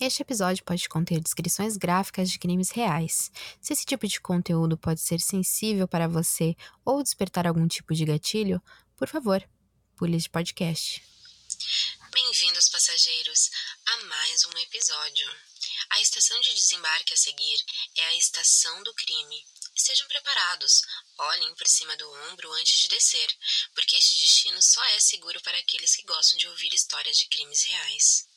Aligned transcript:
Este 0.00 0.22
episódio 0.22 0.62
pode 0.62 0.88
conter 0.88 1.20
descrições 1.20 1.76
gráficas 1.76 2.30
de 2.30 2.38
crimes 2.38 2.70
reais. 2.70 3.32
Se 3.60 3.72
esse 3.72 3.84
tipo 3.84 4.06
de 4.06 4.20
conteúdo 4.20 4.78
pode 4.78 5.00
ser 5.00 5.18
sensível 5.18 5.88
para 5.88 6.06
você 6.06 6.54
ou 6.84 7.02
despertar 7.02 7.48
algum 7.48 7.66
tipo 7.66 7.92
de 7.92 8.04
gatilho, 8.04 8.62
por 8.96 9.08
favor, 9.08 9.42
pule 9.96 10.16
de 10.16 10.30
podcast. 10.30 11.02
Bem-vindos, 12.12 12.68
passageiros, 12.68 13.50
a 13.86 14.04
mais 14.04 14.44
um 14.44 14.58
episódio. 14.60 15.28
A 15.90 16.00
estação 16.00 16.40
de 16.42 16.54
desembarque 16.54 17.14
a 17.14 17.16
seguir 17.16 17.58
é 17.96 18.04
a 18.04 18.14
estação 18.14 18.80
do 18.84 18.94
crime. 18.94 19.44
Estejam 19.74 20.06
preparados, 20.06 20.80
olhem 21.18 21.52
por 21.56 21.66
cima 21.66 21.96
do 21.96 22.08
ombro 22.30 22.52
antes 22.52 22.78
de 22.82 22.86
descer, 22.86 23.28
porque 23.74 23.96
este 23.96 24.20
destino 24.20 24.62
só 24.62 24.84
é 24.90 25.00
seguro 25.00 25.40
para 25.42 25.58
aqueles 25.58 25.96
que 25.96 26.06
gostam 26.06 26.38
de 26.38 26.46
ouvir 26.46 26.72
histórias 26.72 27.16
de 27.16 27.26
crimes 27.26 27.64
reais. 27.64 28.28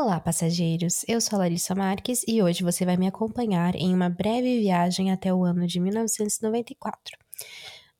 Olá, 0.00 0.20
passageiros! 0.20 1.04
Eu 1.08 1.20
sou 1.20 1.40
Larissa 1.40 1.74
Marques 1.74 2.22
e 2.28 2.40
hoje 2.40 2.62
você 2.62 2.84
vai 2.84 2.96
me 2.96 3.08
acompanhar 3.08 3.74
em 3.74 3.92
uma 3.92 4.08
breve 4.08 4.60
viagem 4.60 5.10
até 5.10 5.34
o 5.34 5.42
ano 5.42 5.66
de 5.66 5.80
1994. 5.80 7.18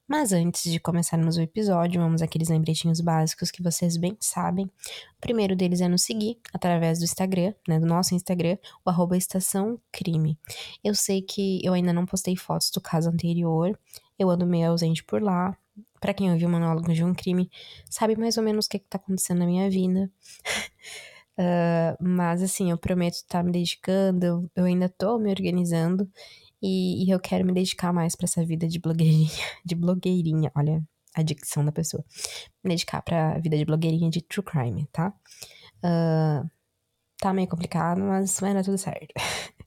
Mas 0.06 0.32
antes 0.32 0.70
de 0.70 0.78
começarmos 0.78 1.36
o 1.36 1.40
episódio, 1.40 2.00
vamos 2.00 2.22
aqueles 2.22 2.50
lembretinhos 2.50 3.00
básicos 3.00 3.50
que 3.50 3.64
vocês 3.64 3.96
bem 3.96 4.16
sabem. 4.20 4.66
O 4.66 5.20
primeiro 5.20 5.56
deles 5.56 5.80
é 5.80 5.88
nos 5.88 6.02
seguir 6.04 6.38
através 6.54 7.00
do 7.00 7.04
Instagram, 7.04 7.52
né, 7.66 7.80
do 7.80 7.86
nosso 7.86 8.14
Instagram, 8.14 8.56
o 8.84 8.90
arroba 8.90 9.16
Estação 9.16 9.76
Crime. 9.90 10.38
Eu 10.84 10.94
sei 10.94 11.20
que 11.20 11.60
eu 11.64 11.72
ainda 11.72 11.92
não 11.92 12.06
postei 12.06 12.36
fotos 12.36 12.70
do 12.70 12.80
caso 12.80 13.10
anterior, 13.10 13.76
eu 14.16 14.30
ando 14.30 14.46
meio 14.46 14.70
ausente 14.70 15.02
por 15.02 15.20
lá. 15.20 15.58
Para 16.00 16.14
quem 16.14 16.30
ouviu 16.30 16.46
o 16.46 16.52
monólogo 16.52 16.94
de 16.94 17.02
um 17.02 17.12
crime, 17.12 17.50
sabe 17.90 18.14
mais 18.14 18.36
ou 18.36 18.44
menos 18.44 18.66
o 18.66 18.68
que, 18.68 18.78
que 18.78 18.86
tá 18.86 18.98
acontecendo 18.98 19.38
na 19.38 19.46
minha 19.46 19.68
vida. 19.68 20.08
Uh, 21.38 21.96
mas 22.02 22.42
assim, 22.42 22.70
eu 22.72 22.78
prometo 22.78 23.14
estar 23.14 23.44
me 23.44 23.52
dedicando, 23.52 24.50
eu, 24.56 24.64
ainda 24.64 24.88
tô 24.88 25.18
me 25.20 25.30
organizando 25.30 26.10
e, 26.60 27.04
e 27.06 27.10
eu 27.10 27.20
quero 27.20 27.46
me 27.46 27.52
dedicar 27.52 27.92
mais 27.92 28.16
para 28.16 28.24
essa 28.24 28.44
vida 28.44 28.66
de 28.66 28.80
blogueirinha, 28.80 29.30
de 29.64 29.76
blogueirinha, 29.76 30.50
olha 30.56 30.82
a 31.14 31.22
dicção 31.22 31.64
da 31.64 31.70
pessoa. 31.70 32.04
Me 32.64 32.70
dedicar 32.70 33.02
pra 33.02 33.38
vida 33.38 33.56
de 33.56 33.64
blogueirinha 33.64 34.10
de 34.10 34.20
true 34.20 34.44
crime, 34.44 34.88
tá? 34.92 35.12
Uh, 35.78 36.48
tá 37.18 37.32
meio 37.32 37.48
complicado, 37.48 38.00
mas 38.00 38.40
vai 38.40 38.54
dar 38.54 38.64
tudo 38.64 38.78
certo. 38.78 39.14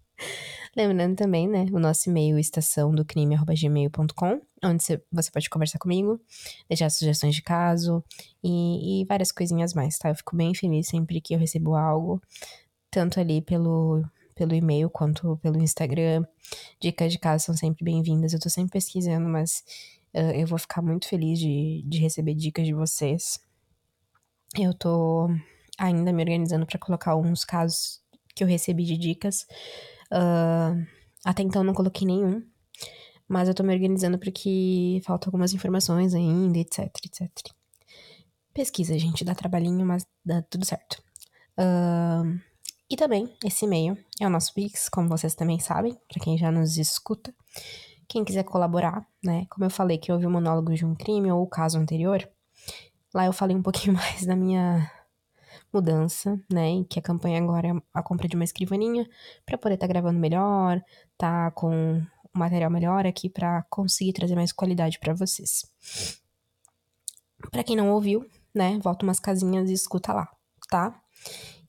Lembrando 0.75 1.17
também, 1.17 1.49
né, 1.49 1.65
o 1.73 1.79
nosso 1.79 2.09
e-mail 2.09 2.39
estação 2.39 2.95
do 2.95 3.03
crime@gmail.com, 3.03 4.41
onde 4.63 4.83
você 5.11 5.31
pode 5.31 5.49
conversar 5.49 5.79
comigo, 5.79 6.19
deixar 6.69 6.89
sugestões 6.89 7.35
de 7.35 7.41
caso 7.41 8.01
e, 8.41 9.01
e 9.01 9.05
várias 9.05 9.33
coisinhas 9.33 9.73
mais, 9.73 9.97
tá? 9.97 10.09
Eu 10.09 10.15
fico 10.15 10.35
bem 10.35 10.53
feliz 10.53 10.87
sempre 10.87 11.19
que 11.19 11.33
eu 11.33 11.39
recebo 11.39 11.75
algo, 11.75 12.21
tanto 12.89 13.19
ali 13.19 13.41
pelo 13.41 14.01
pelo 14.33 14.55
e-mail 14.55 14.89
quanto 14.89 15.37
pelo 15.37 15.61
Instagram. 15.61 16.25
Dicas 16.79 17.11
de 17.11 17.19
caso 17.19 17.45
são 17.45 17.55
sempre 17.55 17.83
bem-vindas. 17.83 18.33
Eu 18.33 18.39
tô 18.39 18.49
sempre 18.49 18.71
pesquisando, 18.71 19.29
mas 19.29 19.63
uh, 20.15 20.31
eu 20.31 20.47
vou 20.47 20.57
ficar 20.57 20.81
muito 20.81 21.07
feliz 21.07 21.37
de, 21.37 21.83
de 21.85 21.99
receber 21.99 22.33
dicas 22.33 22.65
de 22.65 22.73
vocês. 22.73 23.39
Eu 24.57 24.73
tô 24.73 25.29
ainda 25.77 26.11
me 26.11 26.23
organizando 26.23 26.65
para 26.65 26.79
colocar 26.79 27.11
alguns 27.11 27.45
casos 27.45 28.01
que 28.33 28.43
eu 28.43 28.47
recebi 28.47 28.83
de 28.83 28.97
dicas 28.97 29.45
Uh, 30.11 30.85
até 31.23 31.41
então 31.41 31.63
não 31.63 31.73
coloquei 31.73 32.05
nenhum. 32.05 32.43
Mas 33.27 33.47
eu 33.47 33.53
tô 33.53 33.63
me 33.63 33.73
organizando 33.73 34.19
porque 34.19 35.01
faltam 35.05 35.29
algumas 35.29 35.53
informações 35.53 36.13
ainda, 36.13 36.59
etc, 36.59 36.93
etc. 37.05 37.29
Pesquisa, 38.53 38.99
gente, 38.99 39.23
dá 39.23 39.33
trabalhinho, 39.33 39.85
mas 39.85 40.05
dá 40.25 40.41
tudo 40.41 40.65
certo. 40.65 41.01
Uh, 41.57 42.37
e 42.89 42.97
também, 42.97 43.33
esse 43.45 43.63
e-mail 43.63 43.97
é 44.19 44.27
o 44.27 44.29
nosso 44.29 44.53
Pix, 44.53 44.89
como 44.89 45.07
vocês 45.07 45.33
também 45.33 45.59
sabem, 45.59 45.97
para 46.09 46.21
quem 46.21 46.37
já 46.37 46.51
nos 46.51 46.77
escuta. 46.77 47.33
Quem 48.05 48.25
quiser 48.25 48.43
colaborar, 48.43 49.07
né? 49.23 49.45
Como 49.49 49.65
eu 49.65 49.69
falei 49.69 49.97
que 49.97 50.11
houve 50.11 50.25
o 50.25 50.29
monólogo 50.29 50.73
de 50.73 50.85
um 50.85 50.93
crime 50.93 51.31
ou 51.31 51.41
o 51.41 51.47
caso 51.47 51.79
anterior, 51.79 52.27
lá 53.13 53.25
eu 53.25 53.31
falei 53.31 53.55
um 53.55 53.61
pouquinho 53.61 53.93
mais 53.95 54.25
da 54.25 54.35
minha 54.35 54.91
mudança, 55.73 56.39
né? 56.51 56.71
E 56.71 56.85
que 56.85 56.99
a 56.99 57.01
campanha 57.01 57.41
agora 57.41 57.69
é 57.69 57.73
a 57.93 58.03
compra 58.03 58.27
de 58.27 58.35
uma 58.35 58.43
escrivaninha 58.43 59.07
para 59.45 59.57
poder 59.57 59.75
estar 59.75 59.87
tá 59.87 59.93
gravando 59.93 60.19
melhor, 60.19 60.81
tá 61.17 61.51
com 61.51 62.01
o 62.33 62.39
material 62.39 62.69
melhor 62.69 63.05
aqui 63.05 63.29
para 63.29 63.63
conseguir 63.69 64.13
trazer 64.13 64.35
mais 64.35 64.51
qualidade 64.51 64.99
para 64.99 65.13
vocês. 65.13 65.65
Para 67.51 67.63
quem 67.63 67.75
não 67.75 67.91
ouviu, 67.91 68.25
né, 68.53 68.79
volta 68.81 69.05
umas 69.05 69.19
casinhas 69.19 69.69
e 69.69 69.73
escuta 69.73 70.13
lá, 70.13 70.29
tá? 70.69 71.01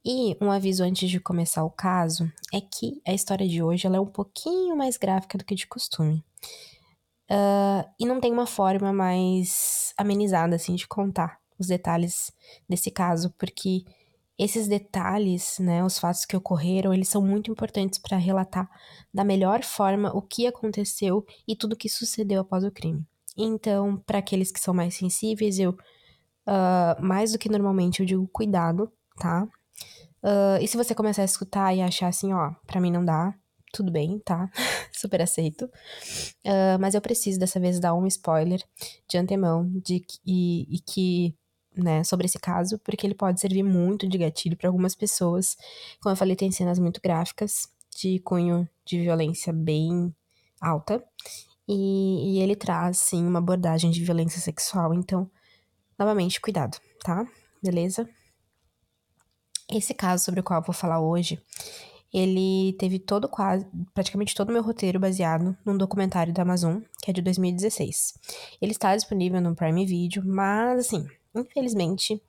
E 0.04 0.36
um 0.40 0.50
aviso 0.50 0.82
antes 0.82 1.08
de 1.08 1.20
começar 1.20 1.64
o 1.64 1.70
caso 1.70 2.30
é 2.52 2.60
que 2.60 3.00
a 3.06 3.12
história 3.12 3.48
de 3.48 3.62
hoje 3.62 3.86
ela 3.86 3.96
é 3.96 4.00
um 4.00 4.06
pouquinho 4.06 4.76
mais 4.76 4.96
gráfica 4.96 5.38
do 5.38 5.44
que 5.44 5.54
de 5.54 5.66
costume. 5.66 6.24
Uh, 7.30 7.88
e 7.98 8.04
não 8.04 8.20
tem 8.20 8.32
uma 8.32 8.46
forma 8.46 8.92
mais 8.92 9.94
amenizada, 9.96 10.56
assim, 10.56 10.74
de 10.74 10.86
contar 10.86 11.41
os 11.62 11.68
detalhes 11.68 12.32
desse 12.68 12.90
caso, 12.90 13.32
porque 13.38 13.84
esses 14.38 14.66
detalhes, 14.66 15.58
né, 15.58 15.84
os 15.84 15.98
fatos 15.98 16.24
que 16.24 16.36
ocorreram, 16.36 16.92
eles 16.92 17.08
são 17.08 17.22
muito 17.22 17.50
importantes 17.50 17.98
para 17.98 18.16
relatar 18.16 18.68
da 19.12 19.24
melhor 19.24 19.62
forma 19.62 20.10
o 20.16 20.20
que 20.20 20.46
aconteceu 20.46 21.24
e 21.46 21.54
tudo 21.54 21.76
que 21.76 21.88
sucedeu 21.88 22.40
após 22.40 22.64
o 22.64 22.70
crime. 22.70 23.06
Então, 23.36 23.96
para 23.98 24.18
aqueles 24.18 24.50
que 24.50 24.60
são 24.60 24.74
mais 24.74 24.94
sensíveis, 24.94 25.58
eu, 25.58 25.70
uh, 25.70 27.00
mais 27.00 27.32
do 27.32 27.38
que 27.38 27.48
normalmente, 27.48 28.00
eu 28.00 28.06
digo 28.06 28.28
cuidado, 28.32 28.92
tá? 29.18 29.44
Uh, 30.22 30.60
e 30.60 30.68
se 30.68 30.76
você 30.76 30.94
começar 30.94 31.22
a 31.22 31.26
escutar 31.26 31.74
e 31.74 31.80
achar 31.80 32.08
assim, 32.08 32.32
ó, 32.32 32.52
pra 32.66 32.80
mim 32.80 32.90
não 32.90 33.04
dá, 33.04 33.34
tudo 33.72 33.90
bem, 33.90 34.18
tá? 34.18 34.50
Super 34.92 35.22
aceito. 35.22 35.64
Uh, 36.44 36.78
mas 36.80 36.94
eu 36.94 37.00
preciso 37.00 37.38
dessa 37.38 37.58
vez 37.58 37.80
dar 37.80 37.94
um 37.94 38.06
spoiler 38.06 38.62
de 39.08 39.18
antemão 39.18 39.70
de 39.84 40.00
que, 40.00 40.18
e, 40.26 40.76
e 40.76 40.80
que 40.80 41.34
né, 41.76 42.04
sobre 42.04 42.26
esse 42.26 42.38
caso, 42.38 42.78
porque 42.80 43.06
ele 43.06 43.14
pode 43.14 43.40
servir 43.40 43.62
muito 43.62 44.08
de 44.08 44.18
gatilho 44.18 44.56
para 44.56 44.68
algumas 44.68 44.94
pessoas. 44.94 45.56
Como 46.00 46.12
eu 46.12 46.16
falei, 46.16 46.36
tem 46.36 46.50
cenas 46.50 46.78
muito 46.78 47.00
gráficas, 47.02 47.68
de 47.96 48.18
cunho 48.20 48.68
de 48.84 49.00
violência 49.00 49.52
bem 49.52 50.14
alta, 50.60 51.02
e, 51.68 52.36
e 52.36 52.40
ele 52.40 52.56
traz, 52.56 52.98
sim, 52.98 53.24
uma 53.26 53.38
abordagem 53.38 53.90
de 53.90 54.04
violência 54.04 54.40
sexual. 54.40 54.92
Então, 54.94 55.30
novamente, 55.98 56.40
cuidado, 56.40 56.78
tá? 57.02 57.26
Beleza? 57.62 58.08
Esse 59.70 59.94
caso 59.94 60.24
sobre 60.24 60.40
o 60.40 60.42
qual 60.42 60.60
eu 60.60 60.64
vou 60.64 60.74
falar 60.74 61.00
hoje, 61.00 61.40
ele 62.12 62.74
teve 62.78 62.98
todo 62.98 63.28
quase, 63.28 63.66
praticamente 63.94 64.34
todo 64.34 64.50
o 64.50 64.52
meu 64.52 64.62
roteiro 64.62 65.00
baseado 65.00 65.56
num 65.64 65.76
documentário 65.76 66.32
da 66.32 66.42
Amazon, 66.42 66.80
que 67.02 67.10
é 67.10 67.14
de 67.14 67.22
2016. 67.22 68.14
Ele 68.60 68.72
está 68.72 68.94
disponível 68.94 69.40
no 69.40 69.54
Prime 69.54 69.86
Video, 69.86 70.22
mas 70.26 70.80
assim, 70.80 71.06
Infelizmente, 71.34 72.22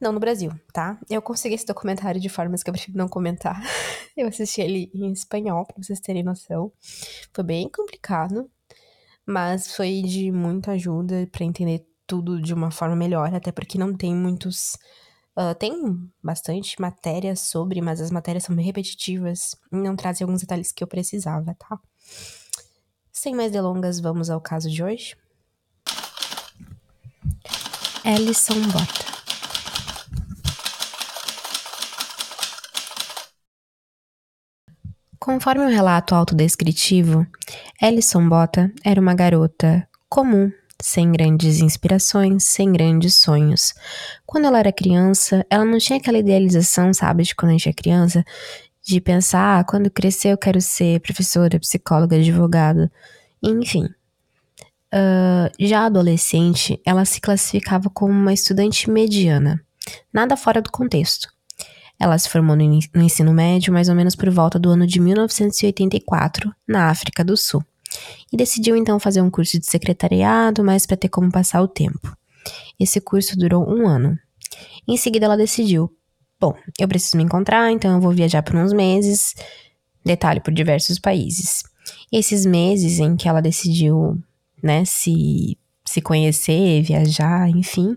não 0.00 0.12
no 0.12 0.20
Brasil, 0.20 0.50
tá? 0.72 0.98
Eu 1.08 1.22
consegui 1.22 1.54
esse 1.54 1.66
documentário 1.66 2.20
de 2.20 2.28
formas 2.28 2.62
que 2.62 2.70
eu 2.70 2.74
prefiro 2.74 2.96
não 2.98 3.08
comentar. 3.08 3.62
Eu 4.16 4.28
assisti 4.28 4.60
ele 4.60 4.90
em 4.94 5.10
espanhol, 5.12 5.66
pra 5.66 5.82
vocês 5.82 5.98
terem 5.98 6.22
noção. 6.22 6.70
Foi 7.32 7.42
bem 7.42 7.68
complicado, 7.68 8.48
mas 9.26 9.74
foi 9.74 10.02
de 10.02 10.30
muita 10.30 10.72
ajuda 10.72 11.28
para 11.32 11.44
entender 11.44 11.84
tudo 12.06 12.40
de 12.40 12.54
uma 12.54 12.70
forma 12.70 12.94
melhor, 12.94 13.34
até 13.34 13.50
porque 13.50 13.78
não 13.78 13.96
tem 13.96 14.14
muitos. 14.14 14.74
Uh, 15.36 15.54
tem 15.58 15.72
bastante 16.22 16.80
matéria 16.80 17.34
sobre, 17.34 17.80
mas 17.80 18.00
as 18.00 18.12
matérias 18.12 18.44
são 18.44 18.54
bem 18.54 18.64
repetitivas 18.64 19.56
e 19.72 19.76
não 19.76 19.96
trazem 19.96 20.24
alguns 20.24 20.42
detalhes 20.42 20.70
que 20.70 20.84
eu 20.84 20.86
precisava, 20.86 21.56
tá? 21.58 21.80
Sem 23.10 23.34
mais 23.34 23.50
delongas, 23.50 23.98
vamos 23.98 24.30
ao 24.30 24.40
caso 24.40 24.70
de 24.70 24.84
hoje. 24.84 25.16
Ellison 28.06 28.60
Bota. 28.68 29.04
Conforme 35.18 35.64
o 35.64 35.68
relato 35.70 36.14
autodescritivo, 36.14 37.26
Ellison 37.80 38.28
Bota 38.28 38.70
era 38.84 39.00
uma 39.00 39.14
garota 39.14 39.88
comum, 40.06 40.52
sem 40.82 41.10
grandes 41.12 41.60
inspirações, 41.60 42.44
sem 42.44 42.70
grandes 42.70 43.16
sonhos. 43.16 43.72
Quando 44.26 44.48
ela 44.48 44.58
era 44.58 44.70
criança, 44.70 45.46
ela 45.48 45.64
não 45.64 45.78
tinha 45.78 45.98
aquela 45.98 46.18
idealização, 46.18 46.92
sabe, 46.92 47.22
de 47.22 47.34
quando 47.34 47.50
a 47.50 47.52
gente 47.52 47.70
é 47.70 47.72
criança, 47.72 48.22
de 48.82 49.00
pensar, 49.00 49.60
ah, 49.60 49.64
quando 49.64 49.90
crescer 49.90 50.28
eu 50.28 50.36
quero 50.36 50.60
ser 50.60 51.00
professora, 51.00 51.58
psicóloga, 51.58 52.16
advogada, 52.16 52.92
enfim. 53.42 53.88
Uh, 54.94 55.50
já 55.58 55.86
adolescente, 55.86 56.80
ela 56.86 57.04
se 57.04 57.20
classificava 57.20 57.90
como 57.90 58.12
uma 58.12 58.32
estudante 58.32 58.88
mediana. 58.88 59.60
nada 60.12 60.36
fora 60.36 60.62
do 60.62 60.70
contexto. 60.70 61.28
Ela 61.98 62.16
se 62.16 62.28
formou 62.28 62.54
no 62.54 62.62
ensino 63.02 63.32
médio 63.32 63.72
mais 63.72 63.88
ou 63.88 63.94
menos 63.94 64.14
por 64.14 64.30
volta 64.30 64.56
do 64.56 64.70
ano 64.70 64.86
de 64.86 65.00
1984, 65.00 66.54
na 66.66 66.90
África 66.90 67.24
do 67.24 67.36
Sul, 67.36 67.62
e 68.32 68.36
decidiu 68.36 68.76
então 68.76 69.00
fazer 69.00 69.20
um 69.20 69.30
curso 69.30 69.58
de 69.58 69.66
secretariado, 69.66 70.62
mas 70.62 70.86
para 70.86 70.96
ter 70.96 71.08
como 71.08 71.30
passar 71.30 71.60
o 71.60 71.68
tempo. 71.68 72.16
Esse 72.78 73.00
curso 73.00 73.36
durou 73.36 73.68
um 73.68 73.88
ano. 73.88 74.16
Em 74.86 74.96
seguida, 74.96 75.26
ela 75.26 75.36
decidiu: 75.36 75.90
bom, 76.40 76.54
eu 76.78 76.86
preciso 76.86 77.16
me 77.16 77.24
encontrar, 77.24 77.72
então 77.72 77.94
eu 77.94 78.00
vou 78.00 78.12
viajar 78.12 78.42
por 78.42 78.54
uns 78.54 78.72
meses, 78.72 79.34
detalhe, 80.04 80.40
por 80.40 80.52
diversos 80.52 80.98
países. 81.00 81.64
Esses 82.12 82.46
meses 82.46 82.98
em 82.98 83.16
que 83.16 83.28
ela 83.28 83.40
decidiu, 83.40 84.18
né, 84.64 84.84
se, 84.86 85.58
se 85.84 86.00
conhecer, 86.00 86.82
viajar, 86.82 87.50
enfim, 87.50 87.94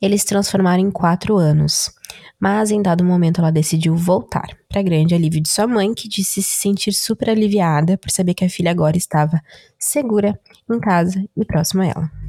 eles 0.00 0.24
transformaram 0.24 0.82
em 0.82 0.90
quatro 0.90 1.36
anos. 1.36 1.90
Mas 2.38 2.70
em 2.70 2.80
dado 2.80 3.02
momento 3.02 3.40
ela 3.40 3.50
decidiu 3.50 3.96
voltar, 3.96 4.46
para 4.68 4.82
grande 4.82 5.14
alívio 5.14 5.42
de 5.42 5.48
sua 5.48 5.66
mãe, 5.66 5.92
que 5.92 6.08
disse 6.08 6.42
se 6.42 6.58
sentir 6.58 6.92
super 6.92 7.30
aliviada 7.30 7.98
por 7.98 8.10
saber 8.10 8.34
que 8.34 8.44
a 8.44 8.50
filha 8.50 8.70
agora 8.70 8.96
estava 8.96 9.40
segura 9.78 10.38
em 10.70 10.78
casa 10.78 11.24
e 11.36 11.44
próxima 11.44 11.84
a 11.84 11.86
ela. 11.86 12.25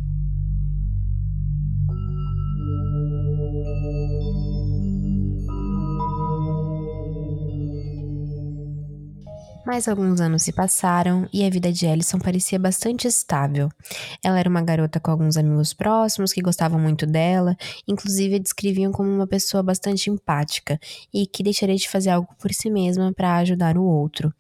Mais 9.68 9.86
alguns 9.86 10.22
anos 10.22 10.44
se 10.44 10.54
passaram 10.54 11.28
e 11.34 11.46
a 11.46 11.50
vida 11.50 11.74
de 11.74 11.86
Ellison 11.86 12.20
parecia 12.20 12.58
bastante 12.58 13.06
estável. 13.06 13.68
Ela 14.24 14.40
era 14.40 14.50
uma 14.50 14.62
garota 14.62 14.98
com 14.98 15.12
alguns 15.12 15.36
amigos 15.36 15.74
próximos 15.74 16.32
que 16.32 16.42
gostavam 16.42 16.80
muito 16.80 17.06
dela, 17.06 17.54
inclusive 17.86 18.36
a 18.36 18.40
descreviam 18.40 18.94
como 18.94 19.10
uma 19.10 19.28
pessoa 19.28 19.62
bastante 19.62 20.10
empática 20.10 20.80
e 21.14 21.28
que 21.28 21.44
deixaria 21.44 21.76
de 21.76 21.90
fazer 21.90 22.12
algo 22.12 22.30
por 22.40 22.54
si 22.54 22.70
mesma 22.70 23.12
para 23.12 23.36
ajudar 23.40 23.78
o 23.78 23.84
outro. 23.84 24.34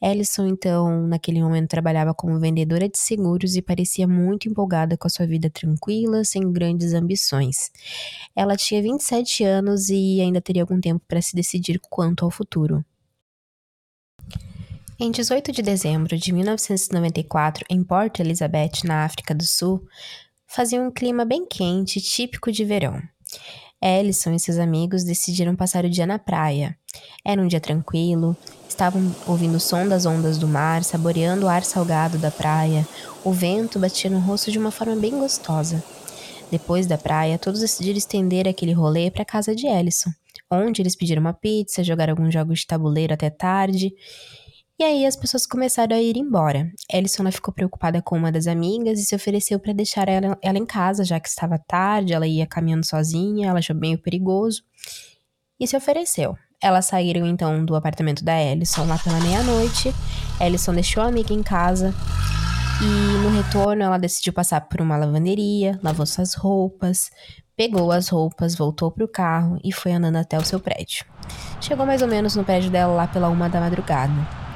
Ellison, 0.00 0.46
então, 0.46 1.08
naquele 1.08 1.42
momento 1.42 1.66
trabalhava 1.66 2.14
como 2.14 2.38
vendedora 2.38 2.88
de 2.88 2.98
seguros 2.98 3.56
e 3.56 3.62
parecia 3.62 4.06
muito 4.06 4.48
empolgada 4.48 4.96
com 4.96 5.08
a 5.08 5.10
sua 5.10 5.26
vida 5.26 5.50
tranquila, 5.50 6.22
sem 6.24 6.52
grandes 6.52 6.94
ambições. 6.94 7.72
Ela 8.32 8.54
tinha 8.54 8.80
27 8.80 9.42
anos 9.42 9.88
e 9.88 10.20
ainda 10.20 10.40
teria 10.40 10.62
algum 10.62 10.80
tempo 10.80 11.04
para 11.08 11.20
se 11.20 11.34
decidir 11.34 11.80
quanto 11.90 12.24
ao 12.24 12.30
futuro. 12.30 12.84
Em 15.00 15.12
18 15.12 15.52
de 15.52 15.62
dezembro 15.62 16.18
de 16.18 16.32
1994, 16.32 17.64
em 17.70 17.84
Port 17.84 18.18
Elizabeth, 18.18 18.82
na 18.82 19.04
África 19.04 19.32
do 19.32 19.44
Sul, 19.44 19.86
fazia 20.44 20.82
um 20.82 20.90
clima 20.90 21.24
bem 21.24 21.46
quente, 21.46 22.00
típico 22.00 22.50
de 22.50 22.64
verão. 22.64 23.00
Ellison 23.80 24.32
e 24.32 24.40
seus 24.40 24.58
amigos 24.58 25.04
decidiram 25.04 25.54
passar 25.54 25.84
o 25.84 25.88
dia 25.88 26.04
na 26.04 26.18
praia. 26.18 26.76
Era 27.24 27.40
um 27.40 27.46
dia 27.46 27.60
tranquilo, 27.60 28.36
estavam 28.68 29.14
ouvindo 29.24 29.58
o 29.58 29.60
som 29.60 29.86
das 29.86 30.04
ondas 30.04 30.36
do 30.36 30.48
mar, 30.48 30.82
saboreando 30.82 31.46
o 31.46 31.48
ar 31.48 31.62
salgado 31.62 32.18
da 32.18 32.32
praia. 32.32 32.84
O 33.22 33.30
vento 33.30 33.78
batia 33.78 34.10
no 34.10 34.18
rosto 34.18 34.50
de 34.50 34.58
uma 34.58 34.72
forma 34.72 34.96
bem 34.96 35.12
gostosa. 35.12 35.80
Depois 36.50 36.88
da 36.88 36.98
praia, 36.98 37.38
todos 37.38 37.60
decidiram 37.60 37.98
estender 37.98 38.48
aquele 38.48 38.72
rolê 38.72 39.12
para 39.12 39.22
a 39.22 39.26
casa 39.26 39.54
de 39.54 39.68
Ellison, 39.68 40.10
onde 40.50 40.82
eles 40.82 40.96
pediram 40.96 41.20
uma 41.20 41.34
pizza, 41.34 41.84
jogaram 41.84 42.14
alguns 42.14 42.34
jogos 42.34 42.58
de 42.58 42.66
tabuleiro 42.66 43.14
até 43.14 43.30
tarde 43.30 43.94
e 44.78 44.84
aí 44.84 45.04
as 45.04 45.16
pessoas 45.16 45.44
começaram 45.44 45.96
a 45.96 46.00
ir 46.00 46.16
embora. 46.16 46.70
Ellison 46.92 47.30
ficou 47.32 47.52
preocupada 47.52 48.00
com 48.00 48.16
uma 48.16 48.30
das 48.30 48.46
amigas 48.46 49.00
e 49.00 49.04
se 49.04 49.14
ofereceu 49.14 49.58
para 49.58 49.72
deixar 49.72 50.08
ela, 50.08 50.38
ela 50.40 50.56
em 50.56 50.64
casa, 50.64 51.04
já 51.04 51.18
que 51.18 51.28
estava 51.28 51.58
tarde, 51.58 52.12
ela 52.12 52.26
ia 52.26 52.46
caminhando 52.46 52.86
sozinha, 52.86 53.48
ela 53.48 53.58
achou 53.58 53.74
meio 53.74 53.98
perigoso. 53.98 54.62
E 55.58 55.66
se 55.66 55.76
ofereceu. 55.76 56.36
Elas 56.62 56.86
saíram 56.86 57.26
então 57.26 57.64
do 57.64 57.74
apartamento 57.74 58.24
da 58.24 58.40
Ellison 58.40 58.84
lá 58.86 58.98
pela 58.98 59.18
meia-noite. 59.20 59.92
Ellison 60.40 60.72
deixou 60.72 61.02
a 61.02 61.06
amiga 61.06 61.34
em 61.34 61.42
casa 61.42 61.92
e 62.80 63.18
no 63.24 63.30
retorno 63.30 63.82
ela 63.82 63.98
decidiu 63.98 64.32
passar 64.32 64.60
por 64.60 64.80
uma 64.80 64.96
lavanderia, 64.96 65.80
lavou 65.82 66.06
suas 66.06 66.34
roupas, 66.34 67.10
pegou 67.56 67.90
as 67.90 68.08
roupas, 68.08 68.54
voltou 68.54 68.92
pro 68.92 69.08
carro 69.08 69.58
e 69.64 69.72
foi 69.72 69.90
andando 69.90 70.16
até 70.16 70.38
o 70.38 70.44
seu 70.44 70.60
prédio. 70.60 71.04
Chegou 71.60 71.84
mais 71.84 72.00
ou 72.00 72.06
menos 72.06 72.36
no 72.36 72.44
prédio 72.44 72.70
dela 72.70 72.92
lá 72.92 73.08
pela 73.08 73.28
uma 73.28 73.48
da 73.48 73.58
madrugada. 73.58 74.47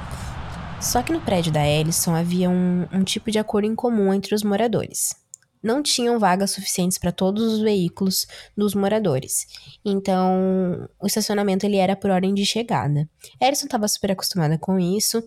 Só 0.83 1.01
que 1.01 1.13
no 1.13 1.21
prédio 1.21 1.49
da 1.49 1.65
Ellison 1.65 2.13
havia 2.13 2.49
um, 2.49 2.85
um 2.91 3.03
tipo 3.05 3.31
de 3.31 3.39
acordo 3.39 3.65
em 3.65 3.73
comum 3.73 4.13
entre 4.13 4.35
os 4.35 4.43
moradores. 4.43 5.15
Não 5.63 5.81
tinham 5.81 6.19
vagas 6.19 6.51
suficientes 6.51 6.97
para 6.97 7.09
todos 7.09 7.53
os 7.53 7.61
veículos 7.61 8.27
dos 8.55 8.75
moradores. 8.75 9.47
Então, 9.83 10.89
o 11.01 11.07
estacionamento 11.07 11.65
ele 11.65 11.77
era 11.77 11.95
por 11.95 12.11
ordem 12.11 12.33
de 12.33 12.45
chegada. 12.45 13.09
Ellison 13.41 13.65
estava 13.65 13.87
super 13.87 14.11
acostumada 14.11 14.57
com 14.57 14.77
isso. 14.77 15.23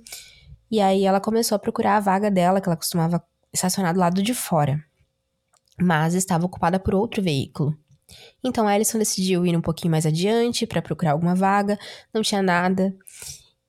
E 0.70 0.78
aí 0.78 1.04
ela 1.06 1.20
começou 1.20 1.56
a 1.56 1.58
procurar 1.58 1.96
a 1.96 2.00
vaga 2.00 2.30
dela, 2.30 2.60
que 2.60 2.68
ela 2.68 2.76
costumava 2.76 3.24
estacionar 3.50 3.94
do 3.94 4.00
lado 4.00 4.22
de 4.22 4.34
fora. 4.34 4.78
Mas 5.80 6.12
estava 6.12 6.44
ocupada 6.44 6.78
por 6.78 6.94
outro 6.94 7.22
veículo. 7.22 7.74
Então, 8.44 8.70
Ellison 8.70 8.98
decidiu 8.98 9.46
ir 9.46 9.56
um 9.56 9.62
pouquinho 9.62 9.90
mais 9.90 10.04
adiante 10.04 10.66
para 10.66 10.82
procurar 10.82 11.12
alguma 11.12 11.34
vaga. 11.34 11.78
Não 12.12 12.20
tinha 12.20 12.42
nada. 12.42 12.94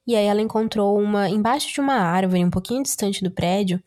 E 0.07 0.15
aí 0.15 0.25
ela 0.25 0.41
encontrou 0.41 0.97
uma 0.97 1.29
embaixo 1.29 1.73
de 1.73 1.81
uma 1.81 1.95
árvore, 1.95 2.43
um 2.43 2.49
pouquinho 2.49 2.81
distante 2.81 3.21
do 3.21 3.29
prédio, 3.29 3.83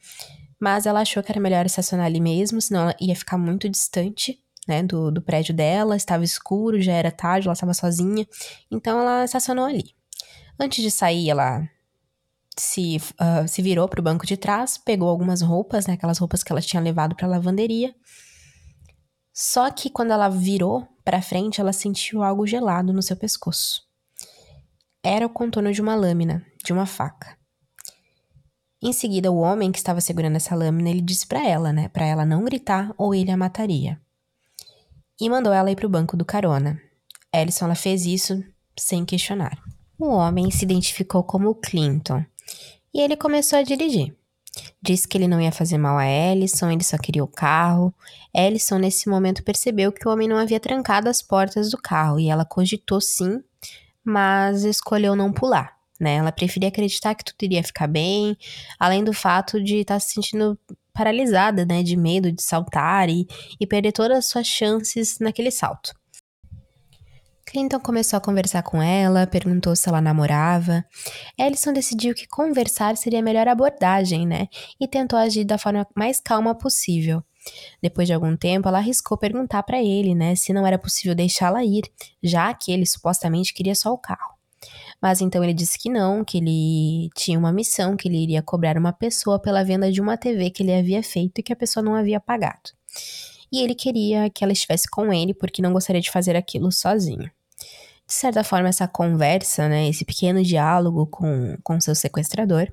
mas 0.60 0.84
ela 0.84 1.00
achou 1.00 1.22
que 1.22 1.32
era 1.32 1.40
melhor 1.40 1.64
estacionar 1.64 2.04
ali 2.04 2.20
mesmo, 2.20 2.60
senão 2.60 2.92
ia 3.00 3.16
ficar 3.16 3.38
muito 3.38 3.66
distante, 3.66 4.38
né, 4.68 4.82
do, 4.82 5.10
do 5.10 5.22
prédio 5.22 5.54
dela, 5.54 5.96
estava 5.96 6.22
escuro, 6.22 6.80
já 6.80 6.92
era 6.92 7.10
tarde, 7.10 7.48
ela 7.48 7.54
estava 7.54 7.72
sozinha, 7.72 8.26
então 8.70 9.00
ela 9.00 9.24
estacionou 9.24 9.64
ali. 9.64 9.94
Antes 10.58 10.84
de 10.84 10.90
sair, 10.90 11.30
ela 11.30 11.66
se, 12.56 12.98
uh, 12.98 13.48
se 13.48 13.62
virou 13.62 13.88
para 13.88 14.00
o 14.00 14.02
banco 14.02 14.26
de 14.26 14.36
trás, 14.36 14.76
pegou 14.76 15.08
algumas 15.08 15.40
roupas, 15.40 15.86
né, 15.86 15.94
aquelas 15.94 16.18
roupas 16.18 16.42
que 16.42 16.52
ela 16.52 16.60
tinha 16.60 16.82
levado 16.82 17.16
para 17.16 17.26
a 17.26 17.30
lavanderia. 17.30 17.94
Só 19.32 19.70
que 19.70 19.88
quando 19.88 20.10
ela 20.10 20.28
virou 20.28 20.86
para 21.02 21.22
frente, 21.22 21.62
ela 21.62 21.72
sentiu 21.72 22.22
algo 22.22 22.46
gelado 22.46 22.92
no 22.92 23.02
seu 23.02 23.16
pescoço. 23.16 23.89
Era 25.02 25.24
o 25.24 25.30
contorno 25.30 25.72
de 25.72 25.80
uma 25.80 25.94
lâmina, 25.94 26.44
de 26.62 26.74
uma 26.74 26.84
faca. 26.84 27.38
Em 28.82 28.92
seguida, 28.92 29.30
o 29.30 29.38
homem 29.38 29.72
que 29.72 29.78
estava 29.78 30.00
segurando 30.00 30.36
essa 30.36 30.54
lâmina, 30.54 30.90
ele 30.90 31.00
disse 31.00 31.26
para 31.26 31.46
ela, 31.46 31.72
né, 31.72 31.88
para 31.88 32.04
ela 32.04 32.24
não 32.24 32.44
gritar 32.44 32.92
ou 32.98 33.14
ele 33.14 33.30
a 33.30 33.36
mataria. 33.36 33.98
E 35.18 35.28
mandou 35.28 35.52
ela 35.52 35.70
ir 35.70 35.76
para 35.76 35.86
o 35.86 35.90
banco 35.90 36.16
do 36.16 36.24
carona. 36.24 36.80
Ellison 37.32 37.64
ela 37.64 37.74
fez 37.74 38.04
isso 38.04 38.42
sem 38.78 39.04
questionar. 39.04 39.58
O 39.98 40.08
homem 40.08 40.50
se 40.50 40.64
identificou 40.64 41.22
como 41.22 41.54
Clinton 41.54 42.24
e 42.92 43.00
ele 43.00 43.16
começou 43.16 43.58
a 43.58 43.62
dirigir. 43.62 44.14
Disse 44.82 45.06
que 45.06 45.16
ele 45.16 45.28
não 45.28 45.40
ia 45.40 45.52
fazer 45.52 45.78
mal 45.78 45.96
a 45.96 46.06
Ellison, 46.06 46.70
ele 46.70 46.84
só 46.84 46.98
queria 46.98 47.24
o 47.24 47.28
carro. 47.28 47.94
Ellison, 48.34 48.78
nesse 48.78 49.08
momento, 49.08 49.42
percebeu 49.42 49.92
que 49.92 50.06
o 50.06 50.10
homem 50.10 50.28
não 50.28 50.36
havia 50.36 50.60
trancado 50.60 51.08
as 51.08 51.22
portas 51.22 51.70
do 51.70 51.78
carro 51.78 52.18
e 52.18 52.28
ela 52.28 52.44
cogitou 52.44 53.00
sim 53.00 53.42
mas 54.04 54.64
escolheu 54.64 55.14
não 55.14 55.32
pular. 55.32 55.76
Né? 55.98 56.14
Ela 56.14 56.32
preferia 56.32 56.68
acreditar 56.68 57.14
que 57.14 57.24
tudo 57.24 57.42
iria 57.42 57.62
ficar 57.62 57.86
bem, 57.86 58.36
além 58.78 59.04
do 59.04 59.12
fato 59.12 59.62
de 59.62 59.76
estar 59.76 59.94
tá 59.94 60.00
se 60.00 60.14
sentindo 60.14 60.58
paralisada, 60.92 61.64
né, 61.64 61.82
de 61.82 61.96
medo 61.96 62.32
de 62.32 62.42
saltar 62.42 63.08
e, 63.08 63.26
e 63.60 63.66
perder 63.66 63.92
todas 63.92 64.18
as 64.18 64.26
suas 64.26 64.46
chances 64.46 65.18
naquele 65.18 65.50
salto. 65.50 65.94
Clinton 67.46 67.80
começou 67.80 68.16
a 68.16 68.20
conversar 68.20 68.62
com 68.62 68.80
ela, 68.80 69.26
perguntou 69.26 69.74
se 69.74 69.88
ela 69.88 70.00
namorava. 70.00 70.84
Ellison 71.36 71.72
decidiu 71.72 72.14
que 72.14 72.26
conversar 72.28 72.96
seria 72.96 73.18
a 73.18 73.22
melhor 73.22 73.48
abordagem, 73.48 74.24
né? 74.24 74.46
E 74.80 74.86
tentou 74.86 75.18
agir 75.18 75.44
da 75.44 75.58
forma 75.58 75.84
mais 75.96 76.20
calma 76.20 76.54
possível. 76.54 77.24
Depois 77.82 78.06
de 78.06 78.14
algum 78.14 78.36
tempo, 78.36 78.68
ela 78.68 78.78
arriscou 78.78 79.16
perguntar 79.16 79.62
para 79.62 79.82
ele, 79.82 80.14
né, 80.14 80.34
se 80.34 80.52
não 80.52 80.66
era 80.66 80.78
possível 80.78 81.14
deixá-la 81.14 81.64
ir, 81.64 81.82
já 82.22 82.52
que 82.54 82.72
ele 82.72 82.86
supostamente 82.86 83.54
queria 83.54 83.74
só 83.74 83.92
o 83.92 83.98
carro. 83.98 84.34
Mas 85.00 85.20
então 85.20 85.42
ele 85.42 85.54
disse 85.54 85.78
que 85.78 85.88
não, 85.88 86.22
que 86.22 86.38
ele 86.38 87.08
tinha 87.14 87.38
uma 87.38 87.52
missão, 87.52 87.96
que 87.96 88.06
ele 88.06 88.22
iria 88.22 88.42
cobrar 88.42 88.76
uma 88.76 88.92
pessoa 88.92 89.38
pela 89.38 89.64
venda 89.64 89.90
de 89.90 90.00
uma 90.00 90.18
TV 90.18 90.50
que 90.50 90.62
ele 90.62 90.74
havia 90.74 91.02
feito 91.02 91.38
e 91.38 91.42
que 91.42 91.52
a 91.52 91.56
pessoa 91.56 91.82
não 91.82 91.94
havia 91.94 92.20
pagado. 92.20 92.70
E 93.50 93.62
ele 93.62 93.74
queria 93.74 94.28
que 94.28 94.44
ela 94.44 94.52
estivesse 94.52 94.88
com 94.88 95.12
ele 95.12 95.32
porque 95.32 95.62
não 95.62 95.72
gostaria 95.72 96.00
de 96.00 96.10
fazer 96.10 96.36
aquilo 96.36 96.70
sozinho. 96.70 97.30
De 98.06 98.14
certa 98.14 98.44
forma, 98.44 98.68
essa 98.68 98.86
conversa, 98.86 99.68
né, 99.68 99.88
esse 99.88 100.04
pequeno 100.04 100.42
diálogo 100.42 101.06
com, 101.06 101.56
com 101.62 101.80
seu 101.80 101.94
sequestrador, 101.94 102.70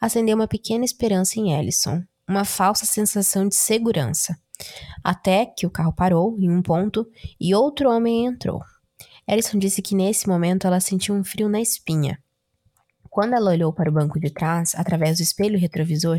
acendeu 0.00 0.34
uma 0.34 0.48
pequena 0.48 0.84
esperança 0.84 1.38
em 1.38 1.52
Ellison, 1.52 2.02
uma 2.32 2.44
falsa 2.44 2.86
sensação 2.86 3.46
de 3.46 3.54
segurança. 3.54 4.36
Até 5.04 5.46
que 5.46 5.66
o 5.66 5.70
carro 5.70 5.92
parou 5.92 6.38
em 6.38 6.50
um 6.50 6.62
ponto 6.62 7.06
e 7.38 7.54
outro 7.54 7.90
homem 7.90 8.26
entrou. 8.26 8.62
Ellison 9.28 9.58
disse 9.58 9.82
que 9.82 9.94
nesse 9.94 10.26
momento 10.26 10.66
ela 10.66 10.80
sentiu 10.80 11.14
um 11.14 11.22
frio 11.22 11.48
na 11.48 11.60
espinha. 11.60 12.18
Quando 13.10 13.34
ela 13.34 13.50
olhou 13.50 13.72
para 13.72 13.90
o 13.90 13.92
banco 13.92 14.18
de 14.18 14.30
trás, 14.30 14.74
através 14.74 15.18
do 15.18 15.22
espelho 15.22 15.58
retrovisor, 15.58 16.18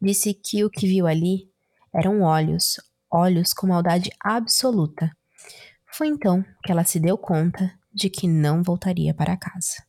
disse 0.00 0.34
que 0.34 0.64
o 0.64 0.70
que 0.70 0.86
viu 0.86 1.06
ali 1.06 1.48
eram 1.94 2.20
olhos, 2.20 2.78
olhos 3.10 3.54
com 3.54 3.66
maldade 3.66 4.10
absoluta. 4.20 5.10
Foi 5.90 6.08
então 6.08 6.44
que 6.62 6.70
ela 6.70 6.84
se 6.84 7.00
deu 7.00 7.16
conta 7.16 7.72
de 7.92 8.10
que 8.10 8.28
não 8.28 8.62
voltaria 8.62 9.14
para 9.14 9.36
casa. 9.36 9.82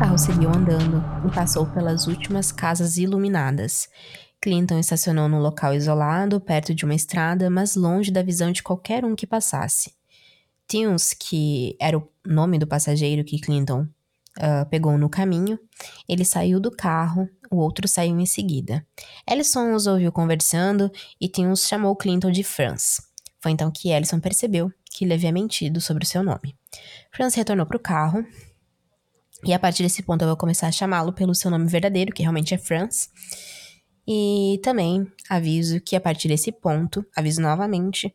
Carro 0.00 0.18
seguiu 0.18 0.48
andando 0.48 1.04
e 1.28 1.34
passou 1.34 1.66
pelas 1.66 2.06
últimas 2.06 2.50
casas 2.50 2.96
iluminadas. 2.96 3.86
Clinton 4.40 4.78
estacionou 4.78 5.28
num 5.28 5.40
local 5.40 5.74
isolado, 5.74 6.40
perto 6.40 6.74
de 6.74 6.86
uma 6.86 6.94
estrada, 6.94 7.50
mas 7.50 7.76
longe 7.76 8.10
da 8.10 8.22
visão 8.22 8.50
de 8.50 8.62
qualquer 8.62 9.04
um 9.04 9.14
que 9.14 9.26
passasse. 9.26 9.92
Tunes, 10.66 11.12
que 11.12 11.76
era 11.78 11.98
o 11.98 12.08
nome 12.24 12.58
do 12.58 12.66
passageiro 12.66 13.22
que 13.22 13.38
Clinton 13.38 13.82
uh, 14.38 14.66
pegou 14.70 14.96
no 14.96 15.10
caminho, 15.10 15.58
ele 16.08 16.24
saiu 16.24 16.58
do 16.58 16.70
carro, 16.70 17.28
o 17.50 17.56
outro 17.56 17.86
saiu 17.86 18.18
em 18.18 18.24
seguida. 18.24 18.82
Ellison 19.30 19.74
os 19.74 19.86
ouviu 19.86 20.10
conversando 20.10 20.90
e 21.20 21.28
Tunes 21.28 21.68
chamou 21.68 21.94
Clinton 21.94 22.30
de 22.30 22.42
Franz. 22.42 23.02
Foi 23.38 23.52
então 23.52 23.70
que 23.70 23.90
Ellison 23.90 24.18
percebeu 24.18 24.72
que 24.90 25.04
ele 25.04 25.12
havia 25.12 25.30
mentido 25.30 25.78
sobre 25.78 26.04
o 26.04 26.06
seu 26.06 26.22
nome. 26.22 26.56
Franz 27.12 27.34
retornou 27.34 27.66
para 27.66 27.76
o 27.76 27.80
carro 27.80 28.24
e 29.44 29.52
a 29.52 29.58
partir 29.58 29.82
desse 29.82 30.02
ponto 30.02 30.22
eu 30.22 30.28
vou 30.28 30.36
começar 30.36 30.66
a 30.66 30.72
chamá-lo 30.72 31.12
pelo 31.12 31.34
seu 31.34 31.50
nome 31.50 31.66
verdadeiro, 31.66 32.12
que 32.12 32.22
realmente 32.22 32.54
é 32.54 32.58
Franz. 32.58 33.10
E 34.06 34.60
também 34.62 35.10
aviso 35.28 35.80
que 35.80 35.94
a 35.96 36.00
partir 36.00 36.28
desse 36.28 36.50
ponto, 36.50 37.04
aviso 37.16 37.40
novamente, 37.40 38.14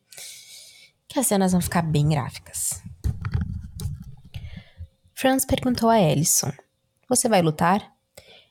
que 1.08 1.20
as 1.20 1.28
cenas 1.28 1.52
vão 1.52 1.62
ficar 1.62 1.82
bem 1.82 2.10
gráficas. 2.10 2.82
Franz 5.14 5.46
perguntou 5.46 5.90
a 5.90 6.00
Ellison: 6.00 6.52
Você 7.10 7.30
vai 7.30 7.42
lutar? 7.42 7.94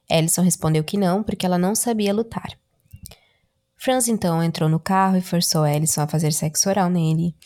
Ellison 0.09 0.43
respondeu 0.43 0.83
que 0.83 0.97
não, 0.97 1.23
porque 1.23 1.45
ela 1.45 1.59
não 1.59 1.75
sabia 1.75 2.15
lutar. 2.15 2.59
Franz 3.77 4.09
então 4.09 4.43
entrou 4.43 4.69
no 4.69 4.81
carro 4.81 5.17
e 5.17 5.21
forçou 5.21 5.67
Ellison 5.67 6.01
a 6.01 6.09
fazer 6.09 6.33
sexo 6.33 6.69
oral 6.69 6.89
nele. 6.89 7.37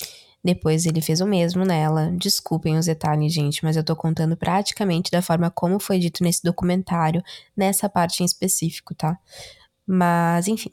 Depois 0.48 0.86
ele 0.86 1.02
fez 1.02 1.20
o 1.20 1.26
mesmo 1.26 1.62
nela. 1.62 2.10
Desculpem 2.16 2.78
os 2.78 2.86
detalhes, 2.86 3.34
gente, 3.34 3.62
mas 3.62 3.76
eu 3.76 3.84
tô 3.84 3.94
contando 3.94 4.34
praticamente 4.34 5.10
da 5.10 5.20
forma 5.20 5.50
como 5.50 5.78
foi 5.78 5.98
dito 5.98 6.24
nesse 6.24 6.42
documentário, 6.42 7.22
nessa 7.54 7.86
parte 7.86 8.22
em 8.22 8.24
específico, 8.24 8.94
tá? 8.94 9.18
Mas, 9.86 10.48
enfim. 10.48 10.70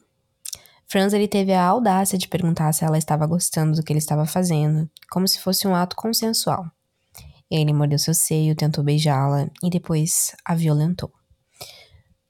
Franz 0.87 1.11
ele 1.11 1.27
teve 1.27 1.51
a 1.51 1.61
audácia 1.61 2.17
de 2.17 2.29
perguntar 2.29 2.71
se 2.71 2.85
ela 2.85 2.97
estava 2.97 3.27
gostando 3.27 3.75
do 3.75 3.83
que 3.83 3.91
ele 3.91 3.99
estava 3.99 4.25
fazendo, 4.25 4.89
como 5.11 5.27
se 5.27 5.41
fosse 5.41 5.67
um 5.67 5.75
ato 5.75 5.97
consensual. 5.97 6.65
Ele 7.51 7.73
mordeu 7.73 7.99
seu 7.99 8.13
seio, 8.13 8.55
tentou 8.55 8.81
beijá-la 8.81 9.49
e 9.61 9.69
depois 9.69 10.33
a 10.45 10.55
violentou. 10.55 11.11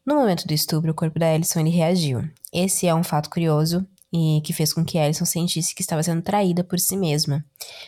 No 0.03 0.15
momento 0.15 0.47
do 0.47 0.53
estupro, 0.55 0.89
o 0.89 0.95
corpo 0.95 1.19
da 1.19 1.31
Alison 1.31 1.59
ele 1.59 1.69
reagiu. 1.69 2.27
Esse 2.51 2.87
é 2.87 2.95
um 2.95 3.03
fato 3.03 3.29
curioso 3.29 3.87
e 4.17 4.39
que 4.39 4.53
fez 4.53 4.71
com 4.71 4.85
que 4.85 4.97
Alison 4.97 5.25
sentisse 5.25 5.75
que 5.75 5.81
estava 5.81 6.01
sendo 6.01 6.21
traída 6.21 6.63
por 6.63 6.79
si 6.79 6.95
mesma. 6.95 7.43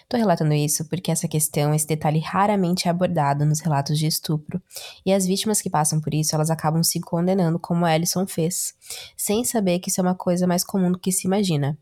Tô 0.10 0.17
relatando 0.17 0.53
isso 0.53 0.84
porque 0.89 1.10
essa 1.10 1.25
questão, 1.25 1.74
esse 1.74 1.88
detalhe 1.88 2.19
raramente 2.19 2.88
é 2.88 2.91
abordado 2.91 3.46
nos 3.46 3.62
relatos 3.62 3.98
de 3.98 4.07
estupro, 4.07 4.62
e 5.05 5.13
as 5.13 5.25
vítimas 5.25 5.62
que 5.62 5.69
passam 5.69 6.01
por 6.01 6.13
isso, 6.13 6.36
elas 6.36 6.50
acabam 6.50 6.84
se 6.84 7.00
condenando 7.00 7.57
como 7.57 7.86
Alison 7.86 8.27
fez, 8.27 8.74
sem 9.15 9.46
saber 9.46 9.79
que 9.79 9.89
isso 9.89 10.01
é 10.01 10.03
uma 10.03 10.15
coisa 10.15 10.46
mais 10.46 10.65
comum 10.65 10.91
do 10.91 11.00
que 11.00 11.13
se 11.13 11.27
imagina. 11.27 11.77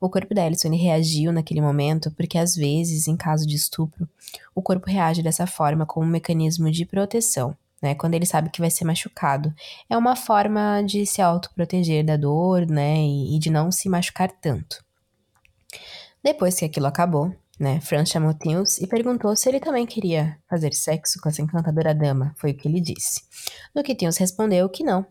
O 0.00 0.08
corpo 0.08 0.34
da 0.34 0.44
Alison 0.44 0.70
reagiu 0.70 1.32
naquele 1.32 1.60
momento 1.60 2.12
porque 2.12 2.38
às 2.38 2.54
vezes, 2.54 3.08
em 3.08 3.16
caso 3.16 3.44
de 3.44 3.56
estupro, 3.56 4.08
o 4.54 4.62
corpo 4.62 4.88
reage 4.88 5.20
dessa 5.20 5.48
forma 5.48 5.84
como 5.84 6.06
um 6.06 6.10
mecanismo 6.10 6.70
de 6.70 6.86
proteção 6.86 7.56
né? 7.82 7.94
Quando 7.94 8.14
ele 8.14 8.26
sabe 8.26 8.50
que 8.50 8.60
vai 8.60 8.70
ser 8.70 8.84
machucado. 8.84 9.54
É 9.88 9.96
uma 9.96 10.16
forma 10.16 10.82
de 10.82 11.06
se 11.06 11.22
autoproteger 11.22 12.04
da 12.04 12.16
dor, 12.16 12.66
né? 12.66 12.98
E, 12.98 13.36
e 13.36 13.38
de 13.38 13.50
não 13.50 13.70
se 13.70 13.88
machucar 13.88 14.30
tanto. 14.30 14.84
Depois 16.22 16.58
que 16.58 16.64
aquilo 16.64 16.86
acabou, 16.86 17.34
né? 17.58 17.80
Franz 17.80 18.08
chamou 18.10 18.34
Tils 18.34 18.78
e 18.78 18.86
perguntou 18.86 19.34
se 19.36 19.48
ele 19.48 19.60
também 19.60 19.86
queria 19.86 20.38
fazer 20.48 20.72
sexo 20.74 21.20
com 21.20 21.28
essa 21.28 21.42
encantadora 21.42 21.94
dama. 21.94 22.34
Foi 22.36 22.50
o 22.50 22.56
que 22.56 22.68
ele 22.68 22.80
disse. 22.80 23.22
No 23.74 23.82
que 23.82 23.94
Tils 23.94 24.16
respondeu 24.16 24.68
que 24.68 24.82
não, 24.84 25.06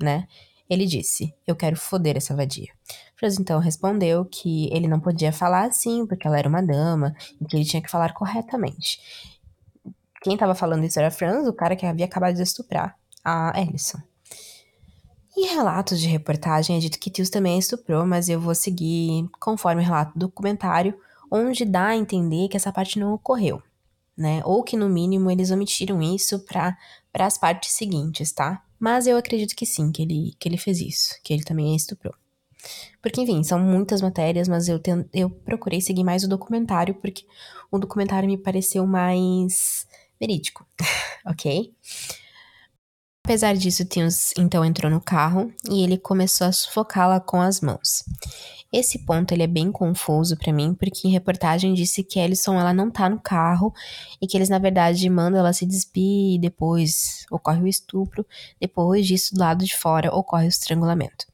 né? 0.00 0.26
Ele 0.68 0.86
disse: 0.86 1.34
Eu 1.46 1.54
quero 1.54 1.76
foder 1.76 2.16
essa 2.16 2.34
vadia. 2.34 2.72
Franz 3.16 3.38
então 3.38 3.60
respondeu 3.60 4.24
que 4.24 4.68
ele 4.72 4.88
não 4.88 4.98
podia 4.98 5.32
falar 5.32 5.66
assim, 5.66 6.06
porque 6.06 6.26
ela 6.26 6.38
era 6.38 6.48
uma 6.48 6.62
dama, 6.62 7.14
e 7.40 7.44
que 7.44 7.56
ele 7.56 7.64
tinha 7.64 7.82
que 7.82 7.90
falar 7.90 8.12
corretamente. 8.14 8.98
Quem 10.22 10.36
tava 10.36 10.54
falando 10.54 10.84
isso 10.84 10.98
era 10.98 11.10
Franz, 11.10 11.46
o 11.46 11.52
cara 11.52 11.74
que 11.74 11.84
havia 11.84 12.04
acabado 12.04 12.34
de 12.34 12.42
estuprar 12.42 12.96
a 13.24 13.52
Ellison. 13.60 13.98
Em 15.36 15.46
relatos 15.46 16.00
de 16.00 16.06
reportagem 16.06 16.76
é 16.76 16.78
dito 16.78 16.98
que 16.98 17.10
Tios 17.10 17.30
também 17.30 17.58
estuprou, 17.58 18.06
mas 18.06 18.28
eu 18.28 18.40
vou 18.40 18.54
seguir 18.54 19.28
conforme 19.40 19.82
o 19.82 19.84
relato 19.84 20.12
do 20.12 20.26
documentário, 20.26 20.94
onde 21.30 21.64
dá 21.64 21.86
a 21.86 21.96
entender 21.96 22.48
que 22.48 22.56
essa 22.56 22.70
parte 22.72 22.98
não 22.98 23.14
ocorreu, 23.14 23.62
né? 24.16 24.42
Ou 24.44 24.62
que 24.62 24.76
no 24.76 24.88
mínimo 24.88 25.30
eles 25.30 25.50
omitiram 25.50 26.02
isso 26.02 26.38
para 26.40 26.76
as 27.14 27.38
partes 27.38 27.72
seguintes, 27.72 28.30
tá? 28.30 28.62
Mas 28.78 29.06
eu 29.06 29.16
acredito 29.16 29.56
que 29.56 29.64
sim, 29.64 29.90
que 29.90 30.02
ele, 30.02 30.36
que 30.38 30.48
ele 30.48 30.58
fez 30.58 30.80
isso, 30.80 31.14
que 31.24 31.32
ele 31.32 31.44
também 31.44 31.74
estuprou. 31.74 32.14
Porque, 33.00 33.20
enfim, 33.20 33.42
são 33.42 33.58
muitas 33.58 34.02
matérias, 34.02 34.46
mas 34.46 34.68
eu, 34.68 34.78
ten, 34.78 35.04
eu 35.12 35.30
procurei 35.30 35.80
seguir 35.80 36.04
mais 36.04 36.22
o 36.24 36.28
documentário, 36.28 36.94
porque 36.94 37.24
o 37.70 37.78
documentário 37.78 38.28
me 38.28 38.36
pareceu 38.36 38.86
mais 38.86 39.86
verídico, 40.22 40.64
ok? 41.26 41.74
Apesar 43.24 43.54
disso, 43.54 43.84
Tios 43.84 44.32
então 44.36 44.64
entrou 44.64 44.90
no 44.90 45.00
carro 45.00 45.52
e 45.68 45.82
ele 45.82 45.96
começou 45.96 46.46
a 46.46 46.52
sufocá-la 46.52 47.20
com 47.20 47.40
as 47.40 47.60
mãos. 47.60 48.04
Esse 48.72 49.04
ponto 49.04 49.32
ele 49.32 49.42
é 49.42 49.46
bem 49.46 49.70
confuso 49.70 50.36
para 50.36 50.52
mim, 50.52 50.74
porque 50.74 51.06
em 51.06 51.10
reportagem 51.10 51.74
disse 51.74 52.02
que 52.02 52.18
Ellison 52.18 52.58
ela 52.58 52.72
não 52.72 52.90
tá 52.90 53.08
no 53.08 53.20
carro 53.20 53.72
e 54.20 54.26
que 54.26 54.36
eles 54.36 54.48
na 54.48 54.58
verdade 54.58 55.08
mandam 55.08 55.38
ela 55.38 55.52
se 55.52 55.66
despir 55.66 56.34
e 56.34 56.38
depois 56.38 57.24
ocorre 57.30 57.62
o 57.62 57.68
estupro, 57.68 58.26
depois 58.60 59.06
disso 59.06 59.34
do 59.34 59.40
lado 59.40 59.64
de 59.64 59.76
fora 59.76 60.12
ocorre 60.12 60.46
o 60.46 60.48
estrangulamento. 60.48 61.26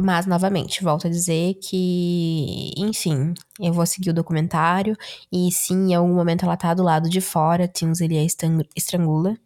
Mas, 0.00 0.26
novamente, 0.26 0.82
volto 0.82 1.08
a 1.08 1.10
dizer 1.10 1.54
que, 1.54 2.72
enfim, 2.76 3.34
eu 3.60 3.72
vou 3.72 3.84
seguir 3.84 4.10
o 4.10 4.14
documentário. 4.14 4.96
E 5.30 5.50
sim, 5.50 5.90
em 5.90 5.94
algum 5.94 6.14
momento 6.14 6.44
ela 6.44 6.56
tá 6.56 6.72
do 6.72 6.82
lado 6.82 7.08
de 7.08 7.20
fora, 7.20 7.66
Tins 7.66 8.00
ele 8.00 8.16
a 8.16 8.24
estrangula. 8.76 9.36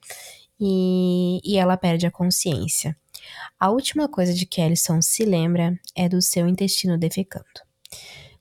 E, 0.61 1.41
e 1.43 1.57
ela 1.57 1.77
perde 1.77 2.07
a 2.07 2.11
consciência. 2.11 2.97
A 3.59 3.71
última 3.71 4.09
coisa 4.09 4.35
de 4.35 4.45
que 4.45 4.61
Alison 4.61 5.01
se 5.01 5.25
lembra 5.25 5.79
é 5.97 6.09
do 6.09 6.21
seu 6.21 6.47
intestino 6.47 6.99
defecando. 6.99 7.47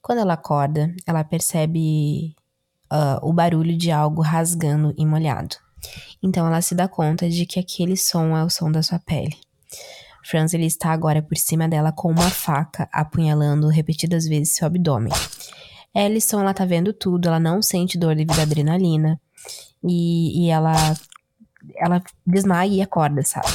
Quando 0.02 0.20
ela 0.20 0.34
acorda, 0.34 0.94
ela 1.06 1.24
percebe 1.24 2.36
uh, 2.92 3.26
o 3.26 3.32
barulho 3.32 3.78
de 3.78 3.92
algo 3.92 4.22
rasgando 4.22 4.94
e 4.98 5.06
molhado. 5.06 5.56
Então 6.22 6.46
ela 6.46 6.62
se 6.62 6.76
dá 6.76 6.88
conta 6.88 7.30
de 7.30 7.46
que 7.46 7.60
aquele 7.60 7.96
som 7.96 8.36
é 8.36 8.44
o 8.44 8.50
som 8.50 8.72
da 8.72 8.84
sua 8.84 9.00
pele. 9.00 9.38
Franz 10.24 10.54
ele 10.54 10.66
está 10.66 10.92
agora 10.92 11.22
por 11.22 11.38
cima 11.38 11.68
dela 11.68 11.92
com 11.92 12.12
uma 12.12 12.30
faca, 12.30 12.88
apunhalando 12.92 13.68
repetidas 13.68 14.26
vezes 14.26 14.56
seu 14.56 14.68
abdômen. 14.68 15.14
Ellison, 15.94 16.40
ela 16.40 16.54
tá 16.54 16.66
vendo 16.66 16.94
tudo, 16.94 17.28
ela 17.28 17.40
não 17.40 17.62
sente 17.62 17.98
dor 17.98 18.16
devido 18.16 18.40
à 18.40 18.44
adrenalina. 18.44 19.20
E, 19.84 20.46
e 20.46 20.50
ela, 20.50 20.74
ela 21.76 22.02
desmaia 22.26 22.70
e 22.70 22.82
acorda, 22.82 23.24
sabe? 23.24 23.48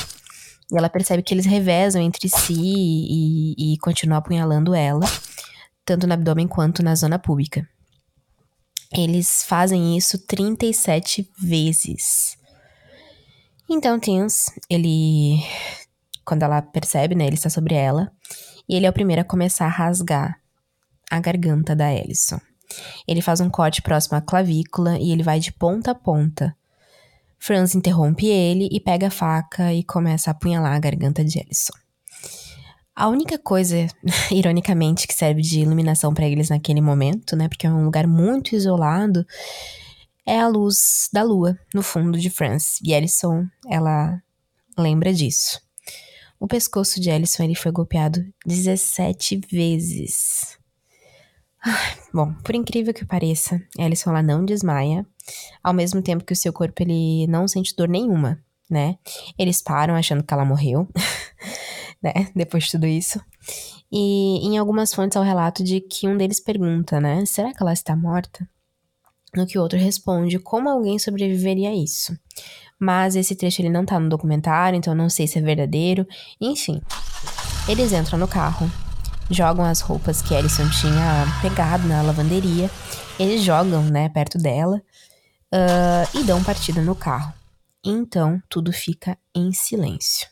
E 0.71 0.77
ela 0.77 0.91
percebe 0.91 1.23
que 1.23 1.33
eles 1.33 1.47
revezam 1.47 2.03
entre 2.03 2.29
si 2.29 2.55
e, 2.55 3.75
e 3.75 3.79
continuam 3.79 4.19
apunhalando 4.19 4.75
ela, 4.75 5.07
tanto 5.85 6.07
no 6.07 6.13
abdômen 6.13 6.49
quanto 6.49 6.83
na 6.83 6.95
zona 6.95 7.19
pública. 7.19 7.67
Eles 8.93 9.45
fazem 9.45 9.97
isso 9.97 10.19
37 10.27 11.31
vezes. 11.39 12.37
Então, 13.69 13.99
Tins, 13.99 14.47
ele 14.71 15.43
quando 16.27 16.43
ela 16.43 16.61
percebe, 16.61 17.15
né, 17.15 17.27
ele 17.27 17.37
está 17.37 17.49
sobre 17.49 17.75
ela, 17.75 18.11
e 18.69 18.75
ele 18.75 18.85
é 18.85 18.91
o 18.91 18.93
primeiro 18.93 19.23
a 19.23 19.25
começar 19.25 19.67
a 19.67 19.71
rasgar 19.71 20.41
a 21.11 21.21
garganta 21.21 21.75
da 21.75 21.95
Ellison. 21.95 22.41
Ele 23.07 23.23
faz 23.23 23.41
um 23.41 23.49
corte 23.49 23.81
próximo 23.81 24.19
à 24.19 24.21
clavícula 24.21 24.99
e 24.99 25.13
ele 25.13 25.23
vai 25.23 25.39
de 25.39 25.53
ponta 25.53 25.93
a 25.93 25.95
ponta. 25.95 26.55
Franz 27.39 27.77
interrompe 27.77 28.27
ele 28.27 28.69
e 28.73 28.81
pega 28.81 29.07
a 29.07 29.11
faca 29.11 29.73
e 29.73 29.85
começa 29.85 30.31
a 30.31 30.33
apunhalar 30.33 30.75
a 30.75 30.81
garganta 30.81 31.25
de 31.25 31.39
Ellison. 31.39 31.75
A 32.95 33.09
única 33.09 33.39
coisa, 33.39 33.87
ironicamente, 34.33 35.07
que 35.07 35.15
serve 35.15 35.43
de 35.43 35.61
iluminação 35.61 36.13
para 36.13 36.27
eles 36.27 36.49
naquele 36.49 36.81
momento, 36.81 37.37
né, 37.37 37.49
porque 37.49 37.67
é 37.67 37.71
um 37.71 37.85
lugar 37.85 38.07
muito 38.07 38.57
isolado, 38.57 39.25
é 40.27 40.41
a 40.41 40.49
luz 40.49 41.09
da 41.13 41.23
lua 41.23 41.57
no 41.73 41.83
fundo 41.83 42.19
de 42.19 42.31
Franz. 42.31 42.81
E 42.83 42.93
Ellison, 42.93 43.47
ela 43.71 44.21
lembra 44.77 45.13
disso. 45.13 45.66
O 46.39 46.47
pescoço 46.47 47.01
de 47.01 47.11
Ellison 47.11 47.43
ele 47.43 47.55
foi 47.55 47.73
golpeado 47.73 48.25
17 48.47 49.41
vezes. 49.51 50.59
Bom, 52.13 52.33
por 52.45 52.55
incrível 52.55 52.95
que 52.95 53.05
pareça, 53.05 53.61
Ellison 53.79 54.11
ela 54.11 54.23
não 54.23 54.45
desmaia, 54.45 55.07
ao 55.63 55.75
mesmo 55.75 56.01
tempo 56.01 56.25
que 56.25 56.33
o 56.33 56.37
seu 56.37 56.53
corpo 56.53 56.83
ele 56.83 57.27
não 57.27 57.49
sente 57.49 57.75
dor 57.75 57.89
nenhuma, 57.89 58.41
né? 58.71 58.99
Eles 59.39 59.63
param 59.63 59.95
achando 59.95 60.23
que 60.23 60.33
ela 60.33 60.45
morreu. 60.45 60.89
né? 62.03 62.31
Depois 62.35 62.65
de 62.65 62.73
tudo 62.73 62.87
isso. 62.87 63.21
E 63.91 64.47
em 64.47 64.59
algumas 64.59 64.93
fontes 64.93 65.17
há 65.17 65.21
o 65.21 65.25
relato 65.25 65.63
de 65.63 65.81
que 65.81 66.09
um 66.09 66.17
deles 66.17 66.41
pergunta, 66.41 67.01
né? 67.01 67.25
Será 67.27 67.53
que 67.53 67.63
ela 67.63 67.73
está 67.73 67.97
morta? 67.97 68.49
No 69.35 69.47
que 69.47 69.59
o 69.59 69.63
outro 69.63 69.79
responde, 69.79 70.39
como 70.39 70.69
alguém 70.69 70.99
sobreviveria 70.99 71.71
a 71.71 71.75
isso? 71.75 72.19
Mas 72.79 73.17
esse 73.17 73.35
trecho 73.35 73.63
ele 73.63 73.71
não 73.71 73.85
tá 73.85 73.99
no 73.99 74.09
documentário, 74.09 74.77
então 74.77 74.95
não 74.95 75.09
sei 75.09 75.27
se 75.27 75.39
é 75.39 75.43
verdadeiro. 75.43 76.07
Enfim, 76.41 76.83
eles 77.69 77.93
entram 77.93 78.19
no 78.19 78.29
carro, 78.29 78.71
jogam 79.31 79.65
as 79.65 79.81
roupas 79.81 80.21
que 80.21 80.35
Alison 80.35 80.69
tinha 80.69 81.27
pegado 81.41 81.89
na 81.89 82.03
lavanderia, 82.03 82.71
eles 83.19 83.43
jogam, 83.43 83.83
né, 83.83 84.09
perto 84.11 84.39
dela 84.39 84.83
uh, 85.53 86.19
e 86.19 86.23
dão 86.23 86.43
partida 86.45 86.83
no 86.83 86.95
carro. 86.95 87.33
Então 87.85 88.43
tudo 88.49 88.73
fica 88.73 89.17
em 89.35 89.53
silêncio. 89.53 90.29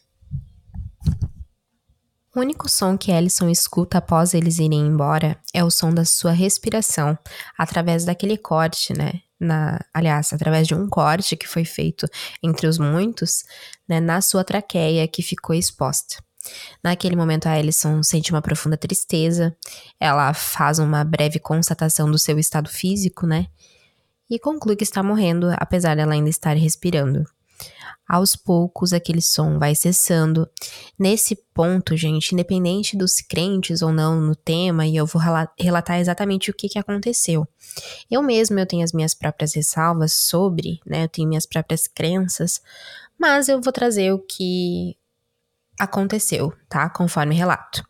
O 2.35 2.41
único 2.41 2.69
som 2.69 2.99
que 2.99 3.13
Ellison 3.13 3.49
escuta 3.49 3.99
após 3.99 4.35
eles 4.35 4.59
irem 4.59 4.81
embora 4.81 5.39
é 5.55 5.63
o 5.63 5.71
som 5.71 5.95
da 5.95 6.05
sua 6.05 6.33
respiração, 6.33 7.17
através 7.57 8.05
daquele 8.05 8.37
corte, 8.37 8.93
né? 8.93 9.21
Na, 9.39 9.81
aliás, 9.93 10.33
através 10.33 10.67
de 10.67 10.75
um 10.75 10.89
corte 10.89 11.37
que 11.37 11.49
foi 11.49 11.65
feito 11.65 12.07
entre 12.43 12.67
os 12.67 12.79
muitos, 12.79 13.45
né, 13.89 14.01
na 14.01 14.21
sua 14.21 14.45
traqueia 14.45 15.07
que 15.09 15.23
ficou 15.23 15.55
exposta. 15.55 16.17
Naquele 16.83 17.17
momento, 17.17 17.47
a 17.47 17.59
Ellison 17.59 18.03
sente 18.03 18.31
uma 18.31 18.43
profunda 18.43 18.77
tristeza, 18.77 19.57
ela 19.99 20.33
faz 20.35 20.79
uma 20.79 21.03
breve 21.03 21.39
constatação 21.39 22.11
do 22.11 22.19
seu 22.19 22.39
estado 22.39 22.69
físico, 22.69 23.27
né? 23.27 23.47
E 24.31 24.39
conclui 24.39 24.77
que 24.77 24.85
está 24.85 25.03
morrendo, 25.03 25.49
apesar 25.57 25.97
dela 25.97 26.15
ainda 26.15 26.31
estar 26.31 26.57
respirando. 26.57 27.25
Aos 28.07 28.37
poucos, 28.37 28.93
aquele 28.93 29.23
som 29.23 29.59
vai 29.59 29.75
cessando. 29.75 30.49
Nesse 30.99 31.35
ponto, 31.55 31.97
gente, 31.97 32.33
independente 32.33 32.97
dos 32.97 33.21
crentes 33.21 33.81
ou 33.81 33.93
não 33.93 34.21
no 34.21 34.37
tema, 34.37 34.87
e 34.87 34.95
eu 34.95 35.07
vou 35.07 35.23
relatar 35.59 35.99
exatamente 35.99 36.51
o 36.51 36.55
que, 36.55 36.69
que 36.69 36.79
aconteceu. 36.79 37.49
Eu 38.11 38.23
mesma 38.23 38.61
eu 38.61 38.67
tenho 38.67 38.85
as 38.85 38.93
minhas 38.93 39.15
próprias 39.15 39.55
ressalvas 39.55 40.13
sobre, 40.13 40.81
né? 40.87 41.05
Eu 41.05 41.09
tenho 41.09 41.29
minhas 41.29 41.47
próprias 41.47 41.87
crenças, 41.87 42.61
mas 43.19 43.49
eu 43.49 43.61
vou 43.61 43.73
trazer 43.73 44.13
o 44.13 44.19
que 44.19 44.97
aconteceu, 45.79 46.53
tá? 46.69 46.89
Conforme 46.91 47.35
relato. 47.35 47.83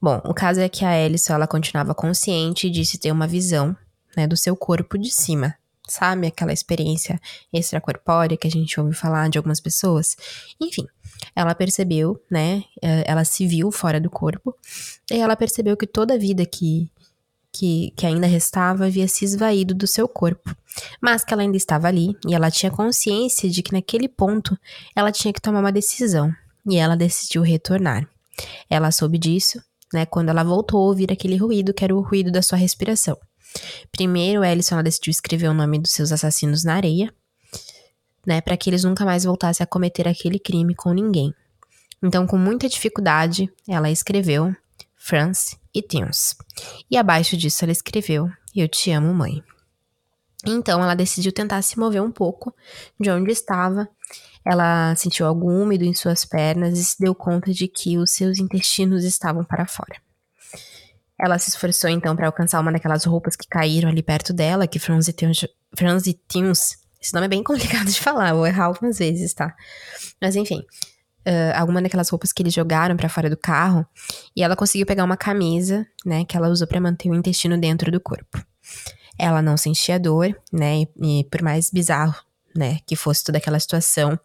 Bom, 0.00 0.20
o 0.24 0.32
caso 0.32 0.60
é 0.60 0.68
que 0.68 0.84
a 0.84 0.90
Alice, 0.90 1.30
ela 1.30 1.46
continuava 1.46 1.94
consciente 1.94 2.66
e 2.66 2.70
disse 2.70 2.98
ter 2.98 3.10
uma 3.10 3.26
visão, 3.26 3.76
né, 4.16 4.26
do 4.26 4.36
seu 4.36 4.56
corpo 4.56 4.96
de 4.96 5.10
cima, 5.10 5.56
sabe? 5.88 6.26
Aquela 6.26 6.52
experiência 6.52 7.20
extracorpórea 7.52 8.36
que 8.36 8.46
a 8.46 8.50
gente 8.50 8.78
ouve 8.78 8.94
falar 8.94 9.28
de 9.28 9.38
algumas 9.38 9.60
pessoas. 9.60 10.16
Enfim, 10.60 10.86
ela 11.34 11.54
percebeu, 11.54 12.22
né? 12.30 12.64
Eh, 12.82 13.04
ela 13.06 13.24
se 13.24 13.46
viu 13.46 13.70
fora 13.72 14.00
do 14.00 14.10
corpo 14.10 14.54
e 15.10 15.16
ela 15.16 15.36
percebeu 15.36 15.76
que 15.76 15.86
toda 15.86 16.14
a 16.14 16.18
vida 16.18 16.44
que, 16.44 16.90
que, 17.52 17.92
que 17.96 18.06
ainda 18.06 18.26
restava 18.26 18.86
havia 18.86 19.08
se 19.08 19.24
esvaído 19.24 19.74
do 19.74 19.86
seu 19.86 20.06
corpo, 20.06 20.54
mas 21.00 21.24
que 21.24 21.32
ela 21.32 21.42
ainda 21.42 21.56
estava 21.56 21.88
ali 21.88 22.16
e 22.26 22.34
ela 22.34 22.50
tinha 22.50 22.70
consciência 22.70 23.48
de 23.48 23.62
que 23.62 23.72
naquele 23.72 24.08
ponto 24.08 24.56
ela 24.94 25.10
tinha 25.10 25.32
que 25.32 25.40
tomar 25.40 25.60
uma 25.60 25.72
decisão 25.72 26.32
e 26.66 26.76
ela 26.76 26.96
decidiu 26.96 27.42
retornar. 27.42 28.08
Ela 28.70 28.90
soube 28.90 29.18
disso, 29.18 29.60
né, 29.92 30.06
quando 30.06 30.28
ela 30.28 30.44
voltou 30.44 30.80
a 30.80 30.86
ouvir 30.86 31.10
aquele 31.10 31.36
ruído 31.36 31.72
que 31.72 31.82
era 31.82 31.94
o 31.94 32.00
ruído 32.00 32.30
da 32.30 32.42
sua 32.42 32.58
respiração. 32.58 33.16
Primeiro, 33.90 34.44
Ellison 34.44 34.82
decidiu 34.82 35.10
escrever 35.10 35.48
o 35.48 35.54
nome 35.54 35.78
dos 35.78 35.92
seus 35.92 36.12
assassinos 36.12 36.64
na 36.64 36.74
areia, 36.74 37.12
né, 38.26 38.40
para 38.40 38.56
que 38.56 38.68
eles 38.68 38.84
nunca 38.84 39.04
mais 39.04 39.24
voltassem 39.24 39.64
a 39.64 39.66
cometer 39.66 40.06
aquele 40.06 40.38
crime 40.38 40.74
com 40.74 40.92
ninguém. 40.92 41.34
Então, 42.02 42.26
com 42.26 42.36
muita 42.36 42.68
dificuldade, 42.68 43.50
ela 43.66 43.90
escreveu 43.90 44.54
France 44.96 45.56
e 45.74 45.82
Tunes. 45.82 46.36
E 46.90 46.96
abaixo 46.96 47.36
disso 47.36 47.64
ela 47.64 47.72
escreveu 47.72 48.30
Eu 48.54 48.68
te 48.68 48.90
amo, 48.90 49.14
mãe. 49.14 49.42
Então 50.46 50.82
ela 50.82 50.94
decidiu 50.94 51.32
tentar 51.32 51.62
se 51.62 51.78
mover 51.78 52.02
um 52.02 52.10
pouco 52.10 52.54
de 52.98 53.10
onde 53.10 53.32
estava. 53.32 53.88
Ela 54.44 54.94
sentiu 54.96 55.26
algo 55.26 55.50
úmido 55.50 55.84
em 55.84 55.94
suas 55.94 56.24
pernas 56.24 56.78
e 56.78 56.84
se 56.84 56.98
deu 56.98 57.14
conta 57.14 57.52
de 57.52 57.66
que 57.68 57.98
os 57.98 58.12
seus 58.12 58.38
intestinos 58.38 59.04
estavam 59.04 59.44
para 59.44 59.66
fora. 59.66 60.00
Ela 61.18 61.38
se 61.38 61.50
esforçou 61.50 61.90
então 61.90 62.14
para 62.14 62.26
alcançar 62.26 62.60
uma 62.60 62.70
daquelas 62.70 63.04
roupas 63.04 63.34
que 63.34 63.48
caíram 63.48 63.88
ali 63.88 64.02
perto 64.02 64.32
dela, 64.32 64.66
que 64.66 64.78
Franzitius. 64.78 65.46
Esse 67.00 67.14
nome 67.14 67.26
é 67.26 67.28
bem 67.28 67.42
complicado 67.44 67.86
de 67.86 68.00
falar, 68.00 68.32
vou 68.34 68.46
errar 68.46 68.66
algumas 68.66 68.98
vezes, 68.98 69.34
tá? 69.34 69.54
Mas 70.20 70.36
enfim, 70.36 70.60
uh, 71.26 71.56
alguma 71.56 71.82
daquelas 71.82 72.08
roupas 72.08 72.32
que 72.32 72.42
eles 72.42 72.54
jogaram 72.54 72.96
para 72.96 73.08
fora 73.08 73.28
do 73.28 73.36
carro, 73.36 73.86
e 74.34 74.42
ela 74.42 74.56
conseguiu 74.56 74.86
pegar 74.86 75.04
uma 75.04 75.16
camisa, 75.16 75.86
né, 76.04 76.24
que 76.24 76.36
ela 76.36 76.48
usou 76.48 76.66
para 76.66 76.80
manter 76.80 77.10
o 77.10 77.14
intestino 77.14 77.58
dentro 77.58 77.90
do 77.90 78.00
corpo. 78.00 78.42
Ela 79.18 79.42
não 79.42 79.56
sentia 79.56 79.98
dor, 79.98 80.36
né, 80.52 80.82
e, 80.82 81.20
e 81.20 81.24
por 81.24 81.42
mais 81.42 81.70
bizarro, 81.70 82.14
né, 82.54 82.78
que 82.86 82.96
fosse 82.96 83.24
toda 83.24 83.38
aquela 83.38 83.58
situação, 83.58 84.18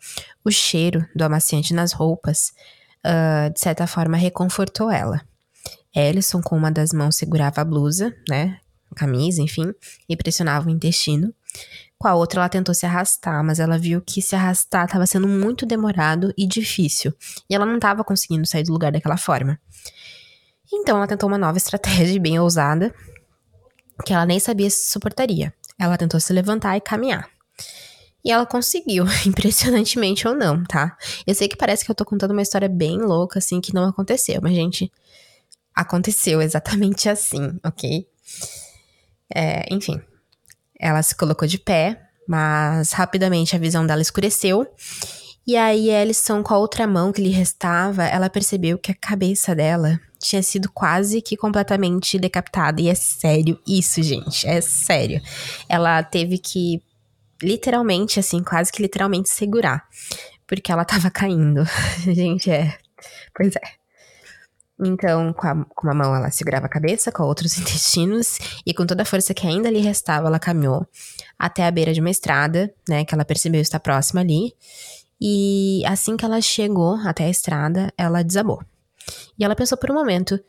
o 0.43 0.51
cheiro 0.51 1.05
do 1.15 1.23
amaciante 1.23 1.73
nas 1.73 1.91
roupas, 1.91 2.53
uh, 3.05 3.51
de 3.51 3.59
certa 3.59 3.85
forma, 3.87 4.17
reconfortou 4.17 4.89
ela. 4.89 5.21
Ellison, 5.95 6.41
com 6.41 6.55
uma 6.55 6.71
das 6.71 6.91
mãos, 6.91 7.15
segurava 7.15 7.61
a 7.61 7.65
blusa, 7.65 8.15
né? 8.27 8.59
A 8.91 8.95
camisa, 8.95 9.41
enfim, 9.41 9.73
e 10.07 10.15
pressionava 10.15 10.67
o 10.67 10.71
intestino. 10.71 11.33
Com 11.97 12.07
a 12.07 12.15
outra, 12.15 12.41
ela 12.41 12.49
tentou 12.49 12.75
se 12.75 12.85
arrastar, 12.85 13.43
mas 13.43 13.59
ela 13.59 13.77
viu 13.77 14.01
que 14.01 14.21
se 14.21 14.35
arrastar 14.35 14.85
estava 14.85 15.05
sendo 15.05 15.27
muito 15.27 15.65
demorado 15.65 16.33
e 16.37 16.45
difícil, 16.45 17.13
e 17.49 17.55
ela 17.55 17.65
não 17.65 17.75
estava 17.75 18.03
conseguindo 18.03 18.45
sair 18.45 18.63
do 18.63 18.73
lugar 18.73 18.91
daquela 18.91 19.17
forma. 19.17 19.59
Então, 20.71 20.97
ela 20.97 21.07
tentou 21.07 21.29
uma 21.29 21.37
nova 21.37 21.57
estratégia 21.57 22.19
bem 22.21 22.39
ousada, 22.39 22.93
que 24.05 24.13
ela 24.13 24.25
nem 24.25 24.39
sabia 24.39 24.69
se 24.69 24.91
suportaria. 24.91 25.53
Ela 25.79 25.97
tentou 25.97 26.19
se 26.19 26.33
levantar 26.33 26.75
e 26.75 26.81
caminhar. 26.81 27.29
E 28.25 28.31
ela 28.31 28.45
conseguiu, 28.45 29.05
impressionantemente 29.27 30.27
ou 30.27 30.35
não, 30.35 30.63
tá? 30.63 30.97
Eu 31.27 31.35
sei 31.35 31.47
que 31.47 31.57
parece 31.57 31.85
que 31.85 31.91
eu 31.91 31.95
tô 31.95 32.05
contando 32.05 32.31
uma 32.31 32.41
história 32.41 32.69
bem 32.69 32.97
louca, 32.99 33.39
assim, 33.39 33.61
que 33.61 33.73
não 33.73 33.85
aconteceu, 33.85 34.39
mas, 34.41 34.53
gente, 34.53 34.91
aconteceu 35.75 36.41
exatamente 36.41 37.07
assim, 37.09 37.59
ok? 37.63 38.07
É, 39.33 39.65
enfim, 39.73 39.99
ela 40.79 41.01
se 41.01 41.15
colocou 41.15 41.47
de 41.47 41.57
pé, 41.57 41.99
mas 42.27 42.91
rapidamente 42.91 43.55
a 43.55 43.59
visão 43.59 43.85
dela 43.85 44.01
escureceu. 44.01 44.67
E 45.45 45.57
aí, 45.57 45.93
Alison, 45.93 46.41
com 46.41 46.53
a 46.53 46.57
outra 46.57 46.87
mão 46.87 47.11
que 47.11 47.21
lhe 47.21 47.29
restava, 47.29 48.05
ela 48.05 48.29
percebeu 48.29 48.77
que 48.77 48.91
a 48.91 48.95
cabeça 48.95 49.53
dela 49.53 49.99
tinha 50.17 50.41
sido 50.41 50.71
quase 50.71 51.21
que 51.21 51.35
completamente 51.35 52.17
decapitada. 52.17 52.81
E 52.81 52.87
é 52.87 52.95
sério 52.95 53.59
isso, 53.67 54.01
gente. 54.01 54.47
É 54.47 54.61
sério. 54.61 55.21
Ela 55.67 56.01
teve 56.01 56.37
que, 56.37 56.81
literalmente, 57.41 58.21
assim, 58.21 58.41
quase 58.41 58.71
que 58.71 58.81
literalmente 58.81 59.29
segurar. 59.29 59.85
Porque 60.47 60.71
ela 60.71 60.85
tava 60.85 61.11
caindo. 61.11 61.65
gente, 62.07 62.49
é. 62.49 62.77
Pois 63.35 63.53
é. 63.57 63.82
Então, 64.79 65.31
com, 65.33 65.47
a, 65.47 65.65
com 65.65 65.87
uma 65.87 65.93
mão 65.93 66.15
ela 66.15 66.31
segurava 66.31 66.65
a 66.65 66.69
cabeça, 66.69 67.11
com 67.11 67.23
a 67.23 67.25
outra 67.25 67.45
os 67.45 67.57
intestinos, 67.59 68.39
e 68.65 68.73
com 68.73 68.85
toda 68.85 69.03
a 69.03 69.05
força 69.05 69.33
que 69.33 69.47
ainda 69.47 69.69
lhe 69.69 69.79
restava, 69.79 70.27
ela 70.27 70.39
caminhou 70.39 70.87
até 71.37 71.65
a 71.65 71.71
beira 71.71 71.93
de 71.93 71.99
uma 71.99 72.09
estrada, 72.09 72.73
né, 72.87 73.05
que 73.05 73.13
ela 73.13 73.25
percebeu 73.25 73.61
estar 73.61 73.79
próxima 73.79 74.21
ali. 74.21 74.53
E 75.19 75.83
assim 75.85 76.17
que 76.17 76.25
ela 76.25 76.41
chegou 76.41 76.95
até 76.95 77.25
a 77.25 77.29
estrada, 77.29 77.93
ela 77.97 78.23
desabou. 78.23 78.61
E 79.37 79.43
ela 79.43 79.55
pensou 79.55 79.77
por 79.77 79.91
um 79.91 79.93
momento: 79.93 80.39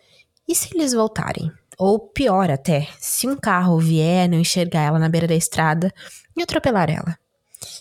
e 0.49 0.55
se 0.55 0.75
eles 0.75 0.93
voltarem? 0.93 1.53
Ou 1.79 1.99
pior 1.99 2.51
até, 2.51 2.89
se 2.99 3.27
um 3.27 3.37
carro 3.37 3.79
vier, 3.79 4.29
não 4.29 4.39
enxergar 4.39 4.83
ela 4.83 4.99
na 4.99 5.09
beira 5.09 5.27
da 5.27 5.35
estrada 5.35 5.93
e 6.37 6.43
atropelar 6.43 6.89
ela. 6.89 7.19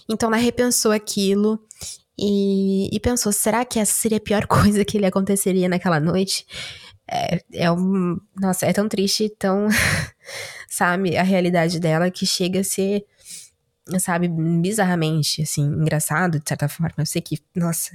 Então 0.09 0.29
ela 0.29 0.37
repensou 0.37 0.91
aquilo 0.91 1.59
e, 2.17 2.89
e 2.95 2.99
pensou: 2.99 3.31
será 3.31 3.65
que 3.65 3.79
essa 3.79 3.93
seria 3.93 4.17
a 4.17 4.21
pior 4.21 4.45
coisa 4.47 4.85
que 4.85 4.97
lhe 4.97 5.05
aconteceria 5.05 5.67
naquela 5.69 5.99
noite? 5.99 6.45
É, 7.09 7.43
é 7.53 7.71
um. 7.71 8.19
Nossa, 8.39 8.65
é 8.65 8.73
tão 8.73 8.87
triste, 8.87 9.29
tão. 9.37 9.67
sabe, 10.69 11.17
a 11.17 11.23
realidade 11.23 11.79
dela 11.79 12.09
que 12.09 12.25
chega 12.25 12.61
a 12.61 12.63
ser, 12.63 13.05
sabe, 13.99 14.27
bizarramente, 14.27 15.43
assim, 15.43 15.61
engraçado, 15.63 16.39
de 16.39 16.47
certa 16.47 16.67
forma. 16.67 16.95
Eu 16.97 17.05
sei 17.05 17.21
que, 17.21 17.37
nossa, 17.55 17.91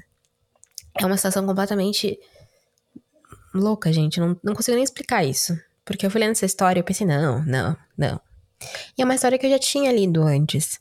é 0.96 1.04
uma 1.04 1.16
situação 1.16 1.44
completamente 1.46 2.18
louca, 3.54 3.92
gente. 3.92 4.20
Não, 4.20 4.38
não 4.42 4.54
consigo 4.54 4.76
nem 4.76 4.85
explicar 4.85 5.24
isso. 5.24 5.59
Porque 5.85 6.04
eu 6.04 6.11
fui 6.11 6.20
lendo 6.20 6.33
essa 6.33 6.46
história 6.46 6.78
e 6.78 6.83
eu 6.83 6.85
pensei, 6.85 7.07
não, 7.07 7.42
não, 7.44 7.76
não. 7.96 8.20
E 8.96 9.02
é 9.02 9.04
uma 9.04 9.14
história 9.14 9.38
que 9.38 9.46
eu 9.46 9.50
já 9.50 9.59
tinha 9.59 9.90
lido 9.90 10.22
antes. 10.22 10.78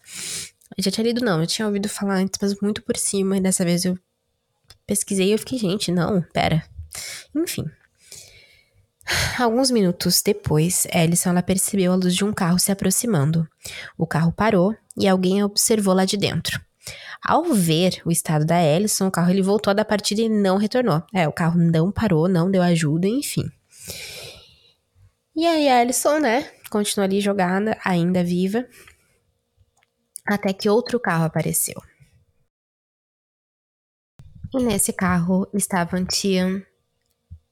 Eu 0.75 0.83
já 0.83 0.91
tinha 0.91 1.05
lido, 1.05 1.23
não, 1.23 1.39
eu 1.41 1.47
tinha 1.47 1.67
ouvido 1.67 1.87
falar 1.87 2.15
antes, 2.15 2.39
mas 2.41 2.59
muito 2.61 2.83
por 2.83 2.97
cima, 2.97 3.37
e 3.37 3.41
dessa 3.41 3.63
vez 3.63 3.85
eu 3.85 3.97
pesquisei 4.85 5.27
e 5.27 5.31
eu 5.31 5.39
fiquei, 5.39 5.57
gente, 5.57 5.91
não, 5.91 6.21
pera. 6.33 6.63
Enfim. 7.35 7.65
Alguns 9.39 9.71
minutos 9.71 10.21
depois, 10.21 10.85
Ellison 10.93 11.29
ela 11.29 11.41
percebeu 11.41 11.93
a 11.93 11.95
luz 11.95 12.15
de 12.15 12.25
um 12.25 12.33
carro 12.33 12.59
se 12.59 12.71
aproximando. 12.71 13.47
O 13.97 14.05
carro 14.05 14.31
parou 14.31 14.75
e 14.97 15.07
alguém 15.07 15.41
a 15.41 15.45
observou 15.45 15.93
lá 15.93 16.03
de 16.03 16.17
dentro. 16.17 16.59
Ao 17.23 17.43
ver 17.43 18.01
o 18.05 18.11
estado 18.11 18.45
da 18.45 18.61
Ellison, 18.61 19.07
o 19.07 19.11
carro 19.11 19.29
ele 19.29 19.41
voltou 19.41 19.71
a 19.71 19.73
dar 19.73 19.85
partida 19.85 20.21
e 20.21 20.29
não 20.29 20.57
retornou. 20.57 21.01
É, 21.13 21.27
o 21.27 21.31
carro 21.31 21.59
não 21.59 21.91
parou, 21.91 22.27
não 22.27 22.51
deu 22.51 22.61
ajuda, 22.61 23.07
enfim. 23.07 23.49
E 25.35 25.45
aí 25.45 25.67
a 25.69 25.81
Ellison, 25.81 26.19
né, 26.19 26.49
continua 26.69 27.05
ali 27.05 27.21
jogada, 27.21 27.77
ainda 27.83 28.23
viva, 28.23 28.65
até 30.27 30.53
que 30.53 30.69
outro 30.69 30.99
carro 30.99 31.25
apareceu. 31.25 31.81
E 34.53 34.63
nesse 34.63 34.93
carro 34.93 35.47
estava 35.53 36.03
Tian 36.05 36.61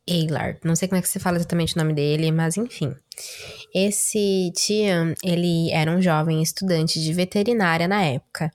Eilard. 0.08 0.60
Não 0.64 0.76
sei 0.76 0.88
como 0.88 1.00
é 1.00 1.02
que 1.02 1.08
se 1.08 1.20
fala 1.20 1.38
exatamente 1.38 1.76
o 1.76 1.80
nome 1.80 1.94
dele, 1.94 2.32
mas 2.32 2.58
enfim. 2.58 2.96
Esse 3.74 4.52
Tian, 4.56 5.14
ele 5.24 5.72
era 5.72 5.92
um 5.92 6.02
jovem 6.02 6.42
estudante 6.42 7.02
de 7.02 7.14
veterinária 7.14 7.88
na 7.88 8.04
época. 8.04 8.52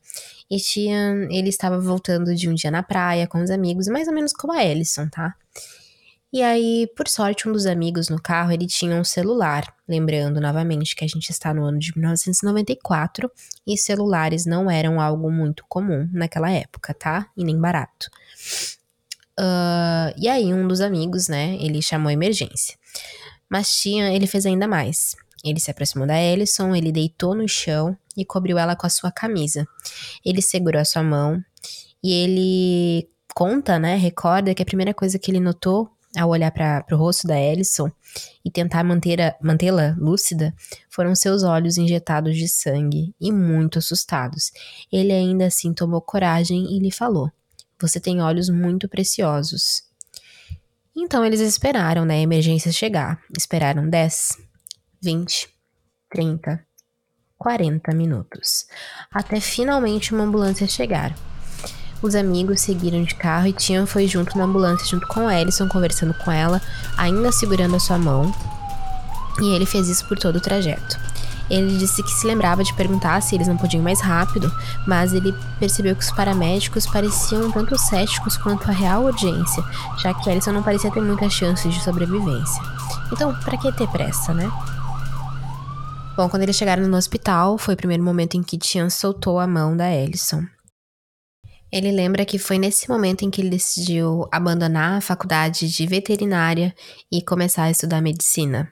E 0.51 0.57
Tian, 0.59 1.29
ele 1.31 1.49
estava 1.49 1.79
voltando 1.79 2.35
de 2.35 2.49
um 2.49 2.55
dia 2.55 2.71
na 2.71 2.83
praia 2.83 3.27
com 3.27 3.43
os 3.43 3.51
amigos, 3.51 3.89
mais 3.89 4.09
ou 4.09 4.15
menos 4.15 4.33
como 4.33 4.53
a 4.53 4.65
Ellison, 4.65 5.09
tá? 5.09 5.35
E 6.33 6.43
aí, 6.43 6.87
por 6.97 7.09
sorte, 7.09 7.49
um 7.49 7.53
dos 7.53 7.66
amigos 7.66 8.09
no 8.09 8.21
carro, 8.21 8.53
ele 8.53 8.66
tinha 8.66 8.95
um 8.95 9.03
celular. 9.03 9.75
Lembrando 9.88 10.40
novamente 10.40 10.95
que 10.95 11.05
a 11.05 11.09
gente 11.09 11.31
está 11.31 11.53
no 11.53 11.64
ano 11.64 11.79
de 11.79 11.93
1994 11.97 13.29
e 13.66 13.77
celulares 13.77 14.47
não 14.47 14.71
eram 14.71 15.01
algo 15.01 15.29
muito 15.31 15.64
comum 15.69 16.09
naquela 16.12 16.49
época, 16.49 16.95
tá? 16.95 17.27
E 17.37 17.43
nem 17.43 17.59
barato. 17.59 18.09
Uh, 19.40 20.14
e 20.16 20.29
aí, 20.29 20.55
um 20.55 20.69
dos 20.69 20.81
amigos, 20.81 21.27
né, 21.27 21.57
ele 21.61 21.83
chamou 21.83 22.11
a 22.11 22.12
emergência. 22.12 22.77
Mas 23.49 23.75
tinha, 23.75 24.14
ele 24.14 24.29
fez 24.29 24.47
ainda 24.47 24.69
mais. 24.69 25.16
Ele 25.45 25.59
se 25.59 25.71
aproximou 25.71 26.07
da 26.07 26.21
Ellison, 26.21 26.77
ele 26.77 26.93
deitou 26.93 27.35
no 27.35 27.49
chão 27.49 27.97
e 28.16 28.25
cobriu 28.25 28.57
ela 28.57 28.77
com 28.77 28.87
a 28.87 28.90
sua 28.90 29.11
camisa. 29.11 29.66
Ele 30.25 30.43
segurou 30.43 30.81
a 30.81 30.85
sua 30.85 31.03
mão 31.03 31.43
e 32.03 32.12
ele 32.12 33.09
conta, 33.35 33.79
né, 33.79 33.97
recorda 33.97 34.55
que 34.55 34.62
a 34.62 34.66
primeira 34.66 34.95
coisa 34.95 35.19
que 35.19 35.31
ele 35.31 35.40
notou 35.40 35.90
ao 36.16 36.31
olhar 36.31 36.51
para 36.51 36.85
o 36.92 36.96
rosto 36.96 37.27
da 37.27 37.38
Ellison 37.38 37.90
e 38.44 38.51
tentar 38.51 38.83
mantê-la 38.85 39.94
lúcida, 39.99 40.55
foram 40.88 41.14
seus 41.14 41.42
olhos 41.42 41.79
injetados 41.79 42.37
de 42.37 42.49
sangue 42.49 43.14
e 43.20 43.31
muito 43.31 43.79
assustados. 43.79 44.51
Ele 44.92 45.12
ainda 45.12 45.46
assim 45.46 45.73
tomou 45.73 46.01
coragem 46.01 46.77
e 46.77 46.79
lhe 46.81 46.90
falou: 46.90 47.31
Você 47.81 48.01
tem 48.01 48.20
olhos 48.20 48.49
muito 48.49 48.88
preciosos. 48.88 49.85
Então 50.96 51.25
eles 51.25 51.40
esperaram 51.40 52.05
né, 52.05 52.14
a 52.14 52.23
emergência 52.23 52.73
chegar. 52.73 53.20
Esperaram 53.38 53.88
10, 53.88 54.38
20, 55.01 55.49
30, 56.11 56.66
40 57.38 57.94
minutos. 57.94 58.66
Até 59.11 59.40
finalmente 59.40 60.12
uma 60.12 60.25
ambulância 60.25 60.66
chegar. 60.66 61.14
Os 62.03 62.15
amigos 62.15 62.63
seguiram 62.63 63.03
de 63.03 63.15
carro 63.15 63.47
e 63.47 63.53
Tian 63.53 63.85
foi 63.85 64.07
junto 64.07 64.37
na 64.39 64.45
ambulância 64.45 64.87
junto 64.87 65.07
com 65.07 65.31
Ellison, 65.31 65.69
conversando 65.69 66.15
com 66.15 66.31
ela, 66.33 66.61
ainda 66.97 67.31
segurando 67.31 67.77
a 67.77 67.81
sua 67.81 67.99
mão. 67.99 68.35
E 69.41 69.55
ele 69.55 69.67
fez 69.67 69.89
isso 69.89 70.07
por 70.07 70.19
todo 70.19 70.37
o 70.37 70.41
trajeto. 70.41 70.99
Ele 71.51 71.77
disse 71.77 72.03
que 72.03 72.11
se 72.11 72.27
lembrava 72.27 72.63
de 72.63 72.73
perguntar 72.75 73.21
se 73.21 73.35
eles 73.35 73.49
não 73.49 73.57
podiam 73.57 73.81
ir 73.81 73.85
mais 73.85 74.01
rápido, 74.01 74.51
mas 74.87 75.13
ele 75.13 75.35
percebeu 75.59 75.97
que 75.97 76.03
os 76.03 76.11
paramédicos 76.13 76.87
pareciam 76.87 77.51
tanto 77.51 77.77
céticos 77.77 78.37
quanto 78.37 78.71
a 78.71 78.73
real 78.73 79.05
urgência, 79.05 79.63
já 79.99 80.15
que 80.15 80.31
Ellison 80.31 80.53
não 80.53 80.63
parecia 80.63 80.93
ter 80.93 81.03
muitas 81.03 81.33
chances 81.33 81.75
de 81.75 81.83
sobrevivência. 81.83 82.63
Então, 83.13 83.35
para 83.45 83.59
que 83.59 83.73
ter 83.73 83.89
pressa, 83.89 84.33
né? 84.33 84.51
Bom, 86.17 86.29
quando 86.29 86.43
eles 86.43 86.57
chegaram 86.57 86.87
no 86.87 86.97
hospital, 86.97 87.59
foi 87.59 87.75
o 87.75 87.77
primeiro 87.77 88.03
momento 88.03 88.37
em 88.37 88.43
que 88.43 88.57
Tian 88.57 88.89
soltou 88.89 89.41
a 89.41 89.47
mão 89.47 89.77
da 89.77 89.91
Ellison. 89.91 90.45
Ele 91.73 91.93
lembra 91.93 92.25
que 92.25 92.39
foi 92.39 92.59
nesse 92.59 92.89
momento 92.89 93.25
em 93.25 93.31
que 93.31 93.41
ele 93.41 93.51
decidiu 93.51 94.27
abandonar 94.33 94.99
a 94.99 95.01
faculdade 95.01 95.69
de 95.69 95.87
veterinária 95.87 96.75
e 97.11 97.23
começar 97.23 97.65
a 97.65 97.71
estudar 97.71 98.01
medicina. 98.01 98.71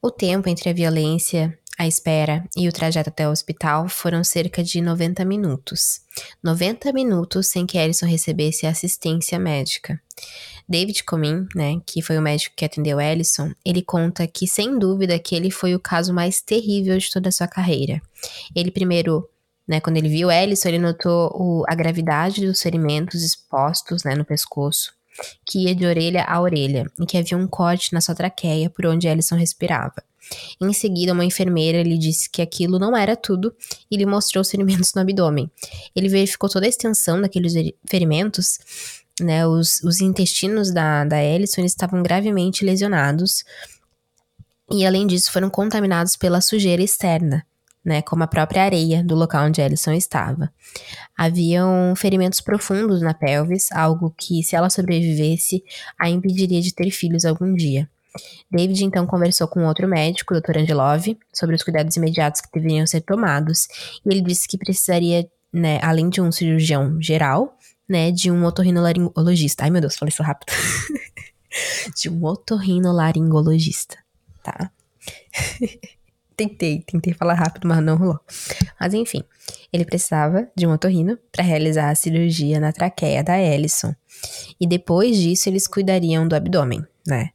O 0.00 0.10
tempo 0.10 0.48
entre 0.48 0.70
a 0.70 0.72
violência, 0.72 1.58
a 1.76 1.86
espera 1.86 2.44
e 2.56 2.68
o 2.68 2.72
trajeto 2.72 3.08
até 3.08 3.28
o 3.28 3.30
hospital 3.30 3.88
foram 3.88 4.24
cerca 4.24 4.62
de 4.62 4.80
90 4.80 5.24
minutos. 5.24 6.00
90 6.42 6.92
minutos 6.92 7.48
sem 7.48 7.66
que 7.66 7.78
Ellison 7.78 8.06
recebesse 8.06 8.66
assistência 8.66 9.38
médica. 9.38 10.00
David 10.68 11.04
Comin, 11.04 11.46
né, 11.54 11.80
que 11.86 12.02
foi 12.02 12.18
o 12.18 12.22
médico 12.22 12.54
que 12.56 12.64
atendeu 12.64 13.00
Ellison, 13.00 13.52
ele 13.64 13.80
conta 13.80 14.26
que 14.26 14.46
sem 14.46 14.78
dúvida 14.78 15.14
aquele 15.14 15.50
foi 15.50 15.74
o 15.74 15.80
caso 15.80 16.12
mais 16.12 16.40
terrível 16.40 16.98
de 16.98 17.10
toda 17.10 17.28
a 17.28 17.32
sua 17.32 17.48
carreira. 17.48 18.02
Ele 18.54 18.70
primeiro 18.70 19.28
né, 19.68 19.80
quando 19.80 19.98
ele 19.98 20.08
viu 20.08 20.30
Ellison, 20.30 20.68
ele 20.68 20.78
notou 20.78 21.30
o, 21.34 21.64
a 21.68 21.74
gravidade 21.74 22.46
dos 22.46 22.62
ferimentos 22.62 23.22
expostos 23.22 24.02
né, 24.02 24.14
no 24.14 24.24
pescoço, 24.24 24.94
que 25.44 25.66
ia 25.66 25.74
de 25.74 25.84
orelha 25.84 26.24
a 26.24 26.40
orelha, 26.40 26.90
e 26.98 27.04
que 27.04 27.18
havia 27.18 27.36
um 27.36 27.46
corte 27.46 27.92
na 27.92 28.00
sua 28.00 28.14
traqueia 28.14 28.70
por 28.70 28.86
onde 28.86 29.06
Ellison 29.06 29.36
respirava. 29.36 30.02
Em 30.60 30.72
seguida, 30.72 31.12
uma 31.12 31.24
enfermeira 31.24 31.82
lhe 31.82 31.98
disse 31.98 32.28
que 32.28 32.42
aquilo 32.42 32.78
não 32.78 32.96
era 32.96 33.14
tudo 33.14 33.54
e 33.90 33.96
lhe 33.96 34.06
mostrou 34.06 34.42
os 34.42 34.50
ferimentos 34.50 34.92
no 34.94 35.02
abdômen. 35.02 35.50
Ele 35.94 36.08
verificou 36.08 36.48
toda 36.48 36.66
a 36.66 36.68
extensão 36.68 37.20
daqueles 37.20 37.52
ferimentos, 37.88 38.58
né, 39.20 39.46
os, 39.46 39.82
os 39.82 40.00
intestinos 40.00 40.72
da, 40.72 41.04
da 41.04 41.22
Ellison 41.22 41.62
estavam 41.62 42.02
gravemente 42.02 42.64
lesionados 42.64 43.44
e, 44.70 44.86
além 44.86 45.06
disso, 45.06 45.32
foram 45.32 45.50
contaminados 45.50 46.14
pela 46.14 46.40
sujeira 46.40 46.82
externa, 46.82 47.44
né, 47.88 48.02
como 48.02 48.22
a 48.22 48.26
própria 48.26 48.64
areia 48.64 49.02
do 49.02 49.14
local 49.14 49.46
onde 49.46 49.62
Ellison 49.62 49.92
estava. 49.92 50.52
Haviam 51.16 51.94
ferimentos 51.96 52.38
profundos 52.38 53.00
na 53.00 53.14
pelvis, 53.14 53.72
algo 53.72 54.14
que, 54.16 54.42
se 54.42 54.54
ela 54.54 54.68
sobrevivesse, 54.68 55.64
a 55.98 56.10
impediria 56.10 56.60
de 56.60 56.74
ter 56.74 56.90
filhos 56.90 57.24
algum 57.24 57.54
dia. 57.54 57.88
David 58.50 58.84
então 58.84 59.06
conversou 59.06 59.48
com 59.48 59.64
outro 59.64 59.88
médico, 59.88 60.34
o 60.34 60.40
Dr. 60.40 60.58
Angelov, 60.58 61.16
sobre 61.32 61.56
os 61.56 61.62
cuidados 61.62 61.96
imediatos 61.96 62.42
que 62.42 62.50
deveriam 62.52 62.86
ser 62.86 63.00
tomados, 63.00 63.66
e 64.04 64.10
ele 64.10 64.20
disse 64.20 64.46
que 64.46 64.58
precisaria, 64.58 65.26
né, 65.50 65.80
além 65.82 66.10
de 66.10 66.20
um 66.20 66.30
cirurgião 66.30 67.00
geral, 67.00 67.56
né, 67.88 68.10
de 68.10 68.30
um 68.30 68.44
otorrinolaringologista. 68.44 69.64
Ai, 69.64 69.70
meu 69.70 69.80
Deus, 69.80 69.96
falei 69.96 70.10
isso 70.10 70.22
rápido. 70.22 70.52
de 71.96 72.10
um 72.10 72.22
otorrinolaringologista, 72.22 73.96
tá? 74.42 74.70
Tentei, 76.38 76.84
tentei 76.86 77.12
falar 77.12 77.34
rápido, 77.34 77.66
mas 77.66 77.82
não 77.82 77.96
rolou. 77.96 78.20
Mas 78.80 78.94
enfim, 78.94 79.24
ele 79.72 79.84
precisava 79.84 80.48
de 80.56 80.68
um 80.68 80.70
otorrino 80.70 81.18
para 81.32 81.42
realizar 81.42 81.90
a 81.90 81.94
cirurgia 81.96 82.60
na 82.60 82.72
traqueia 82.72 83.24
da 83.24 83.36
Ellison. 83.36 83.92
E 84.60 84.64
depois 84.64 85.16
disso, 85.16 85.48
eles 85.48 85.66
cuidariam 85.66 86.28
do 86.28 86.36
abdômen, 86.36 86.86
né? 87.04 87.30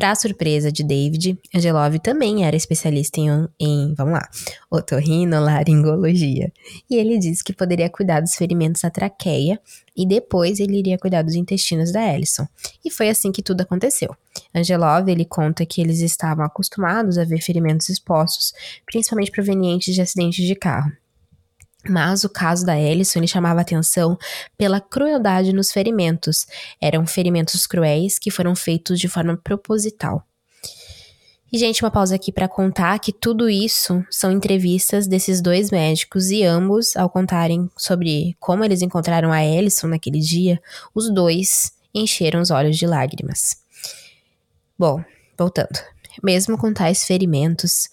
Para 0.00 0.14
surpresa 0.14 0.72
de 0.72 0.82
David, 0.82 1.38
Angelov 1.54 1.98
também 1.98 2.46
era 2.46 2.56
especialista 2.56 3.20
em, 3.20 3.28
em 3.60 3.92
vamos 3.94 4.14
lá, 4.14 4.26
otorrinolaringologia. 4.70 6.50
E 6.88 6.96
ele 6.96 7.18
disse 7.18 7.44
que 7.44 7.52
poderia 7.52 7.90
cuidar 7.90 8.20
dos 8.20 8.34
ferimentos 8.34 8.80
da 8.80 8.88
traqueia 8.88 9.60
e 9.94 10.06
depois 10.06 10.58
ele 10.58 10.78
iria 10.78 10.96
cuidar 10.96 11.20
dos 11.20 11.34
intestinos 11.34 11.92
da 11.92 12.02
Ellison. 12.14 12.48
E 12.82 12.90
foi 12.90 13.10
assim 13.10 13.30
que 13.30 13.42
tudo 13.42 13.60
aconteceu. 13.60 14.16
Angelov, 14.54 15.06
ele 15.06 15.26
conta 15.26 15.66
que 15.66 15.82
eles 15.82 16.00
estavam 16.00 16.46
acostumados 16.46 17.18
a 17.18 17.24
ver 17.24 17.42
ferimentos 17.42 17.90
expostos, 17.90 18.54
principalmente 18.86 19.30
provenientes 19.30 19.94
de 19.94 20.00
acidentes 20.00 20.46
de 20.46 20.54
carro. 20.54 20.90
Mas 21.88 22.24
o 22.24 22.28
caso 22.28 22.64
da 22.64 22.78
Ellison 22.78 23.26
chamava 23.26 23.60
atenção 23.60 24.18
pela 24.56 24.80
crueldade 24.80 25.52
nos 25.52 25.72
ferimentos. 25.72 26.46
Eram 26.80 27.06
ferimentos 27.06 27.66
cruéis 27.66 28.18
que 28.18 28.30
foram 28.30 28.54
feitos 28.54 29.00
de 29.00 29.08
forma 29.08 29.36
proposital. 29.36 30.24
E, 31.52 31.58
gente, 31.58 31.82
uma 31.82 31.90
pausa 31.90 32.14
aqui 32.14 32.30
para 32.30 32.46
contar 32.46 33.00
que 33.00 33.12
tudo 33.12 33.50
isso 33.50 34.04
são 34.08 34.30
entrevistas 34.30 35.08
desses 35.08 35.40
dois 35.40 35.70
médicos 35.70 36.30
e 36.30 36.44
ambos, 36.44 36.96
ao 36.96 37.10
contarem 37.10 37.68
sobre 37.76 38.36
como 38.38 38.64
eles 38.64 38.82
encontraram 38.82 39.32
a 39.32 39.44
Ellison 39.44 39.88
naquele 39.88 40.20
dia, 40.20 40.62
os 40.94 41.12
dois 41.12 41.72
encheram 41.92 42.40
os 42.40 42.52
olhos 42.52 42.78
de 42.78 42.86
lágrimas. 42.86 43.56
Bom, 44.78 45.02
voltando. 45.36 45.80
Mesmo 46.22 46.56
com 46.56 46.72
tais 46.72 47.04
ferimentos, 47.04 47.88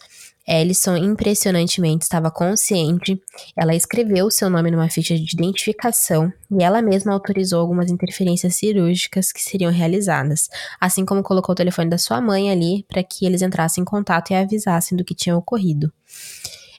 Ellison 0.48 0.96
impressionantemente 0.96 2.04
estava 2.04 2.32
consciente. 2.32 3.22
Ela 3.56 3.76
escreveu 3.76 4.32
seu 4.32 4.50
nome 4.50 4.72
numa 4.72 4.90
ficha 4.90 5.16
de 5.16 5.36
identificação 5.36 6.32
e 6.50 6.64
ela 6.64 6.82
mesma 6.82 7.12
autorizou 7.12 7.60
algumas 7.60 7.92
interferências 7.92 8.56
cirúrgicas 8.56 9.34
que 9.34 9.42
seriam 9.42 9.70
realizadas, 9.72 10.48
assim 10.80 11.06
como 11.06 11.22
colocou 11.22 11.52
o 11.52 11.56
telefone 11.56 11.90
da 11.90 11.98
sua 11.98 12.22
mãe 12.22 12.50
ali 12.50 12.86
para 12.88 13.04
que 13.04 13.26
eles 13.26 13.42
entrassem 13.42 13.82
em 13.82 13.86
contato 13.86 14.32
e 14.32 14.36
avisassem 14.36 14.98
do 14.98 15.04
que 15.04 15.14
tinha 15.14 15.36
ocorrido. 15.36 15.92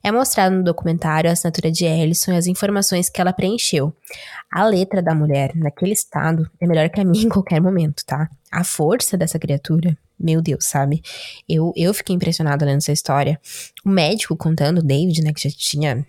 É 0.02 0.10
mostrado 0.10 0.56
no 0.56 0.64
documentário 0.64 1.28
a 1.28 1.32
assinatura 1.32 1.70
de 1.70 1.84
Ellison 1.84 2.32
e 2.32 2.36
as 2.36 2.46
informações 2.46 3.10
que 3.10 3.20
ela 3.20 3.32
preencheu. 3.32 3.92
A 4.50 4.64
letra 4.64 5.02
da 5.02 5.14
mulher, 5.14 5.54
naquele 5.54 5.92
estado, 5.92 6.48
é 6.60 6.66
melhor 6.66 6.88
que 6.88 7.00
a 7.00 7.04
minha 7.04 7.26
em 7.26 7.28
qualquer 7.28 7.60
momento, 7.60 8.02
tá? 8.06 8.30
A 8.50 8.64
força 8.64 9.16
dessa 9.18 9.38
criatura 9.38 9.98
meu 10.18 10.42
Deus, 10.42 10.64
sabe? 10.66 11.02
Eu, 11.48 11.72
eu 11.76 11.92
fiquei 11.94 12.14
impressionada 12.14 12.64
lendo 12.64 12.78
essa 12.78 12.92
história. 12.92 13.40
O 13.84 13.88
médico 13.88 14.36
contando, 14.36 14.78
o 14.78 14.82
David, 14.82 15.22
né, 15.22 15.32
que 15.32 15.48
já 15.48 15.54
tinha 15.56 16.06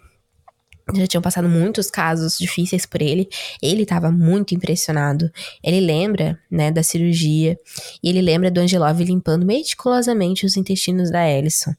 já 0.96 1.06
tinham 1.06 1.22
passado 1.22 1.48
muitos 1.48 1.92
casos 1.92 2.38
difíceis 2.38 2.86
por 2.86 3.02
ele. 3.02 3.30
Ele 3.62 3.84
estava 3.84 4.12
muito 4.12 4.56
impressionado. 4.56 5.32
Ele 5.64 5.80
lembra, 5.80 6.40
né, 6.50 6.72
da 6.72 6.82
cirurgia 6.82 7.58
e 8.02 8.10
ele 8.10 8.22
lembra 8.22 8.50
do 8.50 8.60
Angelov 8.60 9.00
limpando 9.00 9.46
meticulosamente 9.46 10.46
os 10.46 10.58
intestinos 10.58 11.12
da 11.12 11.30
Ellison. 11.30 11.72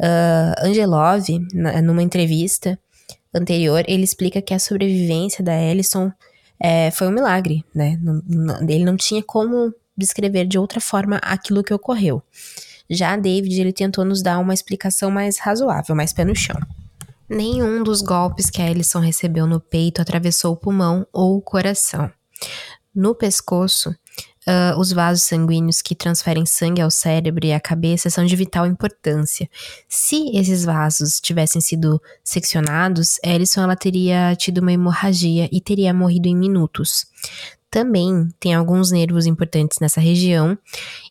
Uh, 0.00 0.66
Angelov, 0.66 1.26
na, 1.52 1.82
numa 1.82 2.02
entrevista 2.02 2.78
anterior, 3.34 3.84
ele 3.86 4.04
explica 4.04 4.40
que 4.40 4.54
a 4.54 4.58
sobrevivência 4.58 5.44
da 5.44 5.54
Ellison 5.60 6.10
é, 6.58 6.90
foi 6.90 7.08
um 7.08 7.12
milagre, 7.12 7.64
né? 7.74 7.98
Ele 8.68 8.84
não 8.84 8.96
tinha 8.96 9.22
como 9.22 9.74
descrever 10.00 10.46
de 10.46 10.58
outra 10.58 10.80
forma 10.80 11.16
aquilo 11.22 11.62
que 11.62 11.72
ocorreu. 11.72 12.22
Já 12.90 13.16
David, 13.16 13.60
ele 13.60 13.72
tentou 13.72 14.04
nos 14.04 14.20
dar 14.20 14.40
uma 14.40 14.52
explicação 14.52 15.12
mais 15.12 15.38
razoável, 15.38 15.94
mais 15.94 16.12
pé 16.12 16.24
no 16.24 16.34
chão. 16.34 16.60
Nenhum 17.28 17.84
dos 17.84 18.02
golpes 18.02 18.50
que 18.50 18.60
a 18.60 18.68
Ellison 18.68 18.98
recebeu 18.98 19.46
no 19.46 19.60
peito 19.60 20.02
atravessou 20.02 20.52
o 20.52 20.56
pulmão 20.56 21.06
ou 21.12 21.36
o 21.36 21.40
coração. 21.40 22.10
No 22.92 23.14
pescoço, 23.14 23.90
uh, 23.90 24.76
os 24.76 24.90
vasos 24.90 25.22
sanguíneos 25.22 25.80
que 25.80 25.94
transferem 25.94 26.44
sangue 26.44 26.82
ao 26.82 26.90
cérebro 26.90 27.46
e 27.46 27.52
à 27.52 27.60
cabeça 27.60 28.10
são 28.10 28.26
de 28.26 28.34
vital 28.34 28.66
importância. 28.66 29.48
Se 29.88 30.36
esses 30.36 30.64
vasos 30.64 31.20
tivessem 31.20 31.60
sido 31.60 32.02
seccionados, 32.24 33.20
Ellison 33.22 33.62
ela 33.62 33.76
teria 33.76 34.34
tido 34.34 34.58
uma 34.58 34.72
hemorragia 34.72 35.48
e 35.52 35.60
teria 35.60 35.94
morrido 35.94 36.26
em 36.26 36.34
minutos 36.34 37.06
também 37.70 38.28
tem 38.40 38.52
alguns 38.52 38.90
nervos 38.90 39.26
importantes 39.26 39.78
nessa 39.80 40.00
região, 40.00 40.58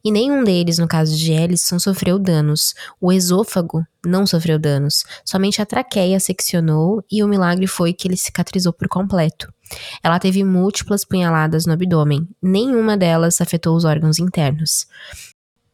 e 0.04 0.12
nenhum 0.12 0.44
deles, 0.44 0.78
no 0.78 0.88
caso 0.88 1.16
de 1.16 1.32
Ellison, 1.32 1.80
sofreu 1.80 2.20
danos. 2.20 2.76
O 3.00 3.14
esôfago 3.14 3.86
não 4.06 4.28
sofreu 4.28 4.60
danos, 4.60 5.06
somente 5.24 5.62
a 5.62 5.66
traqueia 5.66 6.20
seccionou 6.20 7.04
e 7.10 7.24
o 7.24 7.28
milagre 7.28 7.66
foi 7.66 7.94
que 7.94 8.08
ele 8.08 8.18
cicatrizou 8.18 8.74
por 8.74 8.88
completo. 8.90 9.52
Ela 10.04 10.20
teve 10.20 10.44
múltiplas 10.44 11.06
punhaladas 11.06 11.66
no 11.66 11.74
abdômen, 11.74 12.28
nenhuma 12.42 12.98
delas 12.98 13.40
afetou 13.40 13.76
os 13.76 13.86
órgãos 13.86 14.20
internos. 14.20 14.86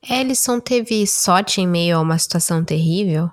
Ellison 0.07 0.59
teve 0.59 1.07
sorte 1.07 1.61
em 1.61 1.67
meio 1.67 1.97
a 1.97 2.01
uma 2.01 2.17
situação 2.19 2.63
terrível? 2.63 3.31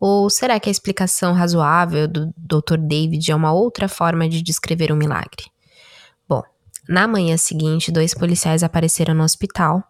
Ou 0.00 0.28
será 0.28 0.58
que 0.58 0.68
a 0.68 0.72
explicação 0.72 1.32
razoável 1.32 2.08
do 2.08 2.34
Dr. 2.36 2.78
David 2.78 3.30
é 3.30 3.34
uma 3.34 3.52
outra 3.52 3.88
forma 3.88 4.28
de 4.28 4.42
descrever 4.42 4.92
um 4.92 4.96
milagre? 4.96 5.53
Na 6.88 7.06
manhã 7.06 7.36
seguinte, 7.36 7.90
dois 7.90 8.14
policiais 8.14 8.62
apareceram 8.62 9.14
no 9.14 9.24
hospital. 9.24 9.82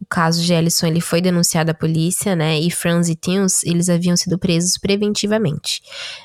O 0.00 0.06
caso 0.06 0.42
de 0.42 0.52
Ellison 0.52 0.86
ele 0.86 1.00
foi 1.00 1.20
denunciado 1.20 1.70
à 1.70 1.74
polícia, 1.74 2.34
né? 2.34 2.58
E 2.58 2.70
Franz 2.70 3.08
e 3.08 3.14
Tins, 3.14 3.62
eles 3.64 3.88
haviam 3.88 4.16
sido 4.16 4.38
presos 4.38 4.78
preventivamente. 4.78 5.82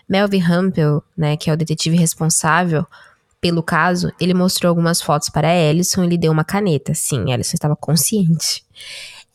Melvin 0.07 0.41
Hampel, 0.41 1.03
né, 1.17 1.35
que 1.35 1.49
é 1.49 1.53
o 1.53 1.57
detetive 1.57 1.97
responsável 1.97 2.85
pelo 3.45 3.61
caso, 3.61 4.11
ele 4.19 4.33
mostrou 4.33 4.69
algumas 4.69 4.99
fotos 4.99 5.29
para 5.29 5.55
Ellison 5.55 6.03
e 6.03 6.07
lhe 6.07 6.17
deu 6.17 6.31
uma 6.31 6.43
caneta. 6.43 6.95
Sim, 6.95 7.31
Ellison 7.31 7.53
estava 7.53 7.75
consciente. 7.75 8.65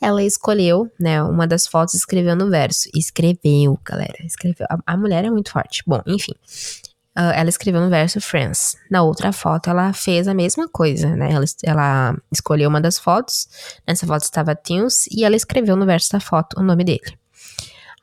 Ela 0.00 0.24
escolheu, 0.24 0.90
né, 0.98 1.22
uma 1.22 1.46
das 1.46 1.64
fotos 1.68 1.94
escreveu 1.94 2.34
no 2.34 2.50
verso. 2.50 2.88
Escreveu, 2.92 3.78
galera, 3.84 4.16
escreveu. 4.24 4.66
A, 4.68 4.78
a 4.84 4.96
mulher 4.96 5.24
é 5.24 5.30
muito 5.30 5.52
forte. 5.52 5.84
Bom, 5.86 6.02
enfim. 6.08 6.32
Uh, 7.16 7.34
ela 7.34 7.48
escreveu 7.48 7.80
no 7.80 7.90
verso 7.90 8.20
Friends. 8.20 8.76
Na 8.90 9.02
outra 9.02 9.32
foto, 9.32 9.68
ela 9.68 9.92
fez 9.92 10.28
a 10.28 10.34
mesma 10.34 10.68
coisa, 10.68 11.14
né? 11.16 11.32
Ela, 11.32 11.44
ela 11.64 12.16
escolheu 12.32 12.68
uma 12.68 12.80
das 12.80 12.98
fotos, 12.98 13.48
nessa 13.86 14.06
foto 14.06 14.22
estava 14.22 14.54
Tins, 14.54 15.06
e 15.10 15.24
ela 15.24 15.34
escreveu 15.34 15.74
no 15.76 15.84
verso 15.84 16.12
da 16.12 16.20
foto 16.20 16.58
o 16.58 16.62
nome 16.62 16.84
dele. 16.84 17.18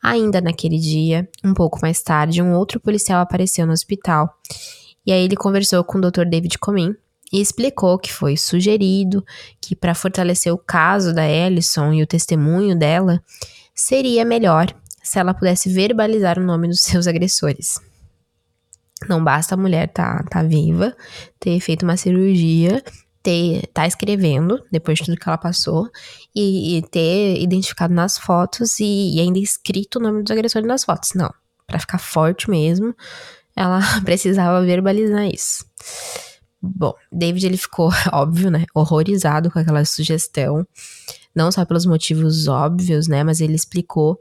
Ainda 0.04 0.42
naquele 0.42 0.78
dia, 0.78 1.28
um 1.44 1.54
pouco 1.54 1.80
mais 1.82 2.02
tarde, 2.02 2.42
um 2.42 2.54
outro 2.54 2.80
policial 2.80 3.22
apareceu 3.22 3.66
no 3.66 3.74
hospital. 3.74 4.30
E 5.06 5.12
aí 5.12 5.24
ele 5.24 5.36
conversou 5.36 5.84
com 5.84 5.98
o 5.98 6.02
Dr. 6.02 6.26
David 6.30 6.58
Comin 6.60 6.94
e 7.32 7.42
explicou 7.42 7.98
que 7.98 8.12
foi 8.12 8.38
sugerido 8.38 9.24
que 9.62 9.76
para 9.76 9.96
fortalecer 9.96 10.54
o 10.54 10.58
caso 10.58 11.14
da 11.14 11.28
Ellison 11.28 11.94
e 11.94 12.04
o 12.04 12.08
testemunho 12.08 12.78
dela, 12.78 13.22
seria 13.74 14.24
melhor 14.24 14.74
se 15.02 15.20
ela 15.20 15.34
pudesse 15.34 15.70
verbalizar 15.70 16.38
o 16.38 16.44
nome 16.44 16.68
dos 16.68 16.82
seus 16.82 17.08
agressores. 17.08 17.80
Não 19.08 19.24
basta 19.24 19.56
a 19.56 19.58
mulher 19.58 19.88
tá, 19.90 20.24
tá 20.30 20.42
viva, 20.42 20.96
ter 21.40 21.60
feito 21.60 21.84
uma 21.84 21.98
cirurgia, 21.98 22.84
ter, 23.22 23.68
tá 23.74 23.86
escrevendo, 23.86 24.64
depois 24.72 24.98
de 24.98 25.06
tudo 25.06 25.18
que 25.18 25.28
ela 25.28 25.38
passou, 25.38 25.90
e, 26.36 26.78
e 26.78 26.82
ter 26.82 27.42
identificado 27.42 27.94
nas 27.94 28.18
fotos 28.18 28.80
e, 28.80 29.16
e, 29.16 29.20
ainda 29.20 29.38
escrito 29.38 29.98
o 29.98 30.02
nome 30.02 30.24
dos 30.24 30.32
agressores 30.32 30.68
nas 30.68 30.84
fotos. 30.84 31.12
Não. 31.14 31.30
para 31.68 31.80
ficar 31.80 32.00
forte 32.00 32.50
mesmo, 32.50 32.96
ela 33.56 33.80
precisava 34.06 34.66
verbalizar 34.66 35.28
isso. 35.28 35.66
Bom, 36.62 36.94
David 37.12 37.46
ele 37.46 37.58
ficou, 37.58 37.92
óbvio, 38.14 38.50
né, 38.50 38.66
horrorizado 38.74 39.52
com 39.52 39.60
aquela 39.60 39.84
sugestão, 39.86 40.66
não 41.36 41.52
só 41.52 41.66
pelos 41.66 41.86
motivos 41.86 42.48
óbvios, 42.48 43.08
né, 43.08 43.24
mas 43.24 43.42
ele 43.42 43.56
explicou 43.56 44.20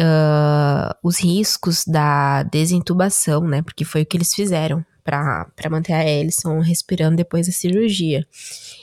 uh, 0.00 0.94
os 1.02 1.18
riscos 1.18 1.84
da 1.84 2.42
desintubação, 2.44 3.42
né? 3.42 3.62
Porque 3.62 3.84
foi 3.84 4.02
o 4.02 4.06
que 4.06 4.16
eles 4.16 4.34
fizeram 4.34 4.84
para 5.04 5.70
manter 5.70 5.92
a 5.92 6.08
Ellison 6.08 6.60
respirando 6.60 7.16
depois 7.16 7.46
da 7.46 7.52
cirurgia. 7.52 8.26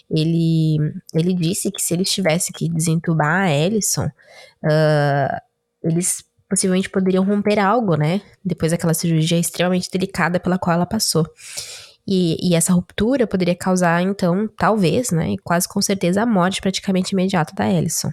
Ele, 0.10 0.78
ele 1.14 1.34
disse 1.34 1.72
que 1.72 1.82
se 1.82 1.94
eles 1.94 2.12
tivessem 2.12 2.52
que 2.54 2.70
desentubar 2.70 3.44
a 3.44 3.52
Ellison, 3.52 4.06
uh, 4.06 5.38
eles 5.84 6.24
possivelmente 6.50 6.90
poderiam 6.90 7.24
romper 7.24 7.60
algo, 7.60 7.96
né? 7.96 8.22
Depois 8.44 8.72
daquela 8.72 8.94
cirurgia 8.94 9.38
extremamente 9.38 9.90
delicada 9.92 10.40
pela 10.40 10.58
qual 10.58 10.76
ela 10.76 10.86
passou. 10.86 11.26
E, 12.08 12.38
e, 12.42 12.56
essa 12.56 12.74
ruptura 12.74 13.28
poderia 13.28 13.56
causar, 13.56 14.02
então, 14.02 14.48
talvez, 14.58 15.12
né, 15.12 15.36
quase 15.44 15.70
com 15.70 15.80
certeza, 15.80 16.24
a 16.24 16.26
morte 16.26 16.60
praticamente 16.60 17.12
imediata 17.12 17.54
da 17.54 17.72
Ellison. 17.72 18.12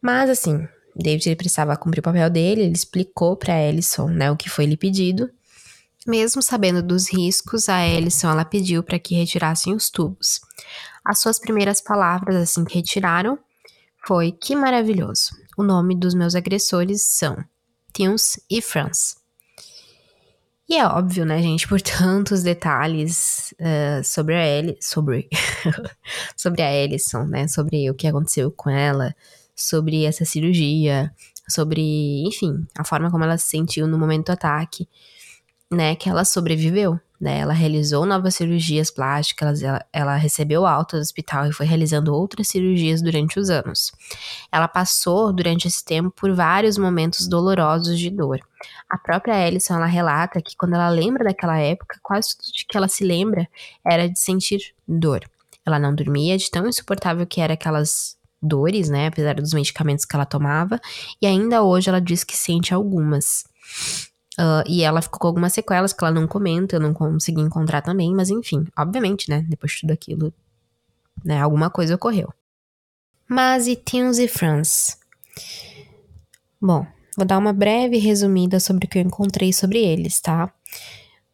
Mas, 0.00 0.30
assim, 0.30 0.66
David 0.94 1.28
ele 1.28 1.36
precisava 1.36 1.76
cumprir 1.76 2.00
o 2.00 2.02
papel 2.02 2.28
dele, 2.30 2.62
ele 2.62 2.72
explicou 2.72 3.36
para 3.36 3.60
Ellison, 3.60 4.08
né, 4.08 4.30
o 4.30 4.36
que 4.36 4.48
foi 4.50 4.66
lhe 4.66 4.76
pedido. 4.76 5.30
Mesmo 6.06 6.42
sabendo 6.42 6.82
dos 6.82 7.12
riscos, 7.12 7.68
a 7.68 7.86
Ellison 7.86 8.30
ela 8.30 8.44
pediu 8.44 8.82
para 8.82 8.98
que 8.98 9.14
retirassem 9.14 9.74
os 9.74 9.90
tubos. 9.90 10.40
As 11.04 11.18
suas 11.18 11.38
primeiras 11.38 11.80
palavras 11.80 12.36
assim 12.36 12.64
que 12.64 12.74
retiraram 12.74 13.38
foi: 14.06 14.32
"Que 14.32 14.56
maravilhoso. 14.56 15.30
O 15.56 15.62
nome 15.62 15.94
dos 15.94 16.14
meus 16.14 16.34
agressores 16.34 17.02
são 17.02 17.36
Tins 17.92 18.40
e 18.48 18.62
Franz." 18.62 19.20
E 20.70 20.76
é 20.76 20.86
óbvio, 20.86 21.26
né, 21.26 21.42
gente, 21.42 21.66
por 21.66 21.80
tantos 21.82 22.44
detalhes 22.44 23.52
uh, 23.58 24.04
sobre 24.04 24.36
a 24.36 24.46
Ellie, 24.46 24.78
sobre 24.80 25.28
sobre 26.36 26.62
a 26.62 26.72
Ellison, 26.72 27.24
né, 27.24 27.48
sobre 27.48 27.90
o 27.90 27.94
que 27.94 28.06
aconteceu 28.06 28.52
com 28.52 28.70
ela, 28.70 29.12
sobre 29.60 30.04
essa 30.04 30.24
cirurgia, 30.24 31.12
sobre, 31.48 32.22
enfim, 32.26 32.66
a 32.78 32.84
forma 32.84 33.10
como 33.10 33.24
ela 33.24 33.36
se 33.36 33.48
sentiu 33.48 33.86
no 33.86 33.98
momento 33.98 34.26
do 34.26 34.32
ataque, 34.32 34.88
né, 35.70 35.94
que 35.94 36.08
ela 36.08 36.24
sobreviveu, 36.24 36.98
né, 37.20 37.40
ela 37.40 37.52
realizou 37.52 38.06
novas 38.06 38.34
cirurgias 38.34 38.90
plásticas, 38.90 39.62
ela, 39.62 39.84
ela 39.92 40.16
recebeu 40.16 40.64
alta 40.64 40.96
do 40.96 41.02
hospital 41.02 41.46
e 41.46 41.52
foi 41.52 41.66
realizando 41.66 42.14
outras 42.14 42.48
cirurgias 42.48 43.02
durante 43.02 43.38
os 43.38 43.50
anos. 43.50 43.92
Ela 44.50 44.66
passou, 44.66 45.32
durante 45.32 45.68
esse 45.68 45.84
tempo, 45.84 46.10
por 46.10 46.32
vários 46.32 46.78
momentos 46.78 47.28
dolorosos 47.28 47.98
de 47.98 48.08
dor. 48.08 48.40
A 48.88 48.96
própria 48.96 49.34
Alison, 49.34 49.74
ela 49.74 49.86
relata 49.86 50.40
que 50.40 50.56
quando 50.56 50.74
ela 50.74 50.88
lembra 50.88 51.24
daquela 51.24 51.58
época, 51.58 51.98
quase 52.02 52.36
tudo 52.36 52.66
que 52.66 52.76
ela 52.76 52.88
se 52.88 53.04
lembra 53.04 53.46
era 53.84 54.08
de 54.08 54.18
sentir 54.18 54.74
dor. 54.88 55.20
Ela 55.64 55.78
não 55.78 55.94
dormia 55.94 56.38
de 56.38 56.50
tão 56.50 56.66
insuportável 56.66 57.26
que 57.26 57.40
era 57.40 57.52
aquelas 57.52 58.18
dores, 58.42 58.88
né? 58.88 59.08
Apesar 59.08 59.34
dos 59.34 59.52
medicamentos 59.52 60.04
que 60.04 60.14
ela 60.14 60.26
tomava. 60.26 60.80
E 61.20 61.26
ainda 61.26 61.62
hoje 61.62 61.88
ela 61.88 62.00
diz 62.00 62.24
que 62.24 62.36
sente 62.36 62.72
algumas. 62.72 63.44
Uh, 64.38 64.64
e 64.66 64.82
ela 64.82 65.02
ficou 65.02 65.18
com 65.20 65.26
algumas 65.26 65.52
sequelas 65.52 65.92
que 65.92 66.02
ela 66.02 66.14
não 66.14 66.26
comenta, 66.26 66.76
eu 66.76 66.80
não 66.80 66.94
consegui 66.94 67.42
encontrar 67.42 67.82
também, 67.82 68.14
mas 68.14 68.30
enfim, 68.30 68.64
obviamente, 68.78 69.28
né? 69.28 69.44
Depois 69.48 69.72
de 69.72 69.80
tudo 69.80 69.92
aquilo, 69.92 70.32
né? 71.24 71.40
Alguma 71.40 71.68
coisa 71.68 71.94
ocorreu. 71.94 72.32
Mas 73.28 73.66
e 73.66 73.76
Tins 73.76 74.18
e 74.18 74.26
Franz? 74.26 74.98
Bom, 76.60 76.86
vou 77.16 77.26
dar 77.26 77.38
uma 77.38 77.52
breve 77.52 77.98
resumida 77.98 78.58
sobre 78.58 78.86
o 78.86 78.88
que 78.88 78.98
eu 78.98 79.02
encontrei 79.02 79.52
sobre 79.52 79.78
eles, 79.78 80.20
tá? 80.20 80.52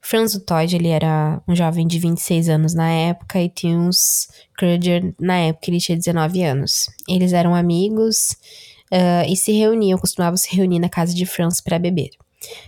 Franz 0.09 0.40
Todd, 0.47 0.73
ele 0.73 0.87
era 0.87 1.42
um 1.49 1.57
jovem 1.57 1.85
de 1.85 1.99
26 1.99 2.49
anos 2.49 2.75
na 2.75 2.88
época 2.88 3.42
e 3.42 3.49
Tunes 3.49 4.29
Kruger, 4.57 5.12
na 5.19 5.37
época, 5.37 5.69
ele 5.69 5.81
tinha 5.81 5.99
19 5.99 6.45
anos. 6.45 6.88
Eles 7.09 7.33
eram 7.33 7.57
amigos 7.57 8.37
uh, 8.92 9.29
e 9.29 9.37
se 9.37 9.51
reuniam, 9.51 9.99
costumavam 9.99 10.37
se 10.37 10.55
reunir 10.55 10.79
na 10.79 10.88
casa 10.88 11.12
de 11.12 11.27
Franz 11.27 11.61
para 11.61 11.77
beber. 11.77 12.11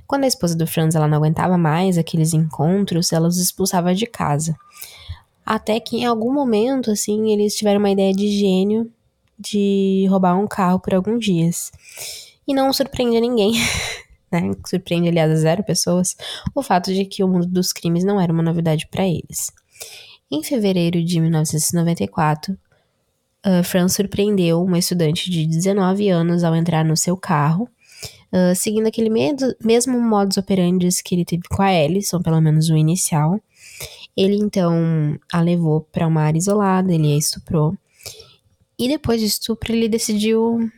Quando 0.04 0.24
a 0.24 0.26
esposa 0.26 0.56
do 0.56 0.66
Franz 0.66 0.96
ela 0.96 1.06
não 1.06 1.18
aguentava 1.18 1.56
mais 1.56 1.96
aqueles 1.96 2.34
encontros, 2.34 3.12
ela 3.12 3.28
os 3.28 3.38
expulsava 3.38 3.94
de 3.94 4.06
casa. 4.06 4.56
Até 5.46 5.78
que 5.78 5.98
em 5.98 6.06
algum 6.06 6.34
momento, 6.34 6.90
assim, 6.90 7.30
eles 7.30 7.54
tiveram 7.54 7.78
uma 7.78 7.90
ideia 7.90 8.12
de 8.12 8.28
gênio 8.36 8.90
de 9.38 10.08
roubar 10.10 10.36
um 10.36 10.48
carro 10.48 10.80
por 10.80 10.92
alguns 10.92 11.24
dias. 11.24 11.70
E 12.48 12.52
não 12.52 12.72
surpreende 12.72 13.20
ninguém 13.20 13.52
né, 14.30 14.50
surpreende 14.66 15.08
aliás 15.08 15.40
zero 15.40 15.62
pessoas, 15.62 16.16
o 16.54 16.62
fato 16.62 16.92
de 16.92 17.04
que 17.04 17.22
o 17.22 17.28
mundo 17.28 17.46
dos 17.46 17.72
crimes 17.72 18.04
não 18.04 18.20
era 18.20 18.32
uma 18.32 18.42
novidade 18.42 18.86
para 18.90 19.06
eles. 19.06 19.52
Em 20.30 20.42
fevereiro 20.42 21.02
de 21.02 21.20
1994, 21.20 22.52
uh, 22.52 23.64
Fran 23.64 23.88
surpreendeu 23.88 24.62
uma 24.62 24.78
estudante 24.78 25.30
de 25.30 25.46
19 25.46 26.08
anos 26.08 26.44
ao 26.44 26.54
entrar 26.54 26.84
no 26.84 26.96
seu 26.96 27.16
carro, 27.16 27.68
uh, 28.32 28.54
seguindo 28.54 28.86
aquele 28.86 29.08
medo, 29.08 29.54
mesmo 29.64 30.00
modus 30.00 30.36
operandi 30.36 30.88
que 31.02 31.14
ele 31.14 31.24
teve 31.24 31.42
com 31.48 31.62
a 31.62 31.68
Alison, 31.68 32.20
pelo 32.20 32.40
menos 32.40 32.68
o 32.68 32.76
inicial. 32.76 33.40
Ele 34.16 34.36
então 34.36 35.18
a 35.32 35.40
levou 35.40 35.80
para 35.80 36.06
uma 36.06 36.22
área 36.22 36.38
isolada, 36.38 36.92
ele 36.92 37.12
a 37.14 37.16
estuprou. 37.16 37.76
E 38.78 38.88
depois 38.88 39.20
de 39.20 39.26
estupro, 39.26 39.72
ele 39.72 39.88
decidiu 39.88 40.70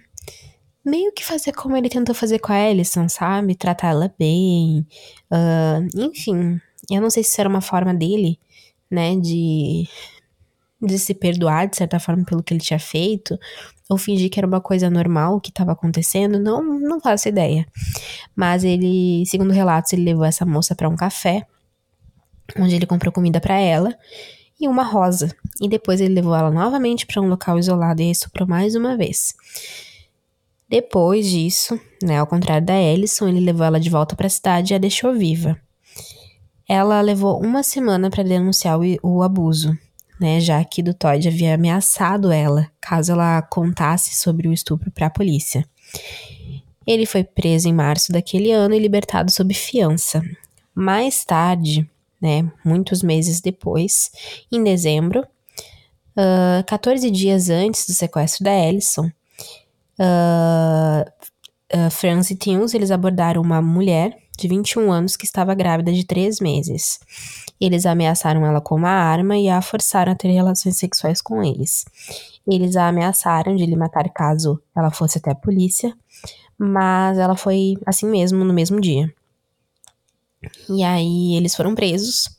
meio 0.84 1.12
que 1.12 1.24
fazer 1.24 1.52
como 1.52 1.76
ele 1.76 1.88
tentou 1.88 2.14
fazer 2.14 2.38
com 2.38 2.52
a 2.52 2.56
Alison, 2.56 3.08
sabe? 3.08 3.54
Tratar 3.54 3.88
ela 3.90 4.14
bem. 4.18 4.86
Uh, 5.30 6.00
enfim, 6.06 6.60
eu 6.90 7.00
não 7.00 7.10
sei 7.10 7.22
se 7.22 7.40
era 7.40 7.48
uma 7.48 7.60
forma 7.60 7.94
dele 7.94 8.38
né, 8.90 9.14
de, 9.16 9.88
de 10.82 10.98
se 10.98 11.14
perdoar 11.14 11.68
de 11.68 11.76
certa 11.76 12.00
forma 12.00 12.24
pelo 12.24 12.42
que 12.42 12.52
ele 12.52 12.60
tinha 12.60 12.78
feito, 12.78 13.38
ou 13.88 13.96
fingir 13.96 14.30
que 14.30 14.38
era 14.38 14.46
uma 14.46 14.60
coisa 14.60 14.90
normal 14.90 15.40
que 15.40 15.50
estava 15.50 15.72
acontecendo, 15.72 16.38
não, 16.38 16.62
não 16.62 17.00
faço 17.00 17.28
ideia. 17.28 17.66
Mas 18.34 18.64
ele, 18.64 19.24
segundo 19.26 19.52
relatos, 19.52 19.92
ele 19.92 20.04
levou 20.04 20.24
essa 20.24 20.44
moça 20.44 20.74
para 20.74 20.88
um 20.88 20.96
café, 20.96 21.46
onde 22.58 22.74
ele 22.74 22.86
comprou 22.86 23.12
comida 23.12 23.40
para 23.40 23.58
ela 23.58 23.96
e 24.60 24.68
uma 24.68 24.82
rosa. 24.82 25.34
E 25.60 25.68
depois 25.68 26.00
ele 26.00 26.14
levou 26.14 26.34
ela 26.34 26.50
novamente 26.50 27.06
para 27.06 27.20
um 27.20 27.28
local 27.28 27.58
isolado 27.58 28.02
e 28.02 28.10
estuprou 28.10 28.46
mais 28.46 28.74
uma 28.74 28.96
vez. 28.96 29.34
Depois 30.70 31.28
disso, 31.28 31.78
né, 32.02 32.18
ao 32.18 32.26
contrário 32.26 32.64
da 32.64 32.80
Ellison, 32.80 33.28
ele 33.28 33.40
levou 33.40 33.66
ela 33.66 33.78
de 33.80 33.90
volta 33.90 34.16
para 34.16 34.28
a 34.28 34.30
cidade 34.30 34.72
e 34.72 34.76
a 34.76 34.78
deixou 34.78 35.12
viva 35.12 35.60
ela 36.70 37.00
levou 37.00 37.42
uma 37.42 37.64
semana 37.64 38.08
para 38.08 38.22
denunciar 38.22 38.78
o, 38.78 38.84
o, 39.02 39.22
abuso, 39.24 39.76
né, 40.20 40.38
já 40.38 40.62
que 40.64 40.84
do 40.84 40.94
Todd 40.94 41.26
havia 41.26 41.56
ameaçado 41.56 42.30
ela 42.30 42.70
caso 42.80 43.10
ela 43.10 43.42
contasse 43.42 44.14
sobre 44.14 44.46
o 44.46 44.52
estupro 44.52 44.88
para 44.92 45.08
a 45.08 45.10
polícia. 45.10 45.68
Ele 46.86 47.06
foi 47.06 47.24
preso 47.24 47.68
em 47.68 47.72
março 47.72 48.12
daquele 48.12 48.52
ano 48.52 48.72
e 48.72 48.78
libertado 48.78 49.32
sob 49.32 49.52
fiança. 49.52 50.22
Mais 50.72 51.24
tarde, 51.24 51.90
né, 52.22 52.48
muitos 52.64 53.02
meses 53.02 53.40
depois, 53.40 54.12
em 54.52 54.62
dezembro, 54.62 55.26
uh, 56.16 56.62
14 56.68 57.10
dias 57.10 57.50
antes 57.50 57.84
do 57.84 57.92
sequestro 57.92 58.44
da 58.44 58.52
Ellison, 58.56 59.10
uh, 60.00 61.10
uh, 61.76 61.90
Franz 61.90 62.30
e 62.30 62.36
Tims, 62.36 62.74
eles 62.74 62.90
abordaram 62.90 63.42
uma 63.42 63.60
mulher 63.60 64.16
de 64.38 64.48
21 64.48 64.90
anos 64.90 65.16
que 65.16 65.26
estava 65.26 65.54
grávida 65.54 65.92
de 65.92 66.04
3 66.04 66.40
meses. 66.40 66.98
Eles 67.60 67.84
ameaçaram 67.84 68.46
ela 68.46 68.60
com 68.60 68.74
uma 68.74 68.90
arma 68.90 69.36
e 69.36 69.48
a 69.50 69.60
forçaram 69.60 70.12
a 70.12 70.14
ter 70.14 70.28
relações 70.28 70.78
sexuais 70.78 71.20
com 71.20 71.44
eles. 71.44 71.84
Eles 72.48 72.74
a 72.74 72.88
ameaçaram 72.88 73.54
de 73.54 73.66
lhe 73.66 73.76
matar 73.76 74.08
caso 74.08 74.60
ela 74.74 74.90
fosse 74.90 75.18
até 75.18 75.32
a 75.32 75.34
polícia, 75.34 75.94
mas 76.58 77.18
ela 77.18 77.36
foi 77.36 77.76
assim 77.84 78.06
mesmo 78.06 78.44
no 78.44 78.54
mesmo 78.54 78.80
dia. 78.80 79.12
E 80.70 80.82
aí 80.82 81.36
eles 81.36 81.54
foram 81.54 81.74
presos 81.74 82.30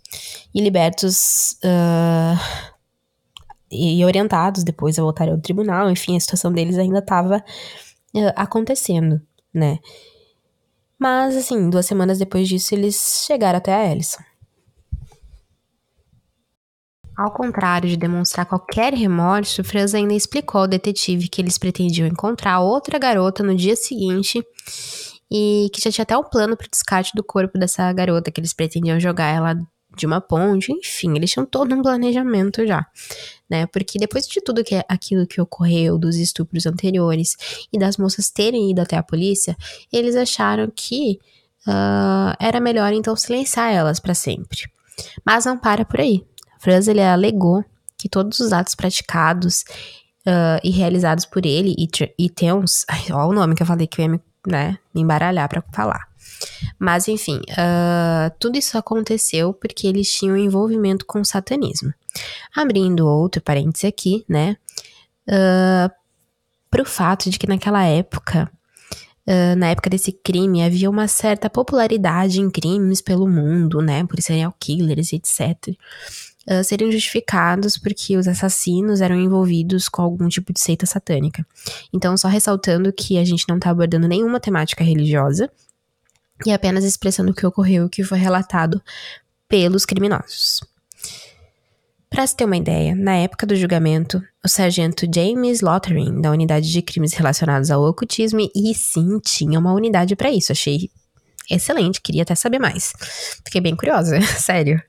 e 0.53 0.59
libertos 0.59 1.55
uh, 1.63 2.70
e 3.71 4.03
orientados 4.03 4.63
depois 4.63 4.99
a 4.99 5.01
voltar 5.01 5.29
ao 5.29 5.39
tribunal. 5.39 5.89
Enfim, 5.89 6.17
a 6.17 6.19
situação 6.19 6.51
deles 6.51 6.77
ainda 6.77 6.99
estava 6.99 7.37
uh, 7.37 8.33
acontecendo, 8.35 9.21
né? 9.53 9.79
Mas, 10.99 11.35
assim, 11.35 11.69
duas 11.69 11.85
semanas 11.85 12.19
depois 12.19 12.47
disso, 12.47 12.75
eles 12.75 13.23
chegaram 13.25 13.57
até 13.57 13.73
a 13.73 13.89
Alison. 13.89 14.21
Ao 17.17 17.31
contrário 17.31 17.89
de 17.89 17.97
demonstrar 17.97 18.45
qualquer 18.45 18.93
remorso, 18.93 19.63
Franz 19.63 19.93
ainda 19.93 20.13
explicou 20.13 20.61
ao 20.61 20.67
detetive 20.67 21.27
que 21.27 21.41
eles 21.41 21.57
pretendiam 21.57 22.07
encontrar 22.07 22.61
outra 22.61 22.97
garota 22.97 23.43
no 23.43 23.55
dia 23.55 23.75
seguinte 23.75 24.43
e 25.29 25.69
que 25.73 25.81
já 25.81 25.91
tinha 25.91 26.03
até 26.03 26.17
um 26.17 26.23
plano 26.23 26.57
para 26.57 26.65
o 26.65 26.69
descarte 26.69 27.11
do 27.15 27.23
corpo 27.23 27.57
dessa 27.57 27.91
garota, 27.93 28.31
que 28.31 28.39
eles 28.39 28.53
pretendiam 28.53 28.99
jogar 28.99 29.27
ela 29.27 29.55
de 29.95 30.05
uma 30.05 30.21
ponte, 30.21 30.71
enfim, 30.71 31.15
eles 31.15 31.31
tinham 31.31 31.45
todo 31.45 31.75
um 31.75 31.81
planejamento 31.81 32.65
já, 32.65 32.85
né? 33.51 33.65
Porque 33.67 33.99
depois 33.99 34.25
de 34.25 34.39
tudo 34.39 34.63
que 34.63 34.81
aquilo 34.87 35.27
que 35.27 35.41
ocorreu, 35.41 35.97
dos 35.97 36.15
estupros 36.15 36.65
anteriores 36.65 37.35
e 37.71 37.77
das 37.77 37.97
moças 37.97 38.29
terem 38.29 38.71
ido 38.71 38.79
até 38.79 38.95
a 38.95 39.03
polícia, 39.03 39.57
eles 39.91 40.15
acharam 40.15 40.71
que 40.73 41.19
uh, 41.67 42.33
era 42.39 42.61
melhor 42.61 42.93
então 42.93 43.13
silenciar 43.13 43.73
elas 43.73 43.99
para 43.99 44.13
sempre. 44.13 44.61
Mas 45.25 45.43
não 45.43 45.57
para 45.57 45.83
por 45.83 45.99
aí. 45.99 46.25
Franz 46.59 46.87
ele 46.87 47.01
alegou 47.01 47.65
que 47.97 48.07
todos 48.07 48.39
os 48.39 48.53
atos 48.53 48.73
praticados 48.73 49.65
uh, 50.25 50.59
e 50.63 50.69
realizados 50.69 51.25
por 51.25 51.45
ele 51.45 51.75
e, 51.77 51.89
e 52.17 52.29
Teuns, 52.29 52.85
olha 53.11 53.27
o 53.27 53.33
nome 53.33 53.53
que 53.53 53.63
eu 53.63 53.67
falei 53.67 53.85
que 53.85 53.99
eu 53.99 54.05
ia 54.05 54.11
me, 54.11 54.21
né, 54.47 54.77
me 54.95 55.01
embaralhar 55.01 55.49
para 55.49 55.61
falar 55.73 56.10
mas 56.79 57.07
enfim, 57.07 57.39
uh, 57.51 58.31
tudo 58.39 58.57
isso 58.57 58.77
aconteceu 58.77 59.53
porque 59.53 59.87
eles 59.87 60.11
tinham 60.11 60.37
envolvimento 60.37 61.05
com 61.05 61.21
o 61.21 61.25
satanismo. 61.25 61.93
Abrindo 62.55 63.07
outro 63.07 63.41
parêntese 63.41 63.87
aqui, 63.87 64.25
né? 64.27 64.57
Uh, 65.27 65.91
pro 66.69 66.85
fato 66.85 67.29
de 67.29 67.37
que 67.37 67.47
naquela 67.47 67.83
época, 67.85 68.49
uh, 69.27 69.55
na 69.57 69.67
época 69.67 69.89
desse 69.89 70.11
crime, 70.11 70.63
havia 70.63 70.89
uma 70.89 71.07
certa 71.07 71.49
popularidade 71.49 72.39
em 72.39 72.49
crimes 72.49 73.01
pelo 73.01 73.27
mundo, 73.27 73.81
né? 73.81 74.05
Por 74.05 74.21
serial 74.21 74.53
killers, 74.59 75.13
etc. 75.13 75.75
Uh, 76.49 76.63
seriam 76.63 76.91
justificados 76.91 77.77
porque 77.77 78.17
os 78.17 78.27
assassinos 78.27 78.99
eram 79.01 79.15
envolvidos 79.15 79.87
com 79.87 80.01
algum 80.01 80.27
tipo 80.27 80.51
de 80.51 80.59
seita 80.59 80.85
satânica. 80.85 81.45
Então, 81.93 82.17
só 82.17 82.27
ressaltando 82.27 82.91
que 82.91 83.17
a 83.19 83.23
gente 83.23 83.45
não 83.47 83.59
tá 83.59 83.69
abordando 83.69 84.07
nenhuma 84.07 84.39
temática 84.39 84.83
religiosa, 84.83 85.51
e 86.45 86.51
apenas 86.51 86.83
expressando 86.83 87.31
o 87.31 87.35
que 87.35 87.45
ocorreu 87.45 87.83
e 87.83 87.85
o 87.85 87.89
que 87.89 88.03
foi 88.03 88.17
relatado 88.17 88.81
pelos 89.47 89.85
criminosos. 89.85 90.61
Para 92.09 92.27
se 92.27 92.35
ter 92.35 92.43
uma 92.43 92.57
ideia, 92.57 92.93
na 92.93 93.15
época 93.15 93.47
do 93.47 93.55
julgamento, 93.55 94.21
o 94.43 94.49
sargento 94.49 95.05
James 95.13 95.61
Lothering, 95.61 96.19
da 96.19 96.29
unidade 96.29 96.69
de 96.69 96.81
crimes 96.81 97.13
relacionados 97.13 97.71
ao 97.71 97.81
ocultismo, 97.83 98.41
e 98.53 98.75
sim, 98.75 99.17
tinha 99.19 99.57
uma 99.57 99.73
unidade 99.73 100.13
para 100.15 100.29
isso, 100.29 100.51
achei 100.51 100.89
excelente, 101.49 102.01
queria 102.01 102.23
até 102.23 102.35
saber 102.35 102.59
mais. 102.59 102.91
Fiquei 103.45 103.61
bem 103.61 103.75
curiosa, 103.75 104.19
sério. 104.37 104.81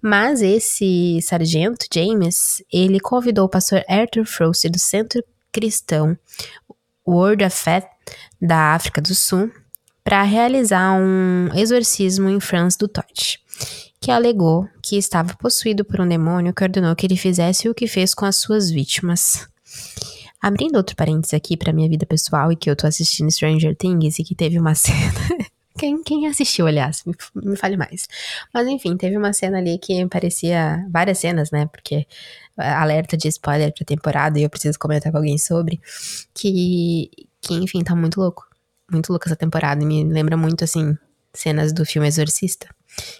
Mas 0.00 0.40
esse 0.40 1.20
sargento, 1.22 1.86
James, 1.92 2.62
ele 2.72 3.00
convidou 3.00 3.46
o 3.46 3.48
pastor 3.48 3.82
Arthur 3.88 4.24
Frost 4.24 4.68
do 4.68 4.78
Centro 4.78 5.22
Cristão 5.52 6.16
Word 7.06 7.44
of 7.44 7.56
Faith 7.56 7.86
da 8.40 8.74
África 8.74 9.00
do 9.00 9.14
Sul 9.14 9.50
para 10.06 10.22
realizar 10.22 10.92
um 10.92 11.48
exorcismo 11.52 12.28
em 12.28 12.38
Franz 12.38 12.76
do 12.76 12.86
Todd, 12.86 13.40
que 14.00 14.12
alegou 14.12 14.68
que 14.80 14.96
estava 14.96 15.34
possuído 15.34 15.84
por 15.84 16.00
um 16.00 16.06
demônio 16.06 16.54
que 16.54 16.62
ordenou 16.62 16.94
que 16.94 17.04
ele 17.04 17.16
fizesse 17.16 17.68
o 17.68 17.74
que 17.74 17.88
fez 17.88 18.14
com 18.14 18.24
as 18.24 18.36
suas 18.36 18.70
vítimas. 18.70 19.48
Abrindo 20.40 20.76
outro 20.76 20.94
parênteses 20.94 21.34
aqui 21.34 21.56
para 21.56 21.72
minha 21.72 21.88
vida 21.88 22.06
pessoal 22.06 22.52
e 22.52 22.56
que 22.56 22.70
eu 22.70 22.76
tô 22.76 22.86
assistindo 22.86 23.32
Stranger 23.32 23.74
Things 23.74 24.20
e 24.20 24.22
que 24.22 24.36
teve 24.36 24.60
uma 24.60 24.76
cena. 24.78 24.94
quem, 25.76 26.00
quem 26.04 26.28
assistiu, 26.28 26.68
aliás, 26.68 27.02
me, 27.04 27.14
me 27.34 27.56
fale 27.56 27.76
mais. 27.76 28.06
Mas 28.54 28.68
enfim, 28.68 28.96
teve 28.96 29.16
uma 29.16 29.32
cena 29.32 29.58
ali 29.58 29.76
que 29.76 30.06
parecia. 30.06 30.86
Várias 30.88 31.18
cenas, 31.18 31.50
né? 31.50 31.66
Porque 31.66 32.06
alerta 32.56 33.16
de 33.16 33.26
spoiler 33.26 33.74
pra 33.74 33.84
temporada 33.84 34.38
e 34.38 34.44
eu 34.44 34.50
preciso 34.50 34.78
comentar 34.78 35.10
com 35.10 35.18
alguém 35.18 35.36
sobre. 35.36 35.80
Que, 36.32 37.10
que 37.40 37.54
enfim, 37.54 37.82
tá 37.82 37.96
muito 37.96 38.20
louco 38.20 38.46
muito 38.90 39.10
louca 39.10 39.28
essa 39.28 39.36
temporada. 39.36 39.82
E 39.82 39.86
me 39.86 40.04
lembra 40.04 40.36
muito, 40.36 40.64
assim, 40.64 40.96
cenas 41.32 41.72
do 41.72 41.84
filme 41.84 42.08
Exorcista. 42.08 42.68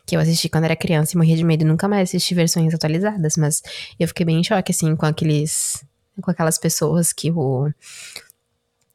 Que 0.07 0.17
eu 0.17 0.21
assisti 0.21 0.49
quando 0.49 0.65
era 0.65 0.77
criança 0.77 1.15
e 1.15 1.17
morria 1.17 1.37
de 1.37 1.45
medo 1.45 1.65
nunca 1.65 1.87
mais 1.87 2.09
assisti 2.09 2.35
versões 2.35 2.75
atualizadas. 2.75 3.37
Mas 3.37 3.63
eu 3.99 4.09
fiquei 4.09 4.25
bem 4.25 4.41
em 4.41 4.45
choque, 4.45 4.73
assim, 4.73 4.95
com 4.97 5.07
aqueles. 5.07 5.85
Com 6.23 6.31
aquelas 6.31 6.59
pessoas 6.59 7.13
que 7.13 7.31
o. 7.31 7.71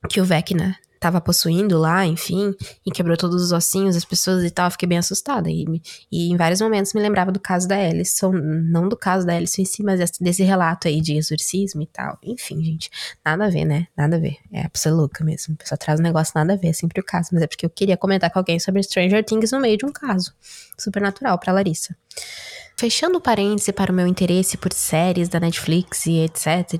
Que 0.10 0.20
o 0.20 0.26
Vecna 0.26 0.76
tava 1.02 1.20
possuindo 1.20 1.80
lá, 1.80 2.06
enfim, 2.06 2.54
e 2.86 2.92
quebrou 2.92 3.18
todos 3.18 3.42
os 3.42 3.52
ossinhos 3.52 3.96
das 3.96 4.06
pessoas 4.06 4.44
e 4.44 4.52
tal, 4.52 4.68
eu 4.68 4.72
fiquei 4.72 4.88
bem 4.88 5.00
assustada. 5.00 5.50
E, 5.50 5.66
e 6.12 6.32
em 6.32 6.38
vários 6.38 6.62
momentos 6.62 6.94
me 6.94 7.02
lembrava 7.02 7.32
do 7.32 7.40
caso 7.40 7.68
da 7.68 7.76
Alison, 7.76 8.32
não 8.32 8.88
do 8.88 8.96
caso 8.96 9.26
da 9.26 9.34
Alison 9.34 9.64
em 9.64 9.66
si, 9.66 9.82
mas 9.82 10.00
desse 10.20 10.44
relato 10.44 10.88
aí 10.88 11.02
de 11.02 11.18
exorcismo 11.18 11.82
e 11.82 11.88
tal. 11.88 12.20
Enfim, 12.22 12.64
gente, 12.64 12.92
nada 13.26 13.46
a 13.46 13.50
ver, 13.50 13.66
né? 13.66 13.88
Nada 13.98 14.18
a 14.18 14.20
ver. 14.20 14.38
É 14.54 14.62
a 14.62 14.70
pessoa 14.70 14.94
louca 14.94 15.24
mesmo. 15.24 15.56
A 15.56 15.64
pessoa 15.64 15.78
traz 15.78 16.00
um 16.00 16.04
negócio 16.04 16.34
nada 16.36 16.54
a 16.54 16.56
ver, 16.56 16.68
é 16.68 16.74
sempre 16.74 17.02
o 17.02 17.04
caso, 17.04 17.30
mas 17.34 17.42
é 17.42 17.48
porque 17.48 17.66
eu 17.66 17.70
queria 17.72 17.98
comentar 17.98 18.30
com 18.30 18.38
alguém 18.38 18.60
sobre 18.60 18.84
Stranger 18.84 19.26
Things 19.26 19.52
no 19.52 19.60
meio 19.60 19.78
de 19.78 19.88
um 19.88 19.92
caso. 19.92 20.32
Supernatural 20.78 21.40
pra 21.40 21.52
Larissa. 21.52 21.96
Fechando 22.78 23.18
o 23.18 23.22
parêntese 23.22 23.74
para 23.74 23.92
o 23.92 23.96
meu 23.96 24.06
interesse 24.06 24.56
por 24.56 24.72
séries 24.72 25.30
da 25.30 25.40
Netflix 25.40 26.06
e 26.06 26.20
etc. 26.20 26.80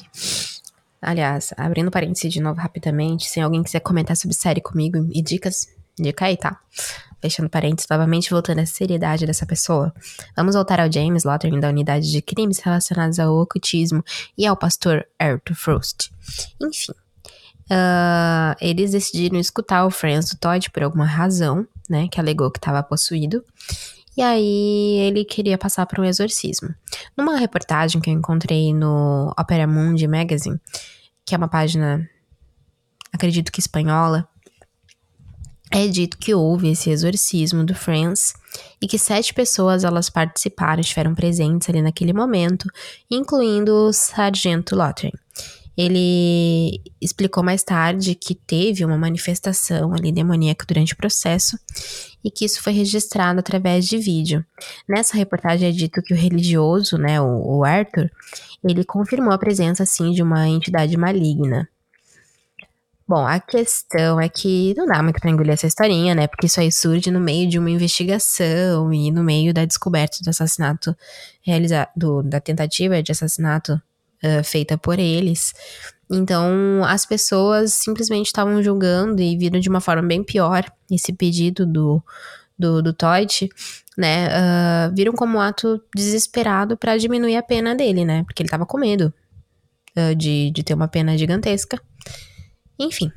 Aliás, 1.02 1.54
abrindo 1.58 1.90
parênteses 1.90 2.32
de 2.32 2.40
novo 2.40 2.60
rapidamente, 2.60 3.28
se 3.28 3.40
alguém 3.40 3.64
quiser 3.64 3.80
comentar 3.80 4.16
sobre 4.16 4.36
série 4.36 4.62
comigo 4.62 5.10
e 5.12 5.22
dicas, 5.22 5.68
de 5.98 6.14
cair, 6.14 6.38
tá? 6.38 6.60
Fechando 7.22 7.50
parênteses, 7.50 7.88
novamente 7.90 8.30
voltando 8.30 8.60
à 8.60 8.66
seriedade 8.66 9.26
dessa 9.26 9.46
pessoa. 9.46 9.94
Vamos 10.36 10.56
voltar 10.56 10.80
ao 10.80 10.92
James 10.92 11.24
Lotterman 11.24 11.60
da 11.60 11.70
unidade 11.70 12.12
de 12.12 12.22
crimes 12.22 12.60
relacionados 12.60 13.20
ao 13.20 13.36
ocultismo 13.36 14.04
e 14.38 14.46
ao 14.46 14.58
pastor 14.58 15.06
Arthur 15.20 15.56
Frost. 15.56 16.12
Enfim, 16.62 16.94
uh, 17.70 18.56
eles 18.60 18.92
decidiram 18.92 19.40
escutar 19.40 19.86
o 19.86 19.92
Franz 19.92 20.30
do 20.30 20.38
Todd 20.38 20.70
por 20.72 20.84
alguma 20.84 21.06
razão, 21.06 21.68
né? 21.90 22.08
Que 22.08 22.20
alegou 22.20 22.50
que 22.50 22.58
estava 22.58 22.82
possuído. 22.82 23.44
E 24.16 24.22
aí 24.22 24.98
ele 25.00 25.24
queria 25.24 25.58
passar 25.58 25.86
por 25.86 26.00
um 26.00 26.04
exorcismo. 26.04 26.74
Numa 27.18 27.38
reportagem 27.38 28.02
que 28.02 28.10
eu 28.10 28.14
encontrei 28.14 28.74
no 28.74 29.34
Opera 29.40 29.66
Mundi 29.66 30.08
Magazine, 30.08 30.60
que 31.26 31.34
é 31.34 31.38
uma 31.38 31.48
página, 31.48 32.08
acredito 33.14 33.52
que 33.52 33.60
espanhola, 33.60 34.28
é 35.74 35.88
dito 35.88 36.18
que 36.18 36.34
houve 36.34 36.70
esse 36.70 36.90
exorcismo 36.90 37.64
do 37.64 37.74
Franz 37.74 38.34
e 38.82 38.88
que 38.88 39.00
sete 39.00 39.34
pessoas 39.34 39.86
elas 39.86 40.10
participaram, 40.10 40.82
estiveram 40.82 41.16
presentes 41.16 41.70
ali 41.70 41.82
naquele 41.82 42.12
momento, 42.12 42.68
incluindo 43.10 43.74
o 43.74 43.94
sargento 43.94 44.76
Lottery. 44.76 45.14
Ele 45.78 46.82
explicou 47.00 47.44
mais 47.44 47.64
tarde 47.64 48.14
que 48.14 48.36
teve 48.36 48.84
uma 48.84 48.98
manifestação 48.98 49.94
ali 49.94 50.12
demoníaca 50.12 50.66
durante 50.66 50.94
o 50.94 50.98
processo 50.98 51.58
e 52.24 52.30
que 52.30 52.46
isso 52.46 52.62
foi 52.62 52.74
registrado 52.74 53.40
através 53.40 53.86
de 53.86 53.98
vídeo. 53.98 54.46
Nessa 54.88 55.16
reportagem 55.16 55.70
é 55.70 55.72
dito 55.72 56.02
que 56.02 56.14
o 56.14 56.18
religioso, 56.18 56.98
né, 56.98 57.22
o, 57.22 57.60
o 57.60 57.64
Arthur, 57.64 58.10
ele 58.64 58.84
confirmou 58.84 59.34
a 59.34 59.38
presença, 59.38 59.86
sim, 59.86 60.12
de 60.12 60.22
uma 60.22 60.48
entidade 60.48 60.96
maligna. 60.98 61.68
Bom, 63.08 63.28
a 63.28 63.42
questão 63.42 64.22
é 64.22 64.30
que 64.30 64.74
não 64.78 64.86
dá 64.86 65.04
muito 65.04 65.20
pra 65.20 65.30
engolir 65.30 65.52
essa 65.52 65.68
historinha, 65.68 66.16
né? 66.16 66.28
Porque 66.28 66.46
isso 66.46 66.62
aí 66.62 66.72
surge 66.72 67.12
no 67.12 67.20
meio 67.20 67.50
de 67.50 67.60
uma 67.60 67.70
investigação 67.70 68.94
e 68.94 69.12
no 69.12 69.22
meio 69.22 69.54
da 69.54 69.66
descoberta 69.66 70.20
do 70.24 70.30
assassinato 70.30 70.96
realizado, 71.42 72.24
da 72.24 72.40
tentativa 72.40 73.04
de 73.04 73.12
assassinato 73.12 73.82
uh, 74.24 74.44
feita 74.44 74.78
por 74.78 75.00
eles. 75.00 75.54
Então, 76.10 76.84
as 76.86 77.06
pessoas 77.06 77.74
simplesmente 77.74 78.28
estavam 78.28 78.62
julgando 78.62 79.22
e 79.22 79.38
viram 79.38 79.60
de 79.60 79.70
uma 79.70 79.80
forma 79.80 80.04
bem 80.04 80.24
pior 80.24 80.66
esse 80.92 81.14
pedido 81.14 81.66
do, 81.66 82.04
do, 82.60 82.82
do 82.82 82.94
Todd, 82.94 83.50
né? 83.98 84.28
Uh, 84.28 84.96
viram 84.96 85.14
como 85.14 85.38
um 85.38 85.42
ato 85.42 85.82
desesperado 85.96 86.76
para 86.76 86.98
diminuir 86.98 87.38
a 87.38 87.44
pena 87.44 87.74
dele, 87.74 88.04
né? 88.04 88.24
Porque 88.26 88.44
ele 88.44 88.50
tava 88.50 88.66
com 88.66 88.78
medo 88.78 89.14
uh, 89.98 90.14
de, 90.16 90.52
de 90.52 90.64
ter 90.64 90.74
uma 90.74 90.88
pena 90.88 91.18
gigantesca. 91.18 91.82
Enfim, 92.78 93.10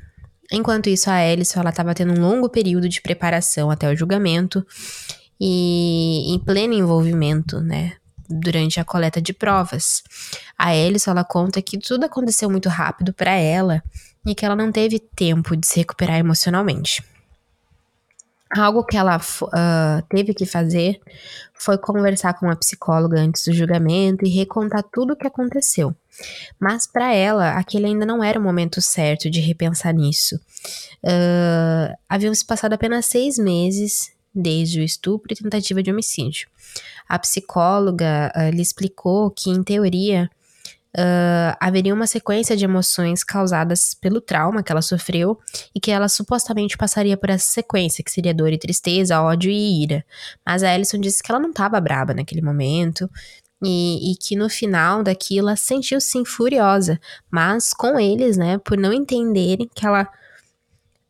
enquanto 0.51 0.87
isso, 0.87 1.09
a 1.09 1.15
Alison 1.15 1.59
ela 1.59 1.71
estava 1.71 1.93
tendo 1.93 2.13
um 2.13 2.21
longo 2.21 2.49
período 2.49 2.87
de 2.87 3.01
preparação 3.01 3.69
até 3.69 3.91
o 3.91 3.95
julgamento 3.95 4.65
e 5.39 6.33
em 6.33 6.39
pleno 6.39 6.73
envolvimento, 6.73 7.59
né, 7.59 7.93
durante 8.29 8.79
a 8.79 8.85
coleta 8.85 9.21
de 9.21 9.33
provas. 9.33 10.03
A 10.57 10.69
Alison 10.69 11.11
ela 11.11 11.23
conta 11.23 11.61
que 11.61 11.77
tudo 11.77 12.05
aconteceu 12.05 12.49
muito 12.49 12.69
rápido 12.69 13.13
para 13.13 13.31
ela 13.31 13.83
e 14.25 14.33
que 14.33 14.45
ela 14.45 14.55
não 14.55 14.71
teve 14.71 14.99
tempo 14.99 15.55
de 15.55 15.67
se 15.67 15.79
recuperar 15.79 16.17
emocionalmente. 16.17 17.03
Algo 18.51 18.85
que 18.85 18.95
ela 18.95 19.17
uh, 19.17 20.07
teve 20.07 20.33
que 20.33 20.45
fazer 20.45 20.99
foi 21.53 21.77
conversar 21.77 22.33
com 22.35 22.45
uma 22.45 22.55
psicóloga 22.55 23.19
antes 23.19 23.43
do 23.43 23.53
julgamento 23.53 24.25
e 24.25 24.29
recontar 24.29 24.83
tudo 24.91 25.13
o 25.13 25.15
que 25.15 25.27
aconteceu. 25.27 25.95
Mas 26.59 26.87
para 26.87 27.13
ela, 27.13 27.51
aquele 27.51 27.87
ainda 27.87 28.05
não 28.05 28.23
era 28.23 28.39
o 28.39 28.43
momento 28.43 28.81
certo 28.81 29.29
de 29.29 29.41
repensar 29.41 29.93
nisso. 29.93 30.35
Uh, 31.03 31.93
haviam 32.07 32.33
se 32.33 32.45
passado 32.45 32.73
apenas 32.73 33.07
seis 33.07 33.37
meses 33.37 34.13
desde 34.33 34.79
o 34.79 34.83
estupro 34.83 35.31
e 35.31 35.35
tentativa 35.35 35.81
de 35.81 35.91
homicídio. 35.91 36.47
A 37.07 37.19
psicóloga 37.19 38.31
uh, 38.35 38.49
lhe 38.49 38.61
explicou 38.61 39.29
que, 39.31 39.49
em 39.49 39.63
teoria, 39.63 40.29
uh, 40.95 41.55
haveria 41.59 41.93
uma 41.93 42.07
sequência 42.07 42.55
de 42.55 42.63
emoções 42.63 43.23
causadas 43.23 43.93
pelo 43.93 44.21
trauma 44.21 44.63
que 44.63 44.71
ela 44.71 44.81
sofreu 44.81 45.37
e 45.73 45.79
que 45.79 45.91
ela 45.91 46.07
supostamente 46.07 46.77
passaria 46.77 47.17
por 47.17 47.29
essa 47.29 47.51
sequência, 47.51 48.03
que 48.03 48.11
seria 48.11 48.33
dor 48.33 48.51
e 48.51 48.57
tristeza, 48.57 49.21
ódio 49.21 49.51
e 49.51 49.83
ira. 49.83 50.05
Mas 50.45 50.63
a 50.63 50.71
Alison 50.71 50.99
disse 50.99 51.21
que 51.21 51.31
ela 51.31 51.39
não 51.39 51.49
estava 51.49 51.79
braba 51.79 52.13
naquele 52.13 52.41
momento, 52.41 53.09
e, 53.63 54.11
e, 54.11 54.15
que 54.17 54.35
no 54.35 54.49
final 54.49 55.01
daquilo 55.01 55.47
ela 55.47 55.55
sentiu 55.55 55.99
sim 55.99 56.25
furiosa, 56.25 56.99
mas 57.31 57.73
com 57.73 57.99
eles, 57.99 58.37
né, 58.37 58.57
por 58.59 58.77
não 58.77 58.93
entenderem 58.93 59.69
que 59.73 59.85
ela 59.85 60.07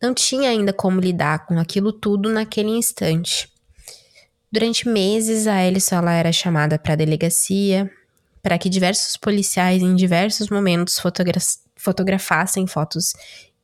não 0.02 0.14
tinha 0.14 0.50
ainda 0.52 0.72
como 0.72 1.02
lidar 1.02 1.46
com 1.46 1.60
aquilo 1.60 1.91
tudo 1.91 2.30
naquele 2.30 2.70
instante. 2.70 3.50
Durante 4.56 4.88
meses, 4.88 5.47
a 5.47 5.58
Alison 5.58 5.97
ela 5.97 6.14
era 6.14 6.32
chamada 6.32 6.80
para 6.80 6.93
a 6.93 6.95
delegacia 6.95 7.91
para 8.41 8.58
que 8.58 8.70
diversos 8.70 9.18
policiais 9.18 9.82
em 9.82 9.93
diversos 9.93 10.49
momentos 10.49 10.97
fotogra 10.97 11.41
fotografassem 11.76 12.66
fotos 12.66 13.12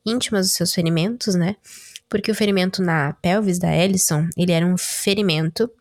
íntimas 0.06 0.48
dos 0.48 0.56
seus 0.58 0.74
ferimentos, 0.74 1.34
né? 1.34 1.56
porque 2.12 2.30
o 2.30 2.36
ferimento 2.36 2.82
na 2.82 3.14
pelvis 3.22 3.58
da 3.58 3.74
Ellison, 3.74 4.28
ele 4.36 4.52
era 4.52 4.66
um 4.66 4.78
ferimento 4.78 5.72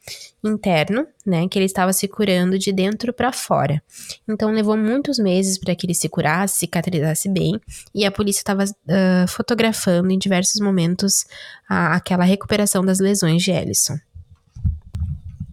interno, 0.44 1.04
né, 1.26 1.48
que 1.48 1.58
ele 1.58 1.66
estava 1.66 1.92
se 1.92 2.06
curando 2.06 2.56
de 2.56 2.70
dentro 2.72 3.12
para 3.12 3.32
fora. 3.32 3.82
Então 4.28 4.52
levou 4.52 4.76
muitos 4.76 5.18
meses 5.18 5.58
para 5.58 5.74
que 5.74 5.86
ele 5.86 5.94
se 5.94 6.08
curasse, 6.08 6.60
cicatrizasse 6.60 7.28
bem, 7.28 7.60
e 7.92 8.06
a 8.06 8.12
polícia 8.12 8.42
estava 8.42 8.62
uh, 8.64 9.28
fotografando 9.28 10.12
em 10.12 10.18
diversos 10.18 10.60
momentos 10.60 11.24
a, 11.68 11.96
aquela 11.96 12.22
recuperação 12.22 12.84
das 12.84 13.00
lesões 13.00 13.42
de 13.42 13.50
Ellison. 13.50 13.98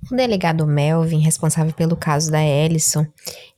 O 0.10 0.16
delegado 0.16 0.66
Melvin, 0.66 1.20
responsável 1.20 1.74
pelo 1.74 1.97
caso 1.97 2.32
da 2.32 2.41
Ellison, 2.41 3.05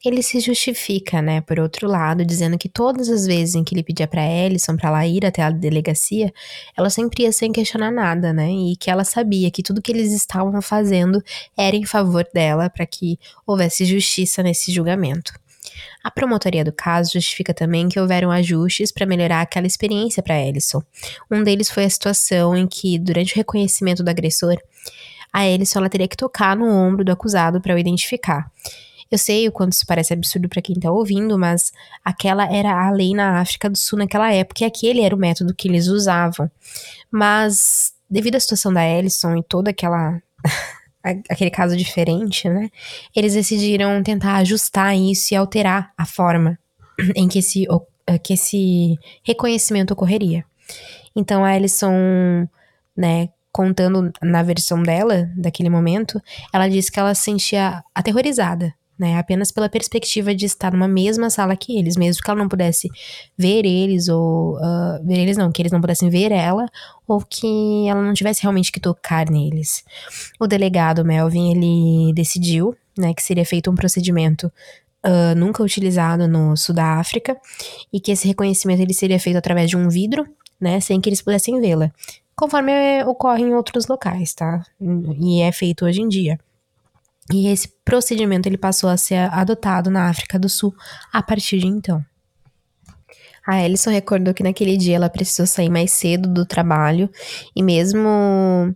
ele 0.03 0.23
se 0.23 0.39
justifica, 0.39 1.21
né, 1.21 1.41
por 1.41 1.59
outro 1.59 1.87
lado, 1.87 2.25
dizendo 2.25 2.57
que 2.57 2.67
todas 2.67 3.07
as 3.07 3.27
vezes 3.27 3.53
em 3.53 3.63
que 3.63 3.75
ele 3.75 3.83
pedia 3.83 4.07
para 4.07 4.25
Ellison 4.25 4.75
para 4.75 4.89
ela 4.89 5.05
ir 5.05 5.23
até 5.23 5.43
a 5.43 5.51
delegacia, 5.51 6.33
ela 6.75 6.89
sempre 6.89 7.23
ia 7.23 7.31
sem 7.31 7.51
questionar 7.51 7.91
nada, 7.91 8.33
né, 8.33 8.49
e 8.49 8.75
que 8.77 8.89
ela 8.89 9.03
sabia 9.03 9.51
que 9.51 9.61
tudo 9.61 9.81
que 9.81 9.91
eles 9.91 10.11
estavam 10.11 10.59
fazendo 10.59 11.23
era 11.55 11.75
em 11.75 11.85
favor 11.85 12.27
dela 12.33 12.67
para 12.67 12.85
que 12.85 13.19
houvesse 13.45 13.85
justiça 13.85 14.41
nesse 14.41 14.71
julgamento. 14.71 15.31
A 16.03 16.09
promotoria 16.09 16.63
do 16.63 16.71
caso 16.71 17.11
justifica 17.13 17.53
também 17.53 17.89
que 17.89 17.99
houveram 17.99 18.31
ajustes 18.31 18.91
para 18.91 19.05
melhorar 19.05 19.41
aquela 19.41 19.67
experiência 19.67 20.23
para 20.23 20.39
Ellison. 20.39 20.81
Um 21.29 21.43
deles 21.43 21.69
foi 21.69 21.83
a 21.83 21.89
situação 21.89 22.55
em 22.55 22.65
que, 22.65 22.97
durante 22.97 23.33
o 23.33 23.37
reconhecimento 23.37 24.01
do 24.01 24.09
agressor, 24.09 24.57
a 25.31 25.47
Ellison 25.47 25.79
ela 25.79 25.89
teria 25.89 26.07
que 26.07 26.17
tocar 26.17 26.55
no 26.55 26.67
ombro 26.67 27.03
do 27.03 27.11
acusado 27.11 27.61
para 27.61 27.75
o 27.75 27.77
identificar. 27.77 28.51
Eu 29.11 29.17
sei 29.17 29.47
o 29.47 29.51
quanto 29.51 29.73
isso 29.73 29.85
parece 29.87 30.13
absurdo 30.13 30.47
para 30.47 30.61
quem 30.61 30.75
tá 30.75 30.91
ouvindo, 30.91 31.37
mas 31.37 31.71
aquela 32.05 32.45
era 32.53 32.71
a 32.71 32.91
lei 32.91 33.13
na 33.13 33.39
África 33.39 33.69
do 33.69 33.77
Sul 33.77 33.97
naquela 33.97 34.31
época 34.31 34.63
e 34.63 34.67
aquele 34.67 35.01
era 35.01 35.15
o 35.15 35.19
método 35.19 35.55
que 35.55 35.67
eles 35.67 35.87
usavam. 35.87 36.49
Mas, 37.09 37.93
devido 38.09 38.35
à 38.35 38.39
situação 38.39 38.71
da 38.71 38.87
Ellison 38.87 39.35
e 39.35 39.43
toda 39.43 39.71
aquela. 39.71 40.21
aquele 41.01 41.49
caso 41.49 41.75
diferente, 41.75 42.47
né? 42.49 42.69
Eles 43.15 43.33
decidiram 43.33 44.03
tentar 44.03 44.35
ajustar 44.35 44.95
isso 44.95 45.33
e 45.33 45.37
alterar 45.37 45.91
a 45.97 46.05
forma 46.05 46.59
em 47.15 47.27
que 47.27 47.39
esse, 47.39 47.65
que 48.21 48.33
esse 48.33 48.97
reconhecimento 49.23 49.91
ocorreria. 49.91 50.45
Então 51.15 51.43
a 51.43 51.55
Ellison, 51.55 52.47
né, 52.95 53.29
contando 53.59 54.09
na 54.23 54.41
versão 54.41 54.81
dela, 54.81 55.29
daquele 55.35 55.69
momento, 55.69 56.21
ela 56.53 56.69
disse 56.69 56.89
que 56.89 56.97
ela 56.97 57.13
se 57.13 57.23
sentia 57.23 57.83
aterrorizada, 57.93 58.73
né? 58.97 59.17
Apenas 59.17 59.51
pela 59.51 59.67
perspectiva 59.67 60.33
de 60.33 60.45
estar 60.45 60.71
numa 60.71 60.87
mesma 60.87 61.29
sala 61.29 61.57
que 61.57 61.77
eles, 61.77 61.97
mesmo 61.97 62.23
que 62.23 62.31
ela 62.31 62.39
não 62.39 62.47
pudesse 62.47 62.87
ver 63.37 63.65
eles, 63.65 64.07
ou. 64.07 64.55
Uh, 64.55 65.05
ver 65.05 65.17
eles 65.17 65.35
não, 65.35 65.51
que 65.51 65.61
eles 65.61 65.73
não 65.73 65.81
pudessem 65.81 66.09
ver 66.09 66.31
ela, 66.31 66.67
ou 67.05 67.19
que 67.19 67.85
ela 67.89 68.01
não 68.01 68.13
tivesse 68.13 68.43
realmente 68.43 68.71
que 68.71 68.79
tocar 68.79 69.29
neles. 69.29 69.83
O 70.39 70.47
delegado 70.47 71.03
Melvin, 71.03 71.51
ele 71.51 72.13
decidiu, 72.13 72.73
né, 72.97 73.13
que 73.13 73.21
seria 73.21 73.45
feito 73.45 73.69
um 73.69 73.75
procedimento 73.75 74.49
Uh, 75.01 75.33
nunca 75.33 75.63
utilizado 75.63 76.27
no 76.27 76.57
sul 76.57 76.75
da 76.75 76.99
África 76.99 77.37
e 77.91 78.01
que 78.01 78.11
esse 78.11 78.27
reconhecimento 78.27 78.81
ele 78.81 78.93
seria 78.93 79.17
feito 79.17 79.37
através 79.37 79.69
de 79.69 79.77
um 79.77 79.87
vidro, 79.87 80.27
né, 80.59 80.81
sem 80.81 80.99
que 80.99 81.07
eles 81.07 81.21
pudessem 81.21 81.61
vê-la 81.61 81.89
conforme 82.39 83.03
ocorre 83.03 83.43
em 83.43 83.53
outros 83.53 83.87
locais, 83.87 84.33
tá? 84.33 84.63
E 85.19 85.41
é 85.41 85.51
feito 85.51 85.83
hoje 85.83 86.01
em 86.01 86.07
dia. 86.07 86.39
E 87.29 87.47
esse 87.49 87.67
procedimento 87.83 88.47
ele 88.47 88.57
passou 88.57 88.89
a 88.89 88.95
ser 88.95 89.29
adotado 89.33 89.91
na 89.91 90.09
África 90.09 90.39
do 90.39 90.47
Sul 90.47 90.73
a 91.11 91.21
partir 91.21 91.59
de 91.59 91.67
então. 91.67 92.01
A 93.45 93.55
Alison 93.55 93.89
recordou 93.89 94.33
que 94.33 94.41
naquele 94.41 94.77
dia 94.77 94.95
ela 94.95 95.09
precisou 95.09 95.45
sair 95.45 95.69
mais 95.69 95.91
cedo 95.91 96.29
do 96.29 96.45
trabalho 96.45 97.09
e 97.53 97.61
mesmo 97.61 98.73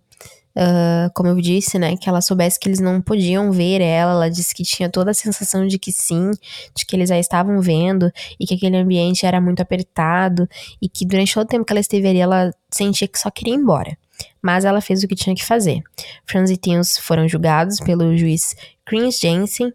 Uh, 0.56 1.10
como 1.16 1.30
eu 1.30 1.42
disse, 1.42 1.80
né, 1.80 1.98
que 1.98 2.08
ela 2.08 2.22
soubesse 2.22 2.60
que 2.60 2.70
eles 2.70 2.80
não 2.80 3.02
podiam 3.02 3.52
ver 3.52 3.82
ela, 3.82 4.12
ela 4.12 4.30
disse 4.30 4.54
que 4.54 4.62
tinha 4.62 4.88
toda 4.88 5.10
a 5.10 5.14
sensação 5.14 5.66
de 5.66 5.80
que 5.80 5.92
sim, 5.92 6.30
de 6.76 6.86
que 6.86 6.96
eles 6.96 7.10
já 7.10 7.18
estavam 7.18 7.60
vendo 7.60 8.12
e 8.40 8.46
que 8.46 8.54
aquele 8.54 8.78
ambiente 8.78 9.26
era 9.26 9.42
muito 9.42 9.62
apertado 9.62 10.48
e 10.80 10.88
que 10.88 11.06
durante 11.08 11.34
todo 11.34 11.46
o 11.46 11.48
tempo 11.48 11.66
que 11.66 11.74
ela 11.74 11.80
esteve 11.80 12.08
ali, 12.08 12.20
ela 12.20 12.54
sentia 12.72 13.08
que 13.08 13.20
só 13.20 13.32
queria 13.32 13.56
ir 13.56 13.58
embora. 13.58 13.98
mas 14.42 14.66
ela 14.66 14.82
fez 14.82 15.04
o 15.04 15.08
que 15.08 15.16
tinha 15.16 15.36
que 15.36 15.44
fazer. 15.44 15.82
Franz 16.26 16.52
e 16.52 16.58
Tims 16.58 16.98
foram 16.98 17.28
julgados 17.28 17.80
pelo 17.80 18.16
juiz 18.16 18.56
Chris 18.86 19.20
Jensen, 19.20 19.74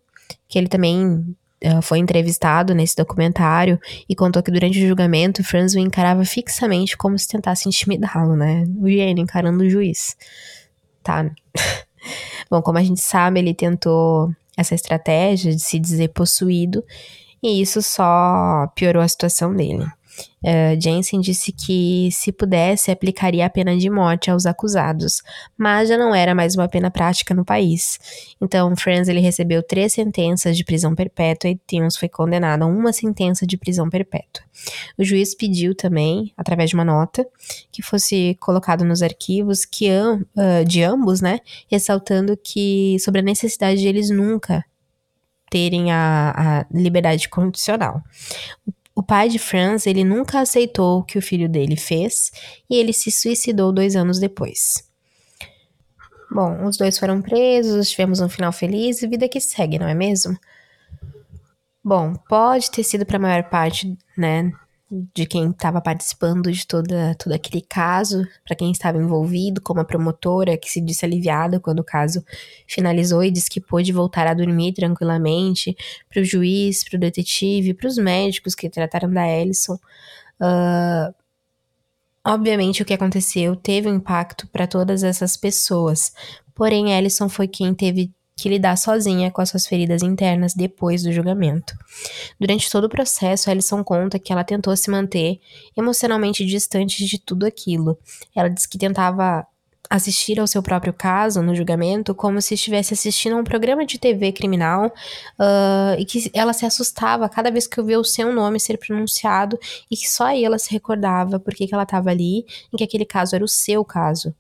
que 0.49 0.59
ele 0.59 0.69
também 0.69 1.37
uh, 1.65 1.83
foi 1.83 1.99
entrevistado 1.99 2.75
nesse 2.75 2.95
documentário 2.97 3.81
e 4.09 4.15
contou 4.15 4.43
que 4.43 4.51
durante 4.51 4.83
o 4.83 4.87
julgamento 4.87 5.43
Franz 5.43 5.75
o 5.75 5.79
encarava 5.79 6.25
fixamente 6.25 6.97
como 6.97 7.19
se 7.19 7.29
tentasse 7.29 7.69
intimidá-lo, 7.69 8.37
né? 8.37 8.65
O 8.79 8.89
gênio 8.89 9.23
encarando 9.23 9.65
o 9.65 9.71
juiz. 9.71 10.17
Tá. 11.09 11.25
Bom, 12.51 12.61
como 12.61 12.77
a 12.77 12.83
gente 12.83 13.01
sabe, 13.01 13.41
ele 13.41 13.55
tentou 13.55 14.31
essa 14.59 14.75
estratégia 14.75 15.55
de 15.55 15.63
se 15.63 15.79
dizer 15.79 16.09
possuído 16.09 16.85
e 17.43 17.63
isso 17.63 17.81
só 17.81 18.71
piorou 18.75 19.03
a 19.03 19.09
situação 19.09 19.55
dele. 19.55 19.87
Uh, 20.43 20.81
Jensen 20.81 21.21
disse 21.21 21.51
que, 21.53 22.09
se 22.13 22.31
pudesse, 22.31 22.91
aplicaria 22.91 23.45
a 23.45 23.51
pena 23.51 23.77
de 23.77 23.91
morte 23.91 24.31
aos 24.31 24.47
acusados, 24.47 25.21
mas 25.57 25.89
já 25.89 25.99
não 25.99 26.15
era 26.15 26.35
mais 26.35 26.55
uma 26.55 26.69
pena 26.69 26.91
prática 26.91 27.35
no 27.35 27.45
país. 27.45 27.99
Então, 28.41 28.75
Franz 28.77 29.09
ele 29.09 29.21
recebeu 29.21 29.63
três 29.63 29.93
sentenças 29.93 30.57
de 30.57 30.65
prisão 30.65 30.95
perpétua 30.95 31.51
e 31.51 31.61
Timmons 31.67 31.97
foi 31.97 32.09
condenado 32.09 32.63
a 32.63 32.67
uma 32.67 32.93
sentença 32.93 33.47
de 33.47 33.57
prisão 33.57 33.91
perpétua. 33.91 34.45
O 34.97 35.05
juiz 35.05 35.35
pediu 35.35 35.75
também, 35.75 36.33
através 36.37 36.71
de 36.71 36.77
uma 36.77 36.85
nota, 36.85 37.27
que 37.73 37.83
fosse 37.83 38.37
colocado 38.41 38.85
nos 38.85 39.03
arquivos 39.03 39.65
que, 39.65 39.89
uh, 39.91 40.65
de 40.67 40.83
ambos, 40.83 41.21
né, 41.21 41.41
ressaltando 41.71 42.37
que 42.37 42.97
sobre 43.01 43.21
a 43.21 43.25
necessidade 43.25 43.81
de 43.81 43.89
eles 43.89 44.09
nunca 44.11 44.65
terem 45.51 45.91
a, 45.91 46.35
a 46.37 46.67
liberdade 46.71 47.29
condicional. 47.29 48.03
O 48.67 48.73
pai 49.03 49.29
de 49.29 49.39
Franz, 49.39 49.87
ele 49.87 50.05
nunca 50.05 50.41
aceitou 50.41 51.01
o 51.01 51.05
que 51.05 51.19
o 51.19 51.23
filho 51.23 51.49
dele 51.49 51.77
fez 51.77 52.31
e 52.69 52.77
ele 52.77 52.93
se 52.93 53.11
suicidou 53.11 53.73
dois 53.73 53.95
anos 53.95 54.19
depois. 54.19 54.89
Bom, 56.31 56.67
os 56.67 56.77
dois 56.77 56.99
foram 56.99 57.23
presos, 57.23 57.91
tivemos 57.91 58.21
um 58.21 58.29
final 58.29 58.53
feliz 58.53 59.03
e 59.03 59.07
vida 59.07 59.29
que 59.29 59.41
segue, 59.41 59.79
não 59.79 59.89
é 59.89 59.95
mesmo? 59.95 60.39
Bom, 61.83 62.15
pode 62.29 62.71
ter 62.71 62.83
sido 62.83 63.07
para 63.07 63.17
a 63.17 63.21
maior 63.21 63.45
parte, 63.45 63.97
né, 64.17 64.53
de 64.91 65.27
quem 65.27 65.51
estava 65.51 65.81
participando 65.83 66.51
de 66.51 66.67
toda, 66.67 67.15
todo 67.17 67.33
aquele 67.33 67.61
caso, 67.61 68.27
para 68.45 68.57
quem 68.57 68.71
estava 68.71 68.97
envolvido, 68.97 69.61
como 69.61 69.81
a 69.81 69.85
promotora, 69.85 70.57
que 70.57 70.71
se 70.71 70.81
disse 70.81 71.05
aliviada 71.05 71.61
quando 71.61 71.81
o 71.81 71.85
caso 71.85 72.25
finalizou 72.67 73.23
e 73.23 73.31
disse 73.31 73.51
que 73.51 73.61
pôde 73.61 73.93
voltar 73.93 74.27
a 74.27 74.33
dormir 74.33 74.73
tranquilamente, 74.73 75.77
para 76.09 76.23
o 76.23 76.25
juiz, 76.25 76.83
para 76.89 76.97
o 76.97 77.01
detetive, 77.01 77.75
para 77.75 77.89
os 77.89 77.99
médicos 77.99 78.55
que 78.55 78.71
trataram 78.71 79.13
da 79.13 79.29
Ellison. 79.29 79.75
Uh, 80.41 81.15
obviamente, 82.25 82.83
o 82.83 82.85
que 82.87 82.95
aconteceu 82.95 83.55
teve 83.57 83.89
um 83.89 83.97
impacto 83.97 84.49
para 84.49 84.67
todas 84.67 85.03
essas 85.03 85.37
pessoas, 85.37 86.15
porém, 86.55 86.93
Ellison 86.93 87.29
foi 87.29 87.47
quem 87.47 87.75
teve 87.75 88.11
que 88.39 88.49
lidar 88.49 88.79
sozinha 88.79 89.33
com 89.33 89.43
as 89.43 89.51
suas 89.51 89.67
feridas 89.67 90.01
internas 90.01 90.55
depois 90.55 91.03
do 91.03 91.13
julgamento. 91.13 91.77
Durante 92.39 92.71
todo 92.71 92.85
o 92.85 92.89
processo, 92.89 93.51
Alison 93.51 93.83
conta 93.83 94.19
que 94.19 94.33
ela 94.33 94.45
tentou 94.45 94.77
se 94.77 94.89
manter 94.91 95.41
emocionalmente 95.77 96.47
distante 96.47 97.05
de 97.05 97.19
tudo 97.19 97.45
aquilo. 97.45 97.99
Ela 98.35 98.49
diz 98.49 98.65
que 98.65 98.79
tentava 98.79 99.45
assistir 99.91 100.39
ao 100.39 100.47
seu 100.47 100.63
próprio 100.63 100.93
caso 100.93 101.43
no 101.43 101.55
julgamento 101.55 102.15
como 102.15 102.43
se 102.43 102.55
estivesse 102.55 102.93
assistindo 102.93 103.37
a 103.37 103.41
um 103.41 103.45
programa 103.45 103.87
de 103.87 103.99
TV 103.99 104.33
criminal 104.33 104.93
uh, 105.39 105.99
e 105.99 106.05
que 106.05 106.31
ela 106.35 106.53
se 106.53 106.67
assustava 106.67 107.29
cada 107.29 107.51
vez 107.51 107.67
que 107.67 107.81
ouvia 107.81 107.99
o 107.99 108.05
seu 108.05 108.33
nome 108.33 108.61
ser 108.61 108.77
pronunciado 108.77 109.59
e 109.91 109.97
que 109.97 110.07
só 110.07 110.29
ela 110.29 110.59
se 110.59 110.71
recordava 110.71 111.41
porque 111.41 111.67
que 111.67 111.75
ela 111.75 111.85
estava 111.85 112.11
ali 112.11 112.45
e 112.73 112.77
que 112.77 112.85
aquele 112.85 113.07
caso 113.07 113.35
era 113.35 113.45
o 113.45 113.49
seu 113.49 113.85
caso. 113.85 114.35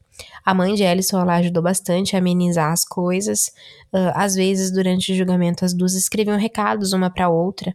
A 0.44 0.54
mãe 0.54 0.74
de 0.74 0.82
Ellison 0.82 1.20
ela 1.20 1.36
ajudou 1.36 1.62
bastante 1.62 2.14
a 2.16 2.18
amenizar 2.18 2.72
as 2.72 2.84
coisas. 2.84 3.52
Uh, 3.92 4.12
às 4.14 4.34
vezes, 4.34 4.70
durante 4.70 5.12
o 5.12 5.14
julgamento, 5.14 5.64
as 5.64 5.74
duas 5.74 5.94
escreviam 5.94 6.38
recados 6.38 6.92
uma 6.92 7.10
para 7.10 7.28
outra, 7.28 7.74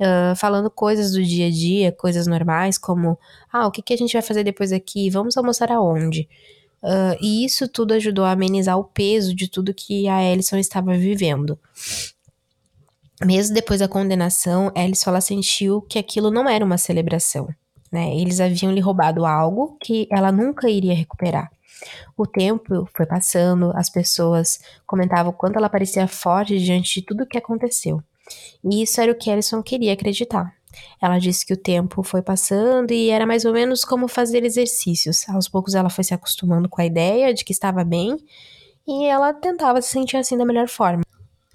uh, 0.00 0.36
falando 0.36 0.70
coisas 0.70 1.12
do 1.12 1.22
dia 1.22 1.48
a 1.48 1.50
dia, 1.50 1.92
coisas 1.92 2.26
normais, 2.26 2.78
como: 2.78 3.18
ah, 3.52 3.66
o 3.66 3.70
que, 3.70 3.82
que 3.82 3.94
a 3.94 3.96
gente 3.96 4.12
vai 4.12 4.22
fazer 4.22 4.44
depois 4.44 4.72
aqui? 4.72 5.10
Vamos 5.10 5.36
almoçar 5.36 5.70
aonde? 5.72 6.28
Uh, 6.82 7.16
e 7.20 7.46
isso 7.46 7.66
tudo 7.66 7.94
ajudou 7.94 8.26
a 8.26 8.32
amenizar 8.32 8.78
o 8.78 8.84
peso 8.84 9.34
de 9.34 9.48
tudo 9.48 9.72
que 9.72 10.06
a 10.06 10.22
Ellison 10.22 10.58
estava 10.58 10.96
vivendo. 10.96 11.58
Mesmo 13.24 13.54
depois 13.54 13.80
da 13.80 13.88
condenação, 13.88 14.70
Ellison 14.76 15.10
ela 15.10 15.20
sentiu 15.20 15.80
que 15.80 15.98
aquilo 15.98 16.30
não 16.30 16.46
era 16.46 16.64
uma 16.64 16.76
celebração. 16.76 17.48
Né? 17.90 18.14
Eles 18.16 18.38
haviam 18.40 18.72
lhe 18.72 18.80
roubado 18.80 19.24
algo 19.24 19.78
que 19.80 20.06
ela 20.10 20.30
nunca 20.30 20.68
iria 20.68 20.94
recuperar. 20.94 21.50
O 22.16 22.26
tempo 22.26 22.88
foi 22.94 23.06
passando, 23.06 23.72
as 23.74 23.90
pessoas 23.90 24.60
comentavam 24.86 25.32
quanto 25.32 25.56
ela 25.56 25.68
parecia 25.68 26.06
forte 26.08 26.58
diante 26.58 27.00
de 27.00 27.06
tudo 27.06 27.24
o 27.24 27.26
que 27.26 27.38
aconteceu. 27.38 28.02
E 28.64 28.82
isso 28.82 29.00
era 29.00 29.12
o 29.12 29.14
que 29.14 29.30
Alison 29.30 29.62
queria 29.62 29.92
acreditar. 29.92 30.54
Ela 31.00 31.18
disse 31.18 31.46
que 31.46 31.52
o 31.52 31.56
tempo 31.56 32.02
foi 32.02 32.22
passando 32.22 32.90
e 32.90 33.10
era 33.10 33.26
mais 33.26 33.44
ou 33.44 33.52
menos 33.52 33.84
como 33.84 34.08
fazer 34.08 34.44
exercícios. 34.44 35.28
Aos 35.28 35.48
poucos 35.48 35.74
ela 35.74 35.90
foi 35.90 36.04
se 36.04 36.14
acostumando 36.14 36.68
com 36.68 36.80
a 36.80 36.86
ideia 36.86 37.32
de 37.32 37.44
que 37.44 37.52
estava 37.52 37.84
bem 37.84 38.18
e 38.86 39.06
ela 39.06 39.32
tentava 39.32 39.80
se 39.80 39.88
sentir 39.88 40.16
assim 40.16 40.36
da 40.36 40.44
melhor 40.44 40.68
forma. 40.68 41.02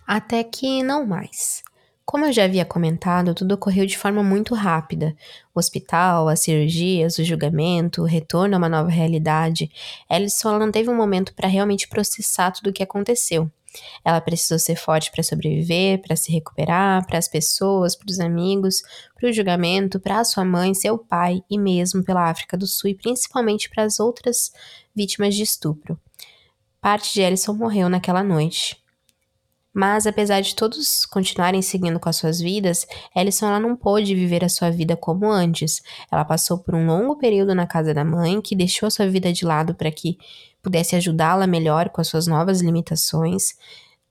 Até 0.07 0.43
que 0.43 0.81
não 0.83 1.05
mais. 1.05 1.61
Como 2.09 2.25
eu 2.25 2.33
já 2.33 2.45
havia 2.45 2.65
comentado, 2.65 3.35
tudo 3.35 3.51
ocorreu 3.51 3.85
de 3.85 3.95
forma 3.95 4.23
muito 4.23 4.55
rápida. 4.55 5.15
O 5.53 5.59
hospital, 5.59 6.27
as 6.27 6.39
cirurgias, 6.39 7.19
o 7.19 7.23
julgamento, 7.23 8.01
o 8.01 8.05
retorno 8.05 8.55
a 8.55 8.57
uma 8.57 8.67
nova 8.67 8.89
realidade. 8.89 9.69
Ellison 10.09 10.57
não 10.57 10.71
teve 10.71 10.89
um 10.89 10.95
momento 10.95 11.35
para 11.35 11.47
realmente 11.47 11.87
processar 11.87 12.49
tudo 12.49 12.71
o 12.71 12.73
que 12.73 12.81
aconteceu. 12.81 13.47
Ela 14.03 14.19
precisou 14.19 14.57
ser 14.57 14.75
forte 14.75 15.11
para 15.11 15.21
sobreviver, 15.21 16.01
para 16.01 16.15
se 16.15 16.31
recuperar, 16.31 17.05
para 17.05 17.19
as 17.19 17.27
pessoas, 17.27 17.95
para 17.95 18.09
os 18.09 18.19
amigos, 18.19 18.81
para 19.13 19.29
o 19.29 19.31
julgamento, 19.31 19.99
para 19.99 20.23
sua 20.23 20.43
mãe, 20.43 20.73
seu 20.73 20.97
pai 20.97 21.43
e 21.47 21.59
mesmo 21.59 22.03
pela 22.03 22.27
África 22.27 22.57
do 22.57 22.65
Sul 22.65 22.89
e 22.89 22.95
principalmente 22.95 23.69
para 23.69 23.83
as 23.83 23.99
outras 23.99 24.51
vítimas 24.95 25.35
de 25.35 25.43
estupro. 25.43 25.95
Parte 26.81 27.13
de 27.13 27.21
Ellison 27.21 27.53
morreu 27.53 27.87
naquela 27.87 28.23
noite. 28.23 28.81
Mas 29.79 30.05
apesar 30.05 30.41
de 30.41 30.53
todos 30.55 31.05
continuarem 31.05 31.61
seguindo 31.61 32.01
com 32.01 32.09
as 32.09 32.17
suas 32.17 32.41
vidas, 32.41 32.85
Ellison 33.15 33.47
ela 33.47 33.61
não 33.61 33.77
pôde 33.77 34.13
viver 34.13 34.43
a 34.43 34.49
sua 34.49 34.69
vida 34.69 34.97
como 34.97 35.31
antes. 35.31 35.81
Ela 36.11 36.25
passou 36.25 36.57
por 36.57 36.75
um 36.75 36.85
longo 36.85 37.15
período 37.15 37.55
na 37.55 37.65
casa 37.65 37.93
da 37.93 38.03
mãe, 38.03 38.41
que 38.41 38.57
deixou 38.57 38.87
a 38.87 38.89
sua 38.89 39.07
vida 39.07 39.31
de 39.31 39.45
lado 39.45 39.73
para 39.73 39.89
que 39.89 40.17
pudesse 40.61 40.97
ajudá-la 40.97 41.47
melhor 41.47 41.87
com 41.91 42.01
as 42.01 42.09
suas 42.09 42.27
novas 42.27 42.59
limitações. 42.59 43.53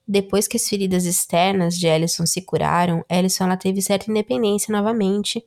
Depois 0.07 0.49
que 0.49 0.57
as 0.57 0.67
feridas 0.67 1.05
externas 1.05 1.79
de 1.79 1.87
Ellison 1.87 2.25
se 2.25 2.41
curaram, 2.41 3.05
Ellison 3.07 3.45
ela 3.45 3.57
teve 3.59 3.83
certa 3.83 4.11
independência 4.11 4.73
novamente 4.73 5.45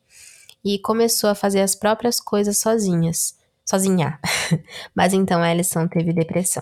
e 0.63 0.77
começou 0.77 1.31
a 1.31 1.35
fazer 1.35 1.61
as 1.61 1.73
próprias 1.73 2.19
coisas 2.19 2.59
sozinhas, 2.59 3.33
sozinha. 3.65 4.19
Mas 4.93 5.13
então 5.15 5.43
Ellison 5.43 5.87
teve 5.87 6.13
depressão. 6.13 6.61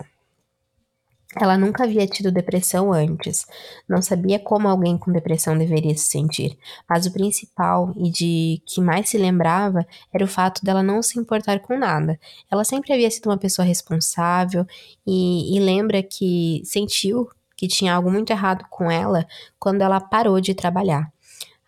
Ela 1.35 1.57
nunca 1.59 1.83
havia 1.83 2.07
tido 2.07 2.31
depressão 2.31 2.91
antes, 2.91 3.45
não 3.87 4.01
sabia 4.01 4.39
como 4.39 4.67
alguém 4.67 4.97
com 4.97 5.11
depressão 5.11 5.55
deveria 5.55 5.95
se 5.95 6.05
sentir, 6.05 6.57
mas 6.89 7.05
o 7.05 7.11
principal 7.11 7.93
e 7.95 8.09
de 8.09 8.63
que 8.65 8.81
mais 8.81 9.09
se 9.09 9.17
lembrava 9.17 9.85
era 10.11 10.25
o 10.25 10.27
fato 10.27 10.65
dela 10.65 10.81
não 10.81 11.03
se 11.03 11.19
importar 11.19 11.59
com 11.59 11.77
nada. 11.77 12.19
Ela 12.49 12.63
sempre 12.63 12.93
havia 12.93 13.11
sido 13.11 13.27
uma 13.27 13.37
pessoa 13.37 13.63
responsável 13.63 14.65
e, 15.05 15.55
e 15.55 15.59
lembra 15.59 16.01
que 16.01 16.63
sentiu 16.65 17.29
que 17.55 17.67
tinha 17.67 17.93
algo 17.93 18.09
muito 18.09 18.31
errado 18.31 18.65
com 18.67 18.89
ela 18.89 19.27
quando 19.59 19.81
ela 19.81 19.99
parou 19.99 20.41
de 20.41 20.55
trabalhar. 20.55 21.13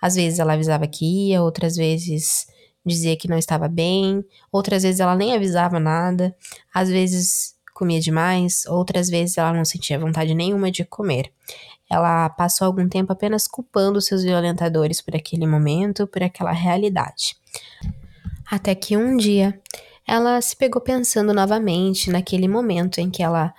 Às 0.01 0.15
vezes 0.15 0.39
ela 0.39 0.53
avisava 0.53 0.87
que 0.87 1.05
ia, 1.29 1.43
outras 1.43 1.75
vezes 1.75 2.47
dizia 2.83 3.15
que 3.15 3.27
não 3.27 3.37
estava 3.37 3.67
bem, 3.67 4.25
outras 4.51 4.81
vezes 4.81 4.99
ela 4.99 5.15
nem 5.15 5.35
avisava 5.35 5.79
nada, 5.79 6.35
às 6.73 6.89
vezes 6.89 7.55
comia 7.81 7.99
demais, 7.99 8.63
outras 8.67 9.09
vezes 9.09 9.39
ela 9.39 9.51
não 9.51 9.65
sentia 9.65 9.97
vontade 9.97 10.35
nenhuma 10.35 10.69
de 10.69 10.85
comer. 10.85 11.31
Ela 11.89 12.29
passou 12.29 12.67
algum 12.67 12.87
tempo 12.87 13.11
apenas 13.11 13.47
culpando 13.47 13.99
seus 13.99 14.21
violentadores 14.21 15.01
por 15.01 15.15
aquele 15.15 15.47
momento, 15.47 16.05
por 16.05 16.21
aquela 16.21 16.51
realidade. 16.51 17.35
Até 18.45 18.75
que 18.75 18.95
um 18.95 19.17
dia 19.17 19.59
ela 20.07 20.39
se 20.41 20.55
pegou 20.55 20.79
pensando 20.79 21.33
novamente 21.33 22.11
naquele 22.11 22.47
momento 22.47 22.99
em 22.99 23.09
que 23.09 23.23
ela 23.23 23.51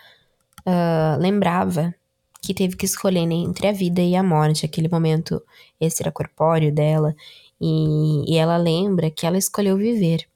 uh, 0.60 1.20
lembrava 1.20 1.92
que 2.40 2.54
teve 2.54 2.76
que 2.76 2.86
escolher 2.86 3.28
entre 3.28 3.66
a 3.66 3.72
vida 3.72 4.00
e 4.00 4.14
a 4.14 4.22
morte, 4.22 4.64
aquele 4.64 4.88
momento 4.88 5.42
extracorpóreo 5.80 6.72
dela, 6.72 7.12
e, 7.60 8.32
e 8.32 8.38
ela 8.38 8.56
lembra 8.56 9.10
que 9.10 9.26
ela 9.26 9.36
escolheu 9.36 9.76
viver. 9.76 10.28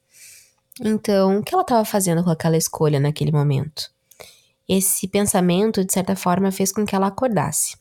Então, 0.81 1.39
o 1.39 1.43
que 1.43 1.55
ela 1.55 1.62
estava 1.62 1.85
fazendo 1.85 2.22
com 2.22 2.31
aquela 2.31 2.57
escolha 2.57 3.01
naquele 3.01 3.33
momento? 3.33 3.91
Esse 4.68 5.07
pensamento, 5.09 5.85
de 5.85 5.93
certa 5.93 6.16
forma, 6.16 6.51
fez 6.51 6.72
com 6.72 6.85
que 6.85 6.95
ela 6.95 7.07
acordasse. 7.07 7.77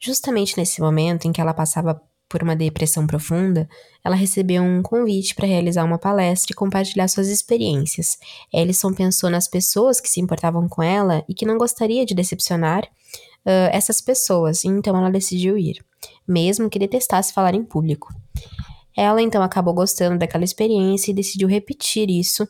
Justamente 0.00 0.56
nesse 0.56 0.80
momento 0.80 1.26
em 1.26 1.32
que 1.32 1.40
ela 1.40 1.52
passava 1.52 2.00
por 2.28 2.42
uma 2.42 2.54
depressão 2.54 3.06
profunda, 3.06 3.68
ela 4.04 4.14
recebeu 4.14 4.62
um 4.62 4.82
convite 4.82 5.34
para 5.34 5.46
realizar 5.46 5.84
uma 5.84 5.98
palestra 5.98 6.52
e 6.52 6.56
compartilhar 6.56 7.08
suas 7.08 7.28
experiências. 7.28 8.18
Ellison 8.52 8.92
pensou 8.92 9.30
nas 9.30 9.48
pessoas 9.48 10.00
que 10.00 10.08
se 10.08 10.20
importavam 10.20 10.68
com 10.68 10.82
ela 10.82 11.24
e 11.28 11.34
que 11.34 11.46
não 11.46 11.56
gostaria 11.56 12.04
de 12.04 12.14
decepcionar 12.14 12.84
uh, 12.84 13.70
essas 13.72 14.00
pessoas, 14.00 14.64
então 14.64 14.96
ela 14.96 15.10
decidiu 15.10 15.56
ir, 15.56 15.82
mesmo 16.26 16.68
que 16.68 16.78
detestasse 16.78 17.32
falar 17.32 17.54
em 17.54 17.64
público. 17.64 18.12
Ela 18.98 19.22
então 19.22 19.40
acabou 19.44 19.72
gostando 19.72 20.18
daquela 20.18 20.42
experiência 20.42 21.12
e 21.12 21.14
decidiu 21.14 21.46
repetir 21.46 22.10
isso. 22.10 22.48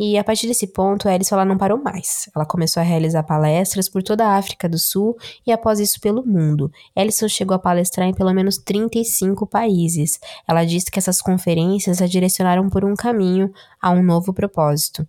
E 0.00 0.16
a 0.16 0.24
partir 0.24 0.46
desse 0.46 0.66
ponto, 0.66 1.06
Alison 1.06 1.34
ela 1.34 1.44
não 1.44 1.58
parou 1.58 1.76
mais. 1.76 2.30
Ela 2.34 2.46
começou 2.46 2.80
a 2.80 2.84
realizar 2.84 3.22
palestras 3.24 3.90
por 3.90 4.02
toda 4.02 4.26
a 4.26 4.38
África 4.38 4.66
do 4.66 4.78
Sul 4.78 5.14
e 5.46 5.52
após 5.52 5.78
isso 5.78 6.00
pelo 6.00 6.24
mundo. 6.24 6.72
Alison 6.96 7.28
chegou 7.28 7.54
a 7.54 7.58
palestrar 7.58 8.08
em 8.08 8.14
pelo 8.14 8.32
menos 8.32 8.56
35 8.56 9.46
países. 9.46 10.18
Ela 10.48 10.64
disse 10.64 10.90
que 10.90 10.98
essas 10.98 11.20
conferências 11.20 12.00
a 12.00 12.06
direcionaram 12.06 12.70
por 12.70 12.86
um 12.86 12.94
caminho 12.94 13.52
a 13.78 13.90
um 13.90 14.02
novo 14.02 14.32
propósito. 14.32 15.06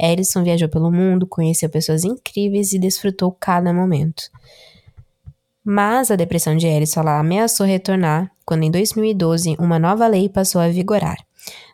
Alison 0.00 0.42
viajou 0.42 0.70
pelo 0.70 0.90
mundo, 0.90 1.26
conheceu 1.26 1.68
pessoas 1.68 2.04
incríveis 2.04 2.72
e 2.72 2.78
desfrutou 2.78 3.36
cada 3.38 3.70
momento. 3.70 4.30
Mas 5.62 6.10
a 6.10 6.16
depressão 6.16 6.56
de 6.56 6.66
Ellison 6.66 7.02
ameaçou 7.06 7.66
retornar 7.66 8.32
quando, 8.44 8.64
em 8.64 8.70
2012, 8.70 9.56
uma 9.58 9.78
nova 9.78 10.06
lei 10.06 10.28
passou 10.28 10.60
a 10.60 10.68
vigorar. 10.68 11.18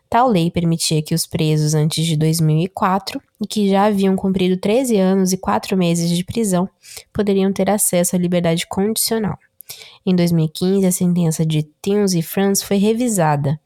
Tal 0.09 0.27
lei 0.27 0.49
permitia 0.49 1.03
que 1.03 1.13
os 1.13 1.27
presos 1.27 1.75
antes 1.75 2.03
de 2.05 2.17
2004 2.17 3.21
e 3.39 3.45
que 3.45 3.69
já 3.69 3.85
haviam 3.85 4.15
cumprido 4.15 4.57
13 4.57 4.97
anos 4.97 5.31
e 5.31 5.37
4 5.37 5.77
meses 5.77 6.09
de 6.09 6.23
prisão 6.23 6.67
poderiam 7.13 7.53
ter 7.53 7.69
acesso 7.69 8.15
à 8.15 8.19
liberdade 8.19 8.65
condicional. 8.67 9.37
Em 10.03 10.15
2015, 10.15 10.85
a 10.85 10.91
sentença 10.91 11.45
de 11.45 11.61
Tins 11.79 12.13
e 12.15 12.23
France 12.23 12.65
foi 12.65 12.77
revisada 12.77 13.59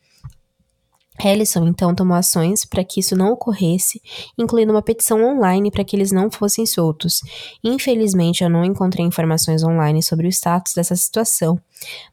Ellison 1.23 1.67
então 1.67 1.93
tomou 1.93 2.17
ações 2.17 2.65
para 2.65 2.83
que 2.83 2.99
isso 2.99 3.15
não 3.15 3.31
ocorresse, 3.31 4.01
incluindo 4.37 4.71
uma 4.71 4.81
petição 4.81 5.23
online 5.23 5.71
para 5.71 5.83
que 5.83 5.95
eles 5.95 6.11
não 6.11 6.31
fossem 6.31 6.65
soltos. 6.65 7.21
Infelizmente, 7.63 8.43
eu 8.43 8.49
não 8.49 8.63
encontrei 8.63 9.05
informações 9.05 9.63
online 9.63 10.01
sobre 10.01 10.27
o 10.27 10.29
status 10.29 10.73
dessa 10.73 10.95
situação, 10.95 11.59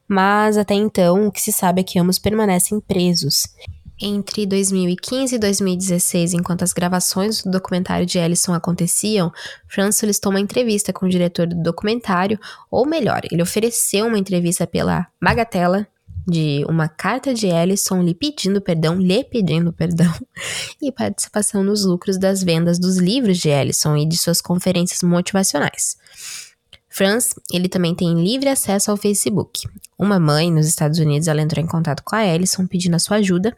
mas 0.07 0.57
até 0.57 0.73
então 0.73 1.27
o 1.27 1.31
que 1.31 1.41
se 1.41 1.51
sabe 1.51 1.81
é 1.81 1.83
que 1.83 1.99
ambos 1.99 2.19
permanecem 2.19 2.79
presos. 2.79 3.47
Entre 4.03 4.47
2015 4.47 5.35
e 5.35 5.37
2016, 5.37 6.33
enquanto 6.33 6.63
as 6.63 6.73
gravações 6.73 7.43
do 7.43 7.51
documentário 7.51 8.03
de 8.03 8.17
Ellison 8.17 8.51
aconteciam, 8.51 9.31
Franz 9.67 9.97
solicitou 9.97 10.31
uma 10.31 10.39
entrevista 10.39 10.91
com 10.91 11.05
o 11.05 11.09
diretor 11.09 11.45
do 11.45 11.61
documentário, 11.61 12.39
ou 12.71 12.83
melhor, 12.83 13.21
ele 13.31 13.43
ofereceu 13.43 14.07
uma 14.07 14.17
entrevista 14.17 14.65
pela 14.65 15.05
Bagatela 15.21 15.87
de 16.27 16.65
uma 16.67 16.87
carta 16.87 17.33
de 17.33 17.47
Ellison 17.47 18.01
lhe 18.01 18.13
pedindo 18.13 18.61
perdão, 18.61 18.95
lhe 18.95 19.23
pedindo 19.23 19.73
perdão, 19.73 20.13
e 20.81 20.91
participação 20.91 21.63
nos 21.63 21.85
lucros 21.85 22.17
das 22.17 22.43
vendas 22.43 22.79
dos 22.79 22.97
livros 22.97 23.37
de 23.37 23.49
Ellison 23.49 23.95
e 23.97 24.05
de 24.05 24.17
suas 24.17 24.41
conferências 24.41 25.01
motivacionais. 25.01 25.97
Franz, 26.93 27.33
ele 27.53 27.69
também 27.69 27.95
tem 27.95 28.21
livre 28.21 28.49
acesso 28.49 28.91
ao 28.91 28.97
Facebook. 28.97 29.61
Uma 29.97 30.19
mãe 30.19 30.51
nos 30.51 30.67
Estados 30.67 30.99
Unidos, 30.99 31.29
ela 31.29 31.41
entrou 31.41 31.63
em 31.63 31.67
contato 31.67 32.03
com 32.03 32.17
a 32.17 32.25
Ellison 32.25 32.67
pedindo 32.67 32.95
a 32.95 32.99
sua 32.99 33.17
ajuda, 33.17 33.55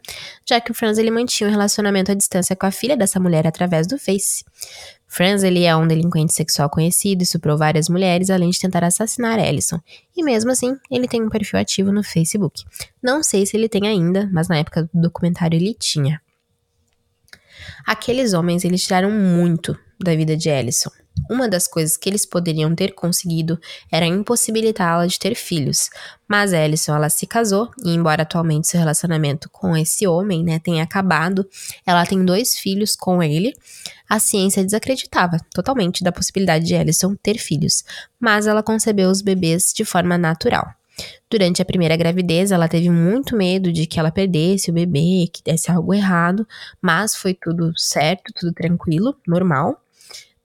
já 0.48 0.60
que 0.60 0.70
o 0.70 0.74
Franz 0.74 0.98
ele 0.98 1.10
mantinha 1.10 1.48
um 1.48 1.50
relacionamento 1.50 2.12
à 2.12 2.14
distância 2.14 2.54
com 2.54 2.64
a 2.64 2.70
filha 2.70 2.96
dessa 2.96 3.18
mulher 3.18 3.44
através 3.44 3.88
do 3.88 3.98
Face. 3.98 4.44
Franz 5.14 5.44
ele 5.44 5.62
é 5.62 5.76
um 5.76 5.86
delinquente 5.86 6.34
sexual 6.34 6.68
conhecido 6.68 7.22
e 7.22 7.26
suprou 7.26 7.56
várias 7.56 7.88
mulheres, 7.88 8.30
além 8.30 8.50
de 8.50 8.58
tentar 8.58 8.82
assassinar 8.82 9.38
Ellison. 9.38 9.78
E 10.16 10.24
mesmo 10.24 10.50
assim, 10.50 10.76
ele 10.90 11.06
tem 11.06 11.22
um 11.22 11.28
perfil 11.28 11.60
ativo 11.60 11.92
no 11.92 12.02
Facebook. 12.02 12.64
Não 13.00 13.22
sei 13.22 13.46
se 13.46 13.56
ele 13.56 13.68
tem 13.68 13.86
ainda, 13.86 14.28
mas 14.32 14.48
na 14.48 14.56
época 14.56 14.90
do 14.92 15.02
documentário 15.02 15.56
ele 15.56 15.72
tinha. 15.72 16.20
Aqueles 17.86 18.32
homens, 18.32 18.64
eles 18.64 18.82
tiraram 18.82 19.08
muito 19.08 19.78
da 20.02 20.16
vida 20.16 20.36
de 20.36 20.48
Ellison. 20.48 20.90
Uma 21.30 21.48
das 21.48 21.66
coisas 21.66 21.96
que 21.96 22.08
eles 22.08 22.26
poderiam 22.26 22.74
ter 22.74 22.92
conseguido 22.92 23.58
era 23.90 24.04
impossibilitá-la 24.04 25.06
de 25.06 25.18
ter 25.18 25.34
filhos, 25.34 25.88
mas 26.28 26.52
Alison 26.52 26.94
ela 26.94 27.08
se 27.08 27.26
casou 27.26 27.70
e 27.84 27.94
embora 27.94 28.22
atualmente 28.22 28.68
seu 28.68 28.78
relacionamento 28.78 29.48
com 29.48 29.76
esse 29.76 30.06
homem, 30.06 30.44
né, 30.44 30.58
tenha 30.58 30.82
acabado, 30.82 31.48
ela 31.86 32.04
tem 32.04 32.24
dois 32.24 32.58
filhos 32.58 32.94
com 32.94 33.22
ele. 33.22 33.54
A 34.08 34.18
ciência 34.18 34.64
desacreditava 34.64 35.38
totalmente 35.54 36.04
da 36.04 36.12
possibilidade 36.12 36.66
de 36.66 36.74
Alison 36.74 37.14
ter 37.14 37.38
filhos, 37.38 37.84
mas 38.20 38.46
ela 38.46 38.62
concebeu 38.62 39.08
os 39.08 39.22
bebês 39.22 39.72
de 39.74 39.84
forma 39.84 40.18
natural. 40.18 40.74
Durante 41.30 41.60
a 41.60 41.64
primeira 41.64 41.96
gravidez, 41.96 42.52
ela 42.52 42.68
teve 42.68 42.90
muito 42.90 43.36
medo 43.36 43.72
de 43.72 43.86
que 43.86 43.98
ela 43.98 44.12
perdesse 44.12 44.70
o 44.70 44.74
bebê, 44.74 45.28
que 45.32 45.42
desse 45.42 45.70
algo 45.70 45.92
errado, 45.92 46.46
mas 46.80 47.16
foi 47.16 47.34
tudo 47.34 47.72
certo, 47.76 48.32
tudo 48.34 48.52
tranquilo, 48.52 49.16
normal. 49.26 49.83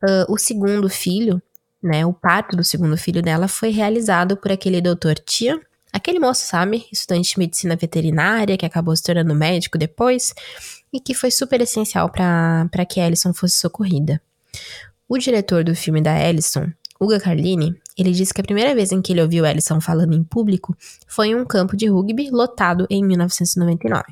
Uh, 0.03 0.31
o 0.31 0.37
segundo 0.37 0.89
filho, 0.89 1.41
né, 1.81 2.05
o 2.05 2.13
parto 2.13 2.55
do 2.55 2.63
segundo 2.63 2.97
filho 2.97 3.21
dela 3.21 3.47
foi 3.47 3.69
realizado 3.69 4.37
por 4.37 4.51
aquele 4.51 4.81
doutor 4.81 5.15
Tia, 5.15 5.59
aquele 5.91 6.19
moço, 6.19 6.45
sabe, 6.45 6.85
estudante 6.91 7.31
de 7.31 7.39
medicina 7.39 7.75
veterinária 7.75 8.57
que 8.57 8.65
acabou 8.65 8.95
se 8.95 9.03
tornando 9.03 9.35
médico 9.35 9.77
depois 9.77 10.33
e 10.91 10.99
que 10.99 11.13
foi 11.13 11.31
super 11.31 11.61
essencial 11.61 12.09
para 12.09 12.85
que 12.87 12.99
Ellison 12.99 13.33
fosse 13.33 13.57
socorrida. 13.57 14.21
O 15.07 15.17
diretor 15.17 15.63
do 15.63 15.75
filme 15.75 16.01
da 16.01 16.17
Ellison, 16.19 16.71
Uga 16.99 17.19
Carlini, 17.19 17.75
ele 17.97 18.11
disse 18.11 18.33
que 18.33 18.41
a 18.41 18.43
primeira 18.43 18.75
vez 18.75 18.91
em 18.91 19.01
que 19.01 19.13
ele 19.13 19.21
ouviu 19.21 19.45
Ellison 19.45 19.81
falando 19.81 20.13
em 20.13 20.23
público 20.23 20.75
foi 21.07 21.29
em 21.29 21.35
um 21.35 21.45
campo 21.45 21.75
de 21.75 21.87
rugby 21.87 22.29
lotado 22.29 22.85
em 22.89 23.03
1999. 23.03 24.03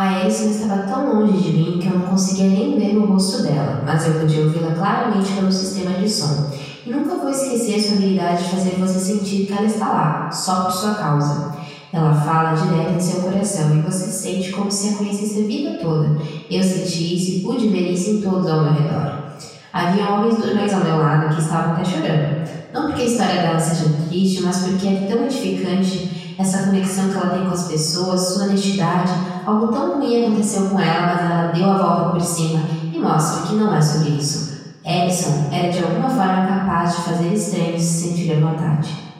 A 0.00 0.22
Alison 0.22 0.48
estava 0.48 0.84
tão 0.84 1.12
longe 1.12 1.42
de 1.42 1.52
mim 1.52 1.78
que 1.78 1.86
eu 1.86 1.98
não 1.98 2.06
conseguia 2.06 2.48
nem 2.48 2.78
ver 2.78 2.96
o 2.96 3.04
rosto 3.04 3.42
dela, 3.42 3.82
mas 3.84 4.06
eu 4.06 4.14
podia 4.14 4.44
ouvi-la 4.44 4.72
claramente 4.72 5.30
pelo 5.32 5.52
sistema 5.52 5.90
de 5.98 6.08
som. 6.08 6.50
E 6.86 6.90
nunca 6.90 7.16
vou 7.16 7.28
esquecer 7.28 7.78
sua 7.78 7.96
habilidade 7.96 8.44
de 8.44 8.48
fazer 8.48 8.76
você 8.80 8.98
sentir 8.98 9.44
que 9.44 9.52
ela 9.52 9.66
está 9.66 9.86
lá, 9.86 10.30
só 10.32 10.62
por 10.62 10.72
sua 10.72 10.94
causa. 10.94 11.54
Ela 11.92 12.14
fala 12.14 12.54
direto 12.54 12.94
em 12.94 12.98
seu 12.98 13.20
coração 13.20 13.76
e 13.76 13.82
você 13.82 14.06
sente 14.06 14.52
como 14.52 14.70
se 14.70 14.88
a 14.88 14.96
conhecesse 14.96 15.42
a 15.42 15.46
vida 15.46 15.78
toda. 15.82 16.16
Eu 16.50 16.62
senti 16.62 17.16
isso 17.16 17.32
e 17.32 17.40
pude 17.40 17.68
ver 17.68 17.92
isso 17.92 18.08
em 18.12 18.22
todos 18.22 18.48
ao 18.48 18.62
meu 18.62 18.72
redor. 18.72 19.24
Havia 19.70 20.14
homens 20.14 20.38
dois 20.38 20.72
ao 20.72 20.82
meu 20.82 20.96
lado 20.96 21.34
que 21.34 21.42
estavam 21.42 21.74
até 21.74 21.84
chorando. 21.84 22.48
Não 22.72 22.86
porque 22.86 23.02
a 23.02 23.04
história 23.04 23.42
dela 23.42 23.60
seja 23.60 23.92
triste, 24.08 24.40
mas 24.40 24.60
porque 24.60 24.88
é 24.88 25.06
tão 25.10 25.26
edificante 25.26 26.34
essa 26.38 26.64
conexão 26.64 27.10
que 27.10 27.16
ela 27.18 27.34
tem 27.34 27.44
com 27.44 27.52
as 27.52 27.68
pessoas, 27.68 28.28
sua 28.28 28.44
honestidade. 28.44 29.12
Algo 29.50 29.66
tão 29.66 29.98
ruim 29.98 30.26
aconteceu 30.26 30.70
com 30.70 30.78
ela, 30.78 31.06
mas 31.06 31.20
ela 31.24 31.46
deu 31.48 31.68
a 31.68 31.76
volta 31.76 32.10
por 32.10 32.20
cima 32.20 32.60
e 32.94 33.00
mostra 33.00 33.48
que 33.48 33.54
não 33.54 33.74
é 33.74 33.82
sobre 33.82 34.10
isso. 34.10 34.60
Edison 34.84 35.50
era 35.52 35.72
de 35.72 35.82
alguma 35.82 36.08
forma 36.08 36.46
capaz 36.46 36.94
de 36.94 37.02
fazer 37.02 37.34
estranhos 37.34 37.82
se 37.82 38.08
sentirem 38.10 38.40
vontade. 38.40 39.10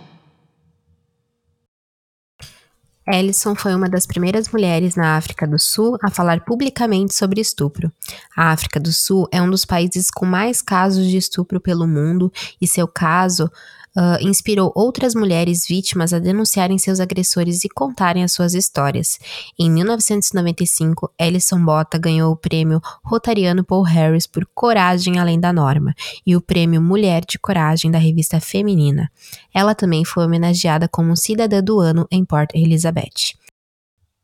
Ellison 3.09 3.57
foi 3.57 3.75
uma 3.75 3.89
das 3.89 4.07
primeiras 4.07 4.49
mulheres 4.51 4.95
na 4.95 5.17
África 5.17 5.49
do 5.49 5.59
Sul 5.59 5.99
a 6.01 6.09
falar 6.09 6.45
publicamente 6.45 7.13
sobre 7.13 7.41
estupro. 7.41 7.91
A 8.37 8.53
África 8.53 8.79
do 8.79 8.93
Sul 8.93 9.27
é 9.33 9.43
um 9.43 9.51
dos 9.51 9.65
países 9.65 10.13
com 10.13 10.25
mais 10.25 10.63
casos 10.63 11.07
de 11.07 11.17
estupro 11.17 11.61
pelo 11.61 11.89
mundo 11.89 12.33
e 12.61 12.69
seu 12.69 12.87
caso 12.87 13.51
uh, 13.97 14.21
inspirou 14.21 14.73
outras 14.75 15.15
mulheres 15.15 15.67
vítimas 15.67 16.13
a 16.13 16.19
denunciarem 16.19 16.79
seus 16.79 17.01
agressores 17.01 17.65
e 17.65 17.69
contarem 17.69 18.23
as 18.23 18.33
suas 18.33 18.55
histórias. 18.55 19.19
Em 19.59 19.71
1995, 19.71 21.13
Alison 21.19 21.65
Bota 21.65 21.99
ganhou 21.99 22.33
o 22.33 22.37
prêmio 22.37 22.81
Rotariano 23.05 23.65
Paul 23.65 23.83
Harris 23.83 24.27
por 24.27 24.47
Coragem 24.55 25.19
Além 25.19 25.39
da 25.39 25.53
Norma 25.53 25.95
e 26.27 26.37
o 26.37 26.41
prêmio 26.41 26.81
Mulher 26.81 27.23
de 27.29 27.39
Coragem 27.39 27.91
da 27.91 27.99
revista 27.99 28.41
Feminina. 28.41 29.11
Ela 29.55 29.75
também 29.75 30.05
foi 30.05 30.25
homenageada 30.25 30.89
como 30.89 31.17
cidadã 31.17 31.63
do 31.63 31.81
ano 31.81 32.07
em 32.11 32.25
Port 32.25 32.51
Elizabeth. 32.55 33.41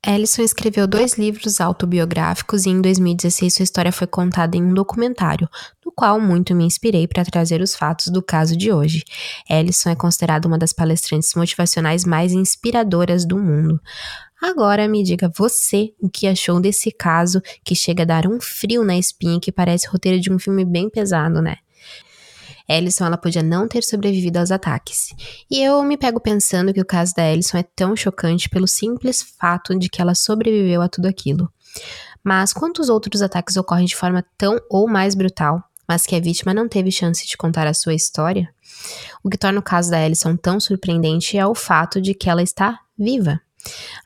Ellison 0.06 0.42
escreveu 0.42 0.86
dois 0.86 1.14
livros 1.14 1.60
autobiográficos 1.60 2.64
e 2.64 2.70
em 2.70 2.80
2016 2.80 3.52
sua 3.52 3.64
história 3.64 3.90
foi 3.90 4.06
contada 4.06 4.56
em 4.56 4.62
um 4.62 4.72
documentário, 4.72 5.48
no 5.84 5.90
qual 5.90 6.20
muito 6.20 6.54
me 6.54 6.64
inspirei 6.64 7.08
para 7.08 7.24
trazer 7.24 7.60
os 7.60 7.74
fatos 7.74 8.06
do 8.06 8.22
caso 8.22 8.56
de 8.56 8.72
hoje. 8.72 9.02
Ellison 9.50 9.90
é 9.90 9.96
considerada 9.96 10.46
uma 10.46 10.56
das 10.56 10.72
palestrantes 10.72 11.34
motivacionais 11.34 12.04
mais 12.04 12.32
inspiradoras 12.32 13.26
do 13.26 13.36
mundo. 13.36 13.80
Agora 14.40 14.86
me 14.86 15.02
diga 15.02 15.28
você 15.36 15.92
o 16.00 16.08
que 16.08 16.28
achou 16.28 16.60
desse 16.60 16.92
caso 16.92 17.42
que 17.64 17.74
chega 17.74 18.04
a 18.04 18.06
dar 18.06 18.28
um 18.28 18.40
frio 18.40 18.84
na 18.84 18.96
espinha 18.96 19.40
que 19.40 19.50
parece 19.50 19.88
roteiro 19.88 20.20
de 20.20 20.32
um 20.32 20.38
filme 20.38 20.64
bem 20.64 20.88
pesado, 20.88 21.42
né? 21.42 21.56
Ellison 22.68 23.06
ela 23.06 23.16
podia 23.16 23.42
não 23.42 23.68
ter 23.68 23.82
sobrevivido 23.82 24.38
aos 24.38 24.50
ataques. 24.50 25.08
E 25.50 25.62
eu 25.62 25.82
me 25.82 25.96
pego 25.96 26.20
pensando 26.20 26.72
que 26.72 26.80
o 26.80 26.86
caso 26.86 27.14
da 27.14 27.30
Ellison 27.30 27.58
é 27.58 27.62
tão 27.62 27.94
chocante 27.94 28.48
pelo 28.48 28.66
simples 28.66 29.22
fato 29.22 29.78
de 29.78 29.88
que 29.88 30.00
ela 30.00 30.14
sobreviveu 30.14 30.82
a 30.82 30.88
tudo 30.88 31.06
aquilo. 31.06 31.50
Mas 32.24 32.52
quantos 32.52 32.88
outros 32.88 33.22
ataques 33.22 33.56
ocorrem 33.56 33.86
de 33.86 33.94
forma 33.94 34.24
tão 34.36 34.60
ou 34.68 34.88
mais 34.88 35.14
brutal? 35.14 35.62
mas 35.88 36.04
que 36.04 36.16
a 36.16 36.20
vítima 36.20 36.52
não 36.52 36.68
teve 36.68 36.90
chance 36.90 37.26
de 37.26 37.36
contar 37.36 37.66
a 37.66 37.74
sua 37.74 37.94
história, 37.94 38.52
o 39.22 39.30
que 39.30 39.38
torna 39.38 39.60
o 39.60 39.62
caso 39.62 39.90
da 39.90 40.04
Ellison 40.04 40.36
tão 40.36 40.58
surpreendente 40.58 41.38
é 41.38 41.46
o 41.46 41.54
fato 41.54 42.00
de 42.00 42.14
que 42.14 42.28
ela 42.28 42.42
está 42.42 42.80
viva. 42.98 43.40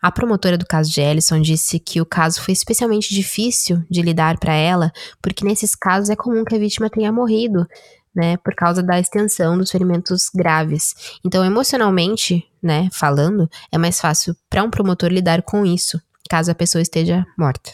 A 0.00 0.10
promotora 0.10 0.56
do 0.56 0.66
caso 0.66 0.90
de 0.90 1.00
Ellison 1.02 1.40
disse 1.40 1.78
que 1.78 2.00
o 2.00 2.06
caso 2.06 2.40
foi 2.40 2.52
especialmente 2.52 3.14
difícil 3.14 3.84
de 3.90 4.00
lidar 4.00 4.38
para 4.38 4.54
ela, 4.54 4.90
porque 5.20 5.44
nesses 5.44 5.74
casos 5.74 6.08
é 6.08 6.16
comum 6.16 6.44
que 6.44 6.54
a 6.54 6.58
vítima 6.58 6.88
tenha 6.88 7.12
morrido, 7.12 7.66
né, 8.14 8.36
por 8.38 8.54
causa 8.54 8.82
da 8.82 8.98
extensão 8.98 9.56
dos 9.56 9.70
ferimentos 9.70 10.30
graves. 10.34 11.18
Então, 11.24 11.44
emocionalmente, 11.44 12.46
né, 12.62 12.88
falando, 12.92 13.48
é 13.70 13.78
mais 13.78 14.00
fácil 14.00 14.36
para 14.48 14.62
um 14.62 14.70
promotor 14.70 15.10
lidar 15.10 15.42
com 15.42 15.64
isso, 15.64 16.00
caso 16.28 16.50
a 16.50 16.54
pessoa 16.54 16.82
esteja 16.82 17.26
morta. 17.36 17.72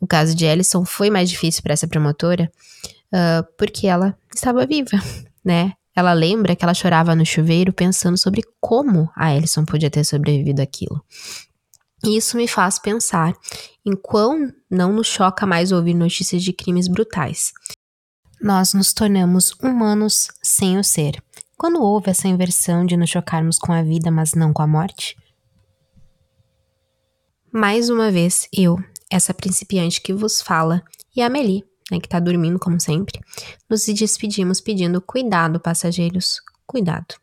O 0.00 0.06
caso 0.06 0.34
de 0.34 0.44
Ellison 0.44 0.84
foi 0.84 1.10
mais 1.10 1.28
difícil 1.28 1.62
para 1.62 1.72
essa 1.72 1.88
promotora, 1.88 2.50
uh, 3.12 3.46
porque 3.58 3.86
ela 3.86 4.16
estava 4.34 4.66
viva, 4.66 4.98
né? 5.44 5.72
Ela 5.94 6.12
lembra 6.12 6.54
que 6.54 6.62
ela 6.62 6.74
chorava 6.74 7.14
no 7.14 7.24
chuveiro 7.24 7.72
pensando 7.72 8.18
sobre 8.18 8.42
como 8.60 9.10
a 9.16 9.34
Ellison 9.34 9.64
podia 9.64 9.90
ter 9.90 10.04
sobrevivido 10.04 10.60
àquilo. 10.60 11.02
E 12.04 12.18
isso 12.18 12.36
me 12.36 12.46
faz 12.46 12.78
pensar 12.78 13.34
em 13.84 13.96
quão 13.96 14.52
não 14.70 14.92
nos 14.92 15.06
choca 15.06 15.46
mais 15.46 15.72
ouvir 15.72 15.94
notícias 15.94 16.42
de 16.42 16.52
crimes 16.52 16.86
brutais. 16.86 17.52
Nós 18.40 18.74
nos 18.74 18.92
tornamos 18.92 19.52
humanos 19.62 20.28
sem 20.42 20.78
o 20.78 20.84
ser. 20.84 21.22
Quando 21.56 21.82
houve 21.82 22.10
essa 22.10 22.28
inversão 22.28 22.84
de 22.84 22.96
nos 22.96 23.08
chocarmos 23.08 23.58
com 23.58 23.72
a 23.72 23.82
vida, 23.82 24.10
mas 24.10 24.34
não 24.34 24.52
com 24.52 24.62
a 24.62 24.66
morte? 24.66 25.16
Mais 27.50 27.88
uma 27.88 28.10
vez, 28.10 28.46
eu, 28.52 28.78
essa 29.10 29.32
principiante 29.32 30.02
que 30.02 30.12
vos 30.12 30.42
fala, 30.42 30.84
e 31.14 31.22
a 31.22 31.26
Amelie, 31.26 31.64
né, 31.90 31.98
que 31.98 32.08
tá 32.08 32.20
dormindo 32.20 32.58
como 32.58 32.78
sempre, 32.78 33.18
nos 33.70 33.86
despedimos 33.86 34.60
pedindo 34.60 35.00
cuidado, 35.00 35.58
passageiros, 35.58 36.40
cuidado. 36.66 37.14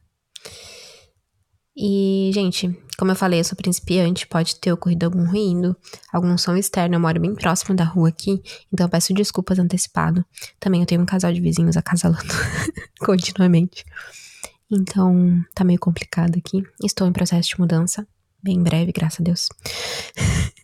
E, 1.77 2.31
gente, 2.33 2.75
como 3.03 3.11
eu 3.11 3.17
falei, 3.17 3.41
eu 3.41 3.43
sou 3.43 3.57
principiante, 3.57 4.25
pode 4.25 4.55
ter 4.55 4.71
ocorrido 4.71 5.05
algum 5.05 5.25
ruído, 5.25 5.75
algum 6.13 6.37
som 6.37 6.55
externo. 6.55 6.95
Eu 6.95 7.01
moro 7.01 7.19
bem 7.19 7.35
próximo 7.35 7.75
da 7.75 7.83
rua 7.83 8.07
aqui, 8.07 8.41
então 8.71 8.85
eu 8.85 8.89
peço 8.89 9.13
desculpas 9.13 9.59
antecipado. 9.59 10.23
Também 10.57 10.79
eu 10.79 10.87
tenho 10.87 11.01
um 11.01 11.05
casal 11.05 11.33
de 11.33 11.41
vizinhos 11.41 11.75
acasalando 11.75 12.33
continuamente. 13.01 13.83
Então, 14.71 15.43
tá 15.53 15.65
meio 15.65 15.77
complicado 15.79 16.37
aqui. 16.37 16.63
Estou 16.81 17.05
em 17.05 17.11
processo 17.11 17.49
de 17.49 17.59
mudança, 17.59 18.07
bem 18.41 18.63
breve, 18.63 18.93
graças 18.93 19.19
a 19.19 19.23
Deus. 19.23 19.49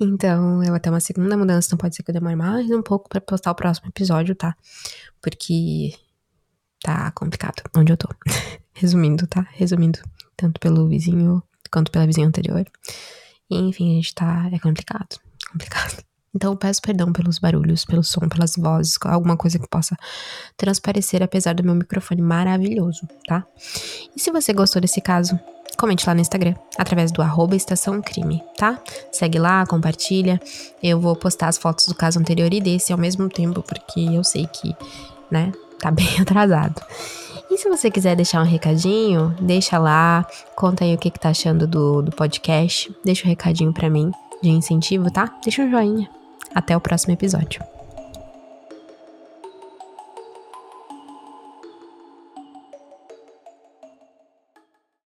Então, 0.00 0.64
eu 0.64 0.80
ter 0.80 0.88
uma 0.88 1.00
segunda 1.00 1.36
mudança, 1.36 1.68
então 1.68 1.76
pode 1.76 1.94
ser 1.94 2.02
que 2.02 2.10
eu 2.10 2.14
demore 2.14 2.34
mais 2.34 2.70
um 2.70 2.82
pouco 2.82 3.10
para 3.10 3.20
postar 3.20 3.50
o 3.50 3.54
próximo 3.54 3.88
episódio, 3.88 4.34
tá? 4.34 4.56
Porque 5.20 5.94
tá 6.82 7.10
complicado 7.12 7.62
onde 7.76 7.92
eu 7.92 7.96
tô. 7.96 8.08
Resumindo, 8.72 9.26
tá? 9.26 9.46
Resumindo, 9.52 9.98
tanto 10.34 10.58
pelo 10.58 10.88
vizinho 10.88 11.42
quanto 11.70 11.90
pela 11.90 12.06
vizinha 12.06 12.26
anterior. 12.26 12.64
E, 13.50 13.58
enfim, 13.58 13.92
a 13.92 13.94
gente 13.94 14.14
tá. 14.14 14.48
É 14.52 14.58
complicado. 14.58 15.18
Complicado. 15.50 16.04
Então, 16.34 16.56
peço 16.56 16.80
perdão 16.80 17.12
pelos 17.12 17.40
barulhos, 17.40 17.84
pelo 17.84 18.04
som, 18.04 18.28
pelas 18.28 18.54
vozes, 18.56 18.96
alguma 19.04 19.36
coisa 19.36 19.58
que 19.58 19.68
possa 19.68 19.96
transparecer, 20.56 21.22
apesar 21.24 21.54
do 21.54 21.64
meu 21.64 21.74
microfone 21.74 22.22
maravilhoso, 22.22 23.00
tá? 23.26 23.44
E 24.14 24.20
se 24.20 24.30
você 24.30 24.52
gostou 24.52 24.80
desse 24.80 25.00
caso, 25.00 25.38
comente 25.76 26.06
lá 26.06 26.14
no 26.14 26.20
Instagram, 26.20 26.54
através 26.78 27.10
do 27.10 27.20
arroba 27.20 27.56
Estação 27.56 28.00
Crime, 28.00 28.40
tá? 28.56 28.80
Segue 29.10 29.40
lá, 29.40 29.66
compartilha. 29.66 30.40
Eu 30.80 31.00
vou 31.00 31.16
postar 31.16 31.48
as 31.48 31.58
fotos 31.58 31.86
do 31.86 31.96
caso 31.96 32.20
anterior 32.20 32.52
e 32.54 32.60
desse 32.60 32.92
ao 32.92 32.98
mesmo 32.98 33.28
tempo, 33.28 33.60
porque 33.62 34.00
eu 34.00 34.22
sei 34.22 34.46
que, 34.46 34.76
né, 35.32 35.50
tá 35.80 35.90
bem 35.90 36.06
atrasado. 36.22 36.80
E 37.50 37.58
se 37.58 37.68
você 37.68 37.90
quiser 37.90 38.14
deixar 38.14 38.40
um 38.40 38.46
recadinho, 38.46 39.34
deixa 39.40 39.76
lá, 39.76 40.24
conta 40.54 40.84
aí 40.84 40.94
o 40.94 40.98
que, 40.98 41.10
que 41.10 41.18
tá 41.18 41.30
achando 41.30 41.66
do, 41.66 42.00
do 42.00 42.12
podcast, 42.12 42.94
deixa 43.04 43.26
um 43.26 43.28
recadinho 43.28 43.72
para 43.72 43.90
mim 43.90 44.12
de 44.40 44.50
incentivo, 44.50 45.10
tá? 45.10 45.28
Deixa 45.42 45.62
um 45.62 45.70
joinha. 45.70 46.08
Até 46.54 46.76
o 46.76 46.80
próximo 46.80 47.12
episódio. 47.12 47.60